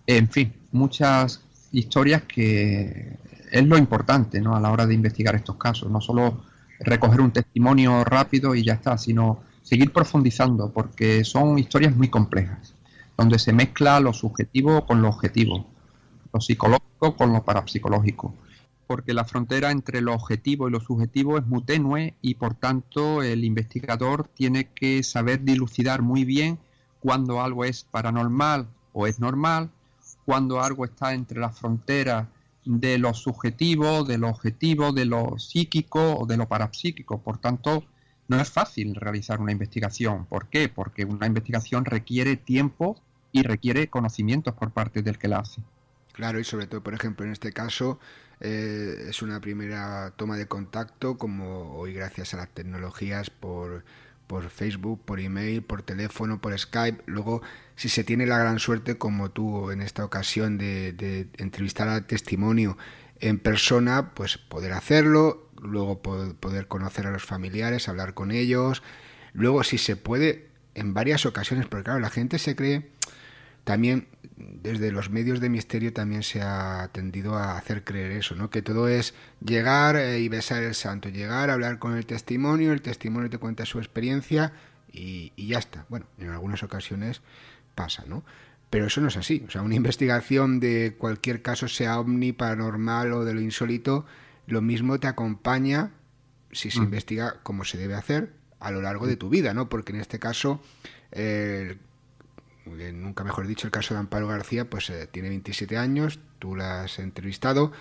[0.07, 1.43] en fin, muchas
[1.73, 3.19] historias que
[3.51, 4.57] es lo importante ¿no?
[4.57, 6.43] a la hora de investigar estos casos, no solo
[6.81, 12.74] recoger un testimonio rápido y ya está, sino seguir profundizando, porque son historias muy complejas,
[13.17, 15.67] donde se mezcla lo subjetivo con lo objetivo,
[16.33, 18.35] lo psicológico con lo parapsicológico
[18.87, 23.23] porque la frontera entre lo objetivo y lo subjetivo es muy tenue y por tanto
[23.23, 26.59] el investigador tiene que saber dilucidar muy bien
[27.01, 29.71] cuando algo es paranormal o es normal,
[30.25, 32.29] cuando algo está entre la frontera
[32.65, 37.19] de lo subjetivo, de lo objetivo, de lo psíquico o de lo parapsíquico.
[37.19, 37.85] Por tanto,
[38.29, 40.27] no es fácil realizar una investigación.
[40.27, 40.69] ¿Por qué?
[40.69, 43.01] Porque una investigación requiere tiempo
[43.33, 45.61] y requiere conocimientos por parte del que la hace.
[46.13, 47.99] Claro, y sobre todo, por ejemplo, en este caso,
[48.41, 53.85] eh, es una primera toma de contacto, como hoy gracias a las tecnologías por,
[54.27, 57.03] por Facebook, por email, por teléfono, por Skype.
[57.07, 57.43] Luego,
[57.77, 62.79] si se tiene la gran suerte, como tú en esta ocasión, de, entrevistar al testimonio
[63.21, 68.83] en persona, pues poder hacerlo, luego poder conocer a los familiares, hablar con ellos.
[69.33, 72.91] Luego, si se puede, en varias ocasiones, porque claro, la gente se cree
[73.65, 78.51] también desde los medios de misterio también se ha tendido a hacer creer eso, ¿no?
[78.51, 79.15] Que todo es
[79.45, 83.65] llegar eh, y besar el santo, llegar, hablar con el testimonio, el testimonio te cuenta
[83.65, 84.53] su experiencia
[84.93, 85.87] y, ya está.
[85.89, 87.23] Bueno, en algunas ocasiones
[87.75, 88.23] pasa, ¿no?
[88.71, 89.45] Pero eso no es así.
[89.49, 94.05] O sea, una investigación de cualquier caso, sea omni, paranormal o de lo insólito,
[94.47, 95.93] lo mismo te acompaña
[96.53, 96.85] si se mm.
[96.85, 99.69] investiga como se debe hacer a lo largo de tu vida, ¿no?
[99.69, 100.63] Porque en este caso,
[101.13, 101.77] eh,
[102.65, 106.85] nunca mejor dicho, el caso de Amparo García, pues eh, tiene 27 años, tú la
[106.85, 107.73] has entrevistado,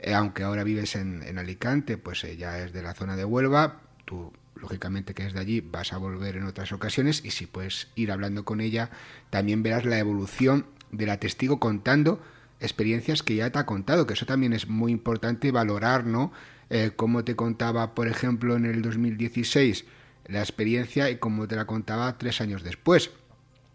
[0.00, 3.82] eh, aunque ahora vives en, en Alicante, pues ya es de la zona de Huelva,
[4.04, 4.32] tú
[4.62, 8.12] lógicamente que es de allí, vas a volver en otras ocasiones y si puedes ir
[8.12, 8.90] hablando con ella,
[9.30, 12.22] también verás la evolución de la testigo contando
[12.62, 16.32] experiencias que ya te ha contado, que eso también es muy importante valorar, ¿no?
[16.70, 19.84] Eh, cómo te contaba, por ejemplo, en el 2016
[20.28, 23.10] la experiencia y cómo te la contaba tres años después.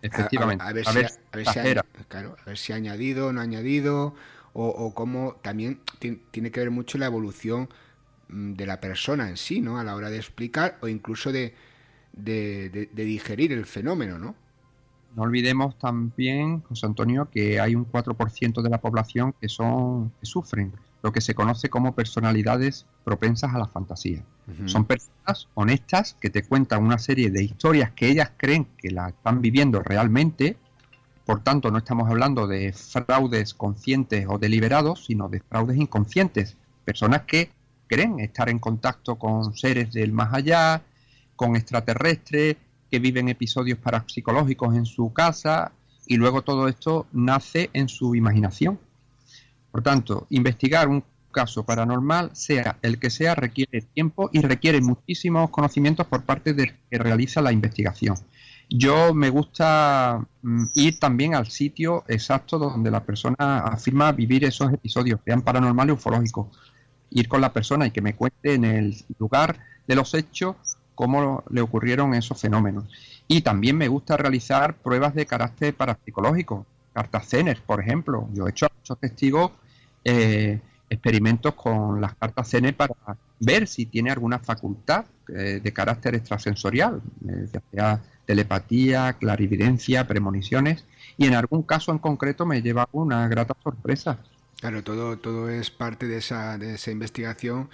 [0.02, 0.64] Efectivamente.
[0.64, 4.16] A, ver, si, ha, claro, a ver si ha añadido, no ha añadido,
[4.54, 5.82] o, o cómo también
[6.32, 7.70] tiene que ver mucho la evolución
[8.30, 9.80] Mm, de la persona en sí, ¿no?
[9.80, 11.54] A la hora de explicar o incluso de,
[12.14, 14.36] de, digerir el fenómeno, ¿no?
[15.18, 20.28] No olvidemos también, José Antonio, que hay un 4% de la población que son que
[20.28, 20.72] sufren
[21.02, 24.24] lo que se conoce como personalidades propensas a la fantasía.
[24.66, 29.10] Son personas honestas que te cuentan una serie de historias que ellas creen que la
[29.10, 30.56] están viviendo realmente.
[31.26, 36.58] Por tanto, no estamos hablando de fraudes conscientes o deliberados, sino de fraudes inconscientes.
[36.86, 37.50] Personas que
[37.88, 40.84] creen estar en contacto con seres del más allá,
[41.36, 42.58] con extraterrestres,
[42.90, 45.72] que viven episodios parapsicológicos en su casa
[46.06, 48.80] y luego todo esto nace en su imaginación.
[49.72, 55.50] Por tanto, investigar un caso paranormal, sea el que sea, requiere tiempo y requiere muchísimos
[55.50, 58.16] conocimientos por parte del que realiza la investigación.
[58.70, 64.74] Yo me gusta mm, ir también al sitio exacto donde la persona afirma vivir esos
[64.74, 66.48] episodios, sean paranormales o ufológicos,
[67.12, 70.56] ir con la persona y que me cuente en el lugar de los hechos
[70.98, 72.86] cómo le ocurrieron esos fenómenos.
[73.28, 78.28] Y también me gusta realizar pruebas de carácter parapsicológico, cartas Zener, por ejemplo.
[78.34, 79.52] Yo he hecho a muchos testigos
[80.04, 80.60] eh,
[80.90, 82.96] experimentos con las cartas Zener para
[83.40, 87.00] ver si tiene alguna facultad eh, de carácter extrasensorial,
[87.30, 90.84] eh, ya sea telepatía, clarividencia, premoniciones,
[91.16, 94.18] y en algún caso en concreto me lleva una grata sorpresa.
[94.60, 97.70] Claro, todo, todo es parte de esa, de esa investigación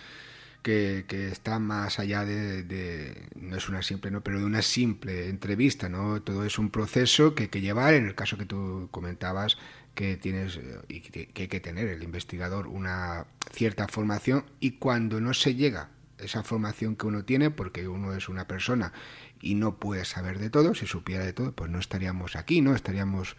[0.64, 5.90] que, está más allá de, no es una simple, no, pero de una simple entrevista,
[5.90, 6.22] ¿no?
[6.22, 9.57] Todo es un proceso que hay que llevar, en el caso que tú comentabas,
[9.94, 15.35] que tienes y que, hay que tener el investigador una cierta formación y cuando no
[15.35, 18.94] se llega esa formación que uno tiene, porque uno es una persona
[19.41, 22.73] y no puede saber de todo, si supiera de todo, pues no estaríamos aquí, ¿no?
[22.73, 23.35] Estaríamos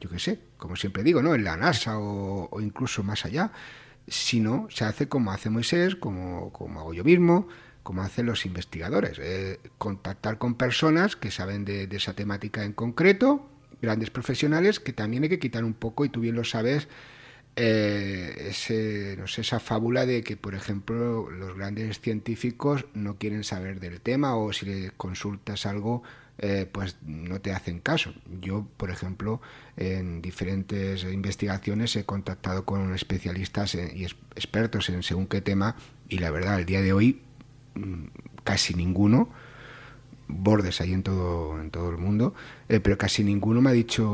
[0.00, 1.34] yo qué sé, como siempre digo, ¿no?
[1.34, 3.52] En la NASA o, incluso más allá,
[4.08, 7.48] sino se hace como hace Moisés, como, como hago yo mismo,
[7.82, 13.48] como hacen los investigadores, eh, contactar con personas que saben de, esa temática en concreto,
[13.80, 16.88] grandes profesionales, que también hay que quitar un poco, y tú bien lo sabes,
[17.54, 23.44] eh, ese, no sé, esa fábula de que, por ejemplo, los grandes científicos no quieren
[23.44, 26.02] saber del tema o si le consultas algo
[26.38, 28.12] eh, pues no te hacen caso.
[28.40, 29.40] Yo, por ejemplo,
[29.76, 35.76] en diferentes investigaciones he contactado con especialistas y expertos en según qué tema
[36.08, 37.22] y la verdad, al día de hoy
[37.74, 38.04] mm,
[38.44, 39.30] casi ninguno,
[40.28, 42.34] bordes ahí en todo, en todo el mundo,
[42.68, 44.06] eh, pero casi ninguno me ha dicho,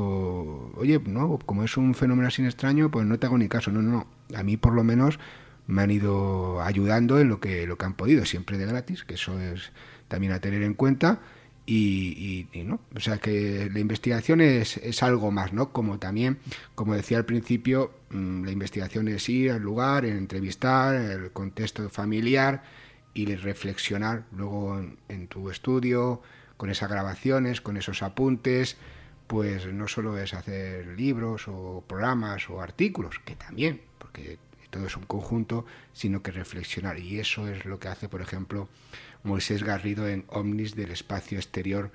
[0.76, 3.70] oye, no, como es un fenómeno así extraño, pues no te hago ni caso.
[3.70, 4.06] No, no, no.
[4.36, 5.18] A mí por lo menos
[5.66, 9.14] me han ido ayudando en lo que, lo que han podido, siempre de gratis, que
[9.14, 9.72] eso es
[10.08, 11.20] también a tener en cuenta
[11.64, 12.80] y, no.
[12.94, 16.38] O sea que la investigación es, es, algo más no como también
[16.74, 22.64] como decía al principio mm, la investigación es ir al lugar entrevistar el contexto familiar
[23.14, 26.22] y reflexionar luego en, tu estudio
[26.56, 28.76] con esas grabaciones con esos apuntes
[29.28, 34.38] pues no solo es hacer libros o programas o artículos que también porque
[34.72, 38.68] todo es un conjunto sino que reflexionar y eso es lo que hace por ejemplo
[39.22, 41.92] Moisés Garrido en Omnis del espacio exterior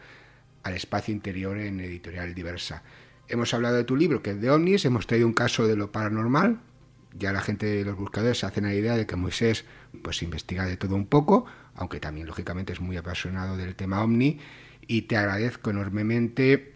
[0.63, 2.83] al espacio interior en Editorial Diversa.
[3.29, 5.91] Hemos hablado de tu libro, que es de Omnis, hemos traído un caso de lo
[5.91, 6.59] paranormal.
[7.17, 9.65] Ya la gente de los buscadores se hacen la idea de que Moisés
[10.03, 11.45] pues investiga de todo un poco,
[11.75, 14.39] aunque también lógicamente es muy apasionado del tema Omni.
[14.87, 16.73] Y te agradezco enormemente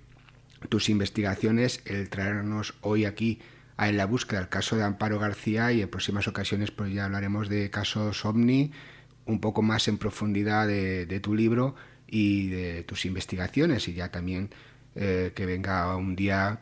[0.70, 3.40] tus investigaciones, el traernos hoy aquí
[3.78, 7.50] En la búsqueda del caso de Amparo García y en próximas ocasiones pues ya hablaremos
[7.50, 8.72] de casos Omni
[9.26, 11.76] un poco más en profundidad de, tu libro
[12.08, 14.50] y de tus investigaciones y ya también
[14.96, 16.60] eh, que venga un día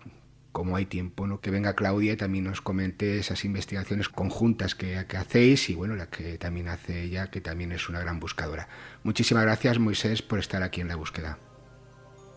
[0.51, 1.41] como hay tiempo, ¿no?
[1.41, 5.95] que venga Claudia y también nos comente esas investigaciones conjuntas que, que hacéis y bueno,
[5.95, 8.67] la que también hace ella, que también es una gran buscadora.
[9.03, 11.37] Muchísimas gracias, Moisés, por estar aquí en la búsqueda.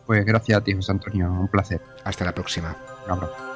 [0.07, 1.81] Pues gracias a ti, José Antonio, un placer.
[2.05, 2.77] Hasta la próxima.
[3.07, 3.52] Un abrazo.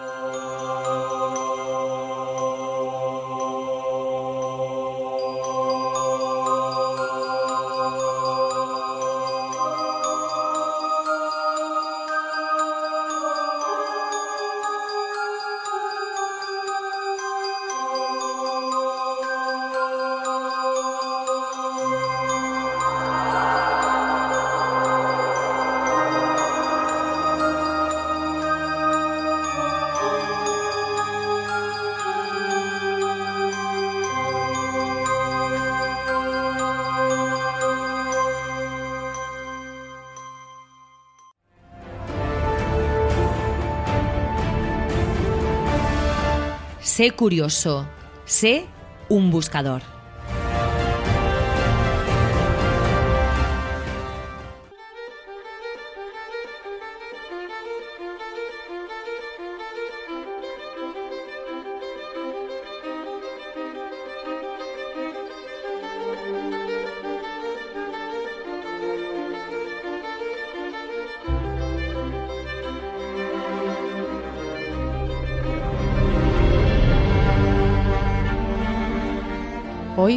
[46.97, 47.87] Sé curioso,
[48.25, 48.65] sé
[49.11, 49.96] un buscador.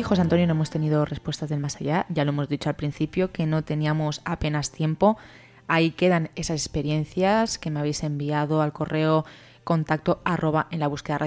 [0.10, 2.08] José Antonio, no hemos tenido respuestas del más allá.
[2.10, 5.20] Ya lo hemos dicho al principio, que no teníamos apenas tiempo.
[5.68, 9.24] Ahí quedan esas experiencias que me habéis enviado al correo
[9.64, 11.20] contacto arroba en la búsqueda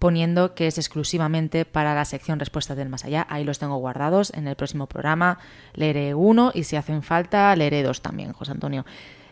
[0.00, 3.28] poniendo que es exclusivamente para la sección respuestas del más allá.
[3.30, 4.32] Ahí los tengo guardados.
[4.34, 5.38] En el próximo programa
[5.72, 8.86] leeré uno y si hacen falta leeré dos también, José Antonio.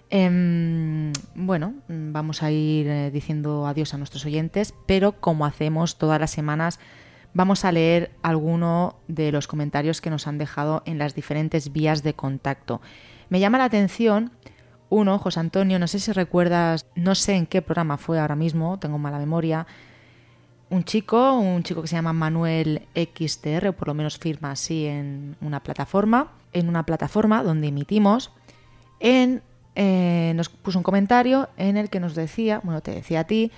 [0.09, 6.21] Em, bueno, vamos a ir eh, diciendo adiós a nuestros oyentes, pero como hacemos todas
[6.21, 6.79] las semanas,
[7.37, 12.03] vamos a leer alguno de los comentarios que nos han dejado en las diferentes vías
[12.03, 12.81] de contacto.
[13.29, 14.33] Me llama la atención
[14.89, 18.79] uno, José Antonio, no sé si recuerdas, no sé en qué programa fue ahora mismo,
[18.79, 19.67] tengo mala memoria,
[20.71, 24.87] un chico, un chico que se llama Manuel XTR, o por lo menos firma así
[24.87, 28.33] en una plataforma, en una plataforma donde emitimos,
[29.01, 33.53] eh, nos puso un comentario en el que nos decía, bueno, te decía a ti,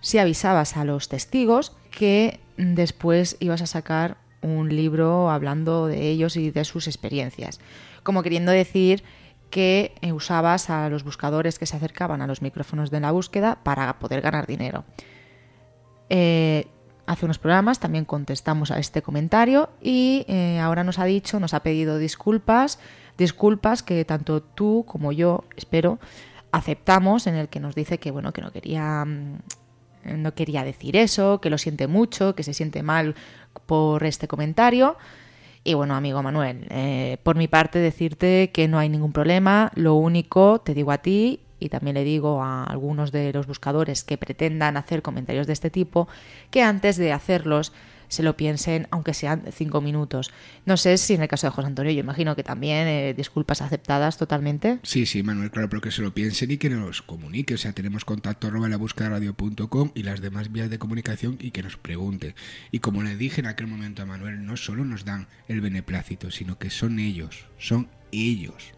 [0.00, 6.36] si avisabas a los testigos que después ibas a sacar un libro hablando de ellos
[6.36, 7.60] y de sus experiencias,
[8.02, 9.02] como queriendo decir
[9.50, 13.58] que eh, usabas a los buscadores que se acercaban a los micrófonos de la búsqueda
[13.62, 14.84] para poder ganar dinero.
[16.08, 16.66] Eh,
[17.06, 21.54] hace unos programas también contestamos a este comentario y eh, ahora nos ha dicho, nos
[21.54, 22.78] ha pedido disculpas,
[23.16, 25.98] disculpas que tanto tú como yo, espero,
[26.52, 29.38] aceptamos, en el que nos dice que bueno, que no quería mm,
[30.06, 33.14] no quería decir eso, que lo siente mucho, que se siente mal
[33.66, 34.96] por este comentario.
[35.64, 39.94] Y bueno, amigo Manuel, eh, por mi parte decirte que no hay ningún problema, lo
[39.94, 44.18] único, te digo a ti y también le digo a algunos de los buscadores que
[44.18, 46.06] pretendan hacer comentarios de este tipo,
[46.50, 47.72] que antes de hacerlos
[48.08, 50.30] se lo piensen, aunque sean cinco minutos.
[50.64, 53.62] No sé si en el caso de José Antonio, yo imagino que también eh, disculpas
[53.62, 54.78] aceptadas totalmente.
[54.82, 57.54] Sí, sí, Manuel, claro, pero que se lo piensen y que nos comunique.
[57.54, 61.50] O sea, tenemos contacto arroba la búsqueda radio.com y las demás vías de comunicación y
[61.50, 62.34] que nos pregunte.
[62.70, 66.30] Y como le dije en aquel momento a Manuel, no solo nos dan el beneplácito,
[66.30, 68.72] sino que son ellos, son ellos,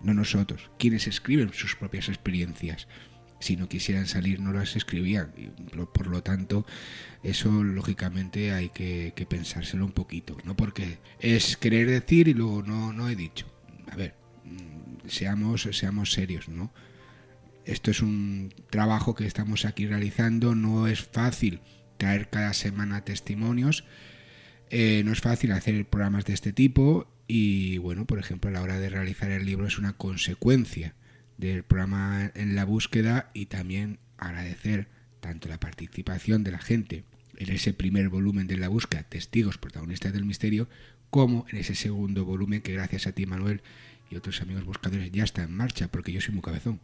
[0.00, 2.86] no nosotros, quienes escriben sus propias experiencias
[3.46, 5.32] si no quisieran salir no las escribían.
[5.92, 6.66] Por lo tanto,
[7.22, 10.56] eso lógicamente hay que, pensárselo un poquito, ¿no?
[10.56, 13.46] Porque es querer decir y luego no, no he dicho.
[13.90, 14.14] A ver,
[14.44, 16.72] mm, seamos, seamos serios, ¿no?
[17.64, 21.60] Esto es un trabajo que estamos aquí realizando, no es fácil
[21.98, 23.84] traer cada semana testimonios,
[24.70, 28.62] eh, no es fácil hacer programas de este tipo y bueno, por ejemplo, a la
[28.62, 30.94] hora de realizar el libro es una consecuencia
[31.38, 34.88] del programa en la búsqueda y también agradecer
[35.20, 37.04] tanto la participación de la gente
[37.36, 40.68] en ese primer volumen de la búsqueda, testigos protagonistas del misterio,
[41.10, 43.62] como en ese segundo volumen que gracias a ti Manuel
[44.10, 46.80] y otros amigos buscadores ya está en marcha, porque yo soy muy cabezón.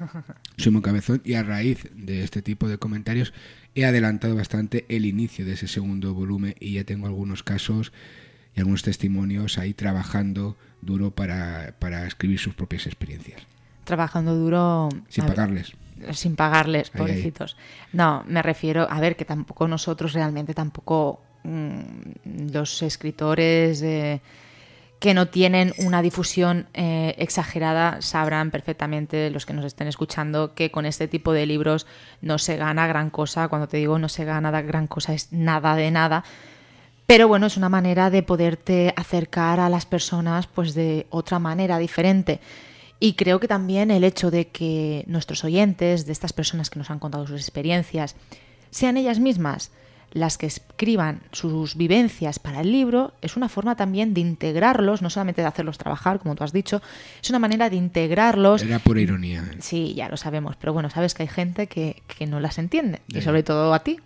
[0.56, 3.32] Soy muy cabezón y a raíz de este tipo de comentarios
[3.74, 7.92] he adelantado bastante el inicio de ese segundo volumen y ya tengo algunos casos
[8.56, 13.46] y algunos testimonios ahí trabajando duro para, para escribir sus propias experiencias
[13.84, 14.88] trabajando duro.
[15.08, 15.72] Sin pagarles.
[16.12, 17.56] sin pagarles, pobrecitos.
[17.92, 23.82] No, me refiero, a ver, que tampoco nosotros realmente, tampoco mm, los escritores
[25.02, 30.70] que no tienen una difusión eh, exagerada, sabrán perfectamente los que nos estén escuchando que
[30.70, 31.88] con este tipo de libros
[32.20, 33.48] no se gana gran cosa.
[33.48, 36.22] Cuando te digo no se gana gran cosa es nada de nada.
[37.04, 41.78] Pero bueno, es una manera de poderte acercar a las personas pues de otra manera
[41.78, 42.38] diferente.
[43.02, 46.88] Y creo que también el hecho de que nuestros oyentes, de estas personas que nos
[46.88, 48.14] han contado sus experiencias,
[48.70, 49.72] sean ellas mismas
[50.12, 55.10] las que escriban sus vivencias para el libro es una forma también de integrarlos, no
[55.10, 56.80] solamente de hacerlos trabajar, como tú has dicho,
[57.20, 58.62] es una manera de integrarlos.
[58.62, 59.40] Era pura ironía.
[59.52, 59.56] ¿eh?
[59.58, 61.96] Sí, ya lo sabemos, pero bueno, sabes que hay gente que,
[62.28, 63.98] no las entiende, y sobre todo a ti.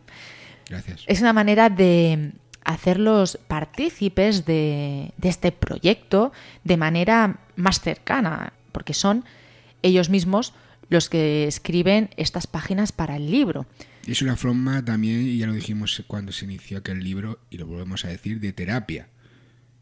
[0.70, 1.04] Gracias.
[1.06, 2.32] Es una manera de
[2.64, 6.32] hacerlos partícipes de, de este proyecto
[6.64, 9.24] de manera más cercana, porque son
[9.80, 10.52] ellos mismos
[10.90, 13.64] los que escriben estas páginas para el libro.
[14.06, 17.66] Es una forma también, y ya lo dijimos cuando se inició aquel libro, y lo
[17.66, 19.08] volvemos a decir, de terapia.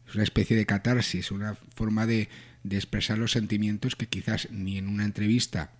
[0.07, 2.29] Es una especie de catarsis, una forma de,
[2.63, 5.71] de expresar los sentimientos que quizás ni en una entrevista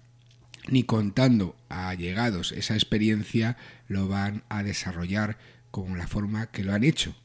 [0.67, 3.55] ni contando a llegados esa experiencia
[3.87, 5.37] lo van a desarrollar
[5.71, 7.15] con la forma que lo han hecho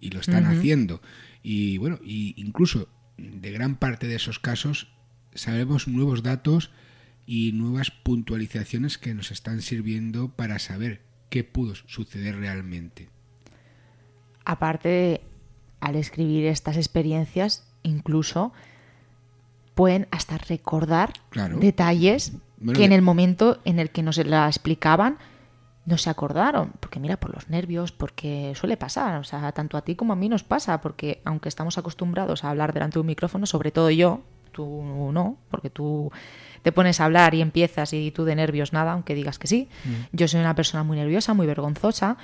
[0.00, 1.02] y lo están haciendo.
[1.42, 4.92] Y bueno, y incluso de gran parte de esos casos
[5.34, 6.70] sabemos nuevos datos
[7.26, 13.08] y nuevas puntualizaciones que nos están sirviendo para saber qué pudo suceder realmente.
[14.44, 15.20] Aparte,
[15.80, 18.52] al escribir estas experiencias, incluso
[19.74, 21.12] pueden hasta recordar
[21.60, 22.32] detalles
[22.74, 25.18] que en el momento en el que nos la explicaban
[25.86, 29.82] no se acordaron, porque mira, por los nervios, porque suele pasar, o sea, tanto a
[29.82, 33.06] ti como a mí nos pasa, porque aunque estamos acostumbrados a hablar delante de un
[33.06, 36.10] micrófono, sobre todo yo, tú no, porque tú
[36.62, 39.68] te pones a hablar y empiezas y tú de nervios nada, aunque digas que sí.
[39.84, 40.16] Mm.
[40.16, 42.16] Yo soy una persona muy nerviosa, muy vergonzosa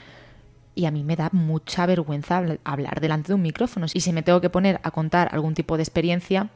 [0.74, 3.86] y a mí me da mucha vergüenza hablar delante de un micrófono.
[3.92, 6.50] Y si me tengo que poner a contar algún tipo de experiencia,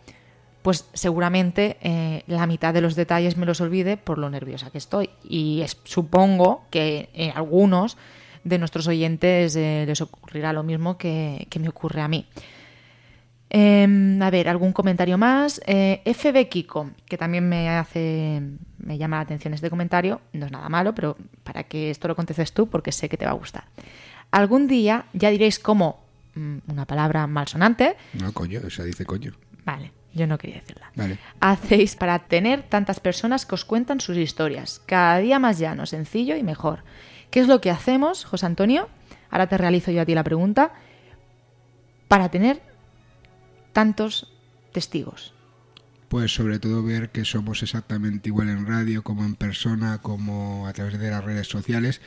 [0.61, 4.77] pues seguramente eh, la mitad de los detalles me los olvide por lo nerviosa que
[4.77, 5.09] estoy.
[5.25, 7.97] Y supongo que en algunos
[8.45, 12.27] de nuestros oyentes eh, les ocurrirá lo mismo que me ocurre a mí.
[13.53, 15.61] Em, a ver, algún comentario más.
[15.67, 18.41] Eh, FB Kiko, que también me hace,
[18.79, 20.21] me llama la atención este comentario.
[20.33, 23.25] No es nada malo, pero para que esto lo contestes tú, porque sé que te
[23.25, 23.65] va a gustar.
[24.31, 26.05] Algún día ya diréis cómo,
[26.37, 27.97] mm, una palabra malsonante.
[28.15, 29.33] No, coño, esa dice coño.
[29.65, 30.93] Vale, yo no quería decirla.
[30.95, 31.19] Vale.
[31.41, 34.81] Hacéis para tener tantas personas que os cuentan sus historias.
[34.87, 36.85] Cada día más llano, sencillo y mejor.
[37.33, 38.89] ¿Qué es lo que hacemos, José Antonio?
[39.29, 40.73] Ahora te realizo yo a ti la pregunta.
[42.07, 42.70] Para tener
[43.73, 44.29] tantos
[44.73, 45.35] testigos?
[46.09, 50.73] Pues sobre todo ver que somos exactamente igual en radio como en persona, como a
[50.73, 52.01] través de las redes sociales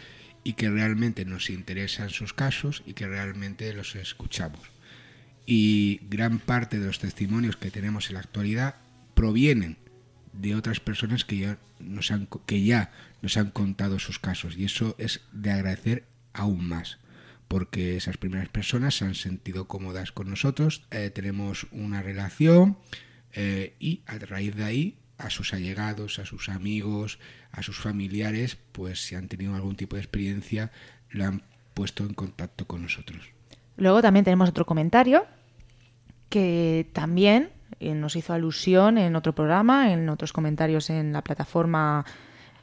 [0.44, 4.60] y que realmente nos interesan sus casos y que realmente los escuchamos.
[5.45, 8.76] Y gran parte de los testimonios que tenemos en la actualidad
[9.14, 9.77] provienen
[10.34, 12.91] de otras personas que ya nos han, que ya
[13.22, 16.98] nos han contado sus casos y eso es de agradecer aún más
[17.53, 22.80] porque esas primeras personas se han sentido cómodas con nosotros, eh, tenemos una relación
[23.31, 27.19] eh, y a raíz de ahí a sus allegados, a sus amigos,
[27.51, 30.71] a sus familiares, pues si han tenido algún tipo de experiencia,
[31.11, 31.43] lo han
[31.75, 33.30] puesto en contacto con nosotros.
[33.77, 35.27] Luego también tenemos otro comentario
[36.30, 42.03] que también eh, nos hizo alusión en otro programa, en otros comentarios en la plataforma,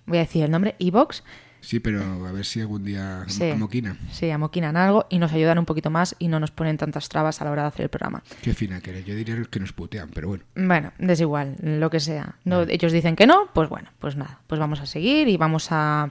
[0.06, 1.22] voy a decir el nombre, Evox,
[1.60, 3.98] Sí, pero a ver si algún día sí, amoquinan.
[4.10, 7.40] Sí, amoquinan algo y nos ayudan un poquito más y no nos ponen tantas trabas
[7.40, 8.22] a la hora de hacer el programa.
[8.42, 9.04] Qué fina que eres.
[9.04, 10.44] Yo diría que nos putean, pero bueno.
[10.54, 12.36] Bueno, desigual, lo que sea.
[12.44, 14.40] No, Ellos dicen que no, pues bueno, pues nada.
[14.46, 16.10] Pues vamos a seguir y vamos a...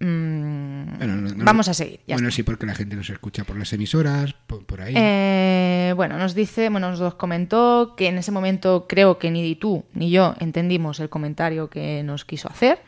[0.00, 2.00] Mm, vamos a seguir.
[2.06, 4.94] bueno, sí, porque la gente nos escucha por las emisoras, por, ahí.
[4.96, 9.84] Eh, bueno, nos dice, bueno, nos comentó que en ese momento creo que ni tú
[9.94, 12.80] ni yo entendimos el comentario que nos quiso hacer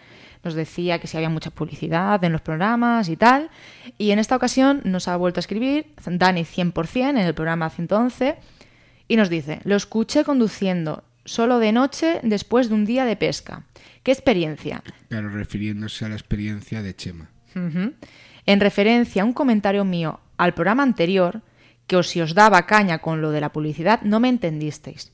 [0.43, 3.51] nos decía que si había mucha publicidad en los programas y tal.
[3.99, 8.37] Y en esta ocasión nos ha vuelto a escribir Dani 100% en el programa 111
[9.09, 13.65] y nos dice, lo escuché conduciendo solo de noche después de un día de pesca.
[14.03, 14.83] ¿Qué experiencia?
[15.09, 17.29] Claro, refiriéndose a la experiencia de Chema.
[18.47, 21.43] En referencia a un comentario mío al programa anterior,
[21.87, 25.13] que os, si os daba caña con lo de la publicidad, no me entendisteis.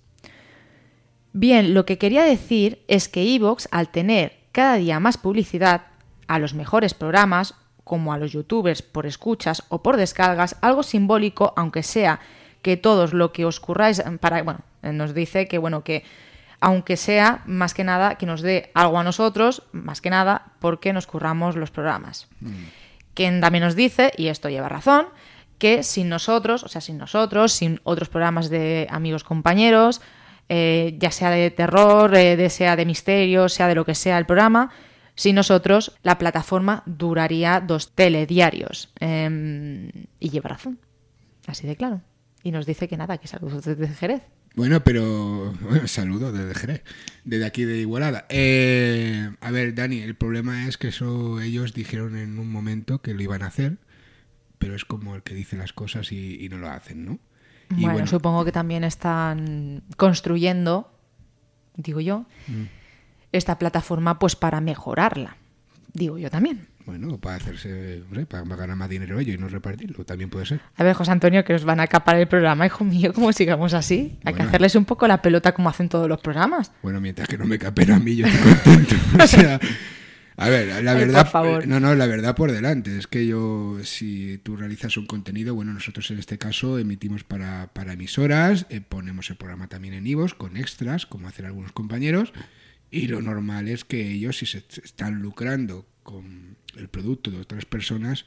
[1.33, 5.83] Bien, lo que quería decir es que Evox, al tener cada día más publicidad
[6.29, 7.53] a los mejores programas,
[7.85, 12.21] como a los youtubers por escuchas o por descargas, algo simbólico, aunque sea
[12.63, 16.05] que todos lo que os curráis para, bueno, nos dice que bueno, que
[16.59, 20.95] aunque sea más que nada que nos dé algo a nosotros, más que nada porque
[20.95, 22.27] nos curramos los programas.
[22.41, 22.65] Mm.
[23.13, 25.09] Quien también nos dice, y esto lleva razón,
[25.59, 30.01] que sin nosotros, o sea, sin nosotros, sin otros programas de amigos compañeros,
[30.49, 34.19] eh, ya sea de terror, eh, de, sea de misterio, sea de lo que sea
[34.19, 34.71] el programa,
[35.15, 38.93] sin nosotros la plataforma duraría dos telediarios.
[39.01, 39.91] Em,
[40.21, 40.79] y lleva razón,
[41.47, 42.03] así de claro.
[42.43, 44.23] Y nos dice que nada, que saludos desde Jerez.
[44.57, 46.83] Bueno, pero bueno, saludo desde Jerez,
[47.25, 48.25] desde aquí de Igualada.
[48.31, 53.13] Eh, a ver, Dani, el problema es que eso ellos dijeron en un momento que
[53.13, 53.77] lo iban a hacer,
[54.59, 57.19] pero es como el que dice las cosas y, no lo hacen, ¿no?
[57.77, 60.93] Y bueno, supongo que también están construyendo,
[61.77, 62.65] digo yo, mm.
[63.33, 65.37] esta plataforma pues para mejorarla,
[65.93, 66.69] digo yo también.
[66.87, 70.61] Bueno, para hacerse, para ganar más dinero ellos y no repartirlo, también puede ser.
[70.77, 73.75] A ver, José Antonio, que os van a capar el programa, hijo mío, como sigamos
[73.75, 74.21] así.
[74.25, 76.71] Hay que hacerles un poco la pelota como hacen todos los programas.
[76.83, 78.95] Bueno, mientras que no me capen a mí, yo estoy contento.
[79.25, 79.59] o sea,
[80.39, 81.31] a ver, la verdad,
[81.67, 82.99] no, no, la verdad por delante.
[82.99, 87.69] Es que yo, si tú realizas un contenido, bueno, nosotros en este caso emitimos para,
[87.73, 92.33] para emisoras, eh, ponemos el programa también en Ivos con extras, como hacen algunos compañeros,
[92.91, 97.65] y lo normal es que ellos, si se están lucrando con el producto de otras
[97.65, 98.27] personas,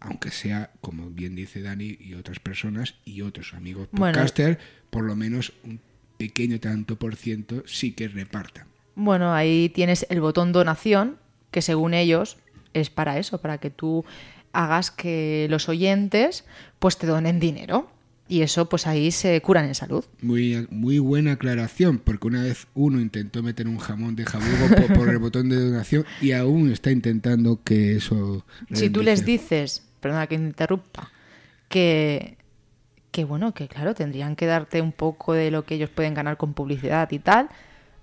[0.00, 4.58] aunque sea, como bien dice Dani, y otras personas y otros amigos podcaster,
[4.88, 5.80] por lo menos un
[6.16, 8.66] pequeño tanto por ciento sí que repartan.
[8.94, 11.18] Bueno, ahí tienes el botón donación,
[11.50, 12.36] que según ellos
[12.74, 14.04] es para eso, para que tú
[14.52, 16.44] hagas que los oyentes
[16.78, 17.88] pues te donen dinero
[18.30, 20.04] y eso pues ahí se curan en salud.
[20.22, 25.08] Muy, muy buena aclaración, porque una vez uno intentó meter un jamón de jabugo por,
[25.08, 28.46] el botón de donación y aún está intentando que eso...
[28.72, 31.10] Si tú les dices, perdona que interrumpa,
[31.68, 32.36] que,
[33.10, 36.36] que bueno, que claro, tendrían que darte un poco de lo que ellos pueden ganar
[36.36, 37.48] con publicidad y tal,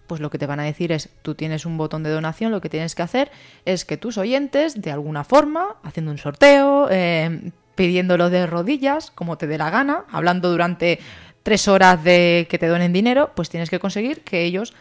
[0.07, 2.61] pues lo que te van a decir es, tú tienes un botón de donación, lo
[2.61, 3.31] que tienes que hacer
[3.65, 9.37] es que tus oyentes, de alguna forma, haciendo un sorteo, eh, pidiéndolo de rodillas, como
[9.37, 10.99] te dé la gana, hablando durante
[11.43, 14.73] tres horas de que te donen dinero, pues tienes que conseguir que ellos,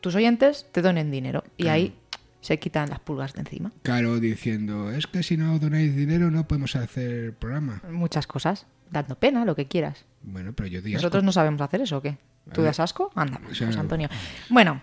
[0.00, 1.44] tus oyentes, te donen dinero.
[1.56, 1.94] Y ahí
[2.40, 3.72] se quitan las pulgas de encima.
[3.82, 7.82] Claro, diciendo, es que si no donáis dinero no podemos hacer programa.
[7.90, 10.04] Muchas cosas, dando pena, lo que quieras.
[10.22, 12.18] Bueno, pero yo Nosotros no sabemos hacer eso, ¿o qué?
[12.52, 13.10] ¿Tú das asco?
[13.14, 13.40] Anda,
[13.78, 14.08] Antonio.
[14.48, 14.82] Bueno,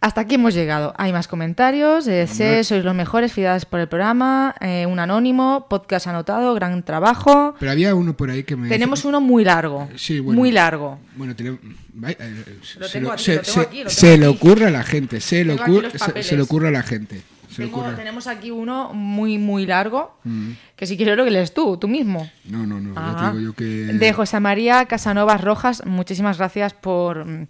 [0.00, 0.94] hasta aquí hemos llegado.
[0.98, 2.06] Hay más comentarios.
[2.06, 4.54] Eh, sé, sois los mejores, felicidades por el programa.
[4.60, 7.56] Eh, un anónimo, podcast anotado, gran trabajo.
[7.58, 8.68] Pero había uno por ahí que me.
[8.68, 9.88] Tenemos uno muy largo.
[9.96, 10.98] Sí, bueno, muy largo.
[11.16, 11.58] Bueno, tenemos.
[13.86, 15.20] Se le ocurre a la gente.
[15.20, 15.90] Se le ocurre,
[16.22, 17.22] se, le ocurre a la gente.
[17.96, 20.50] Tenemos aquí uno muy, muy largo, mm.
[20.76, 22.30] que si quieres lo que lees tú, tú mismo.
[22.44, 23.64] No, no, no, ya digo yo que...
[23.64, 27.46] De José María Casanovas Rojas, muchísimas gracias por mm,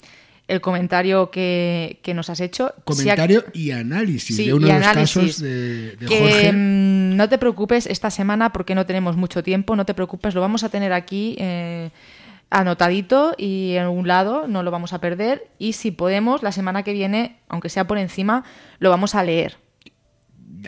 [0.49, 2.73] el comentario que, nos has hecho.
[2.85, 6.53] Comentario y análisis de uno de los casos de, Jorge.
[6.53, 10.41] Mm, no te preocupes esta semana porque no tenemos mucho tiempo, no te preocupes, lo
[10.41, 11.91] vamos a tener aquí eh,
[12.51, 16.83] anotadito y en un lado no lo vamos a perder y si podemos la semana
[16.83, 18.45] que viene, aunque sea por encima,
[18.79, 19.57] lo vamos a leer.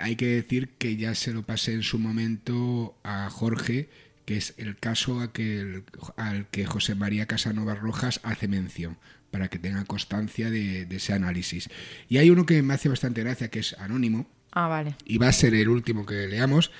[0.02, 3.88] Hay que decir que ya se lo pasé en su momento a Jorge
[4.28, 5.82] que es el caso a que
[6.18, 8.98] al que José María Casanova Rojas hace mención
[9.30, 11.70] para que tenga constancia de, ese análisis.
[12.10, 14.26] Y hay uno que me hace bastante gracia, que es anónimo.
[14.52, 14.96] Ah, vale.
[15.06, 16.70] Y va a ser el último que leamos,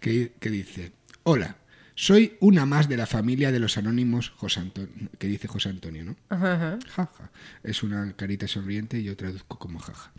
[0.00, 1.56] que, dice, hola,
[1.94, 6.04] soy una más de la familia de los anónimos José Antonio, que dice José Antonio,
[6.04, 6.16] ¿no?
[6.28, 7.30] Jaja.
[7.62, 10.12] Es una carita sonriente y yo traduzco como jaja.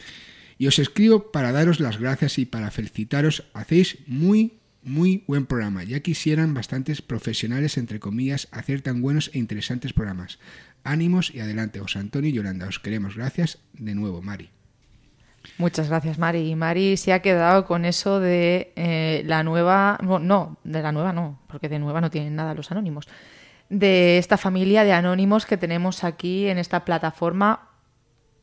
[0.59, 3.45] Y os escribo para daros las gracias y para felicitaros.
[3.53, 5.85] Hacéis muy, muy buen programa.
[5.85, 10.37] Ya quisieran bastantes profesionales, entre comillas, hacer tan buenos e interesantes programas.
[10.83, 12.67] Ánimos y adelante, José Antonio y Yolanda.
[12.67, 13.15] Os queremos.
[13.15, 14.49] Gracias de nuevo, Mari.
[15.57, 16.49] Muchas gracias, Mari.
[16.49, 19.97] Y Mari se ha quedado con eso de eh, la nueva.
[20.01, 23.07] No, de la nueva no, porque de nueva no tienen nada los anónimos.
[23.69, 27.69] De esta familia de anónimos que tenemos aquí en esta plataforma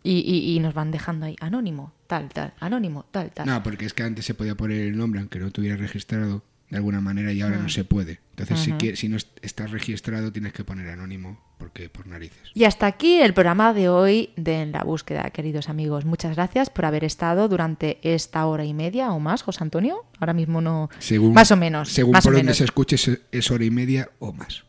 [0.02, 3.46] y, y, nos van dejando ahí anónimo, tal, tal, anónimo, tal, tal.
[3.46, 6.76] No, porque es que antes se podía poner el nombre aunque no tuviera registrado de
[6.76, 7.70] alguna manera y ahora no mm.
[7.70, 8.20] se puede.
[8.36, 12.50] Entonces, si, si no estás registrado, tienes que poner anónimo porque por narices.
[12.54, 16.04] Y hasta aquí el programa de hoy de En la búsqueda, queridos amigos.
[16.04, 20.04] Muchas gracias por haber estado durante esta hora y media o más, José Antonio.
[20.18, 20.90] Ahora mismo no.
[21.32, 21.90] más o menos.
[21.90, 22.96] Según por donde se escuche,
[23.30, 24.66] es hora y media o más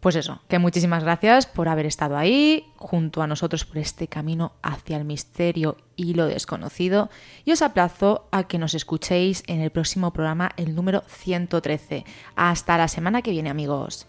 [0.00, 4.52] pues eso, que muchísimas gracias por haber estado ahí junto a nosotros por este camino
[4.62, 7.10] hacia el misterio y lo desconocido
[7.44, 12.04] y os aplazo a que nos escuchéis en el próximo programa, el número 113.
[12.34, 14.06] Hasta la semana que viene amigos.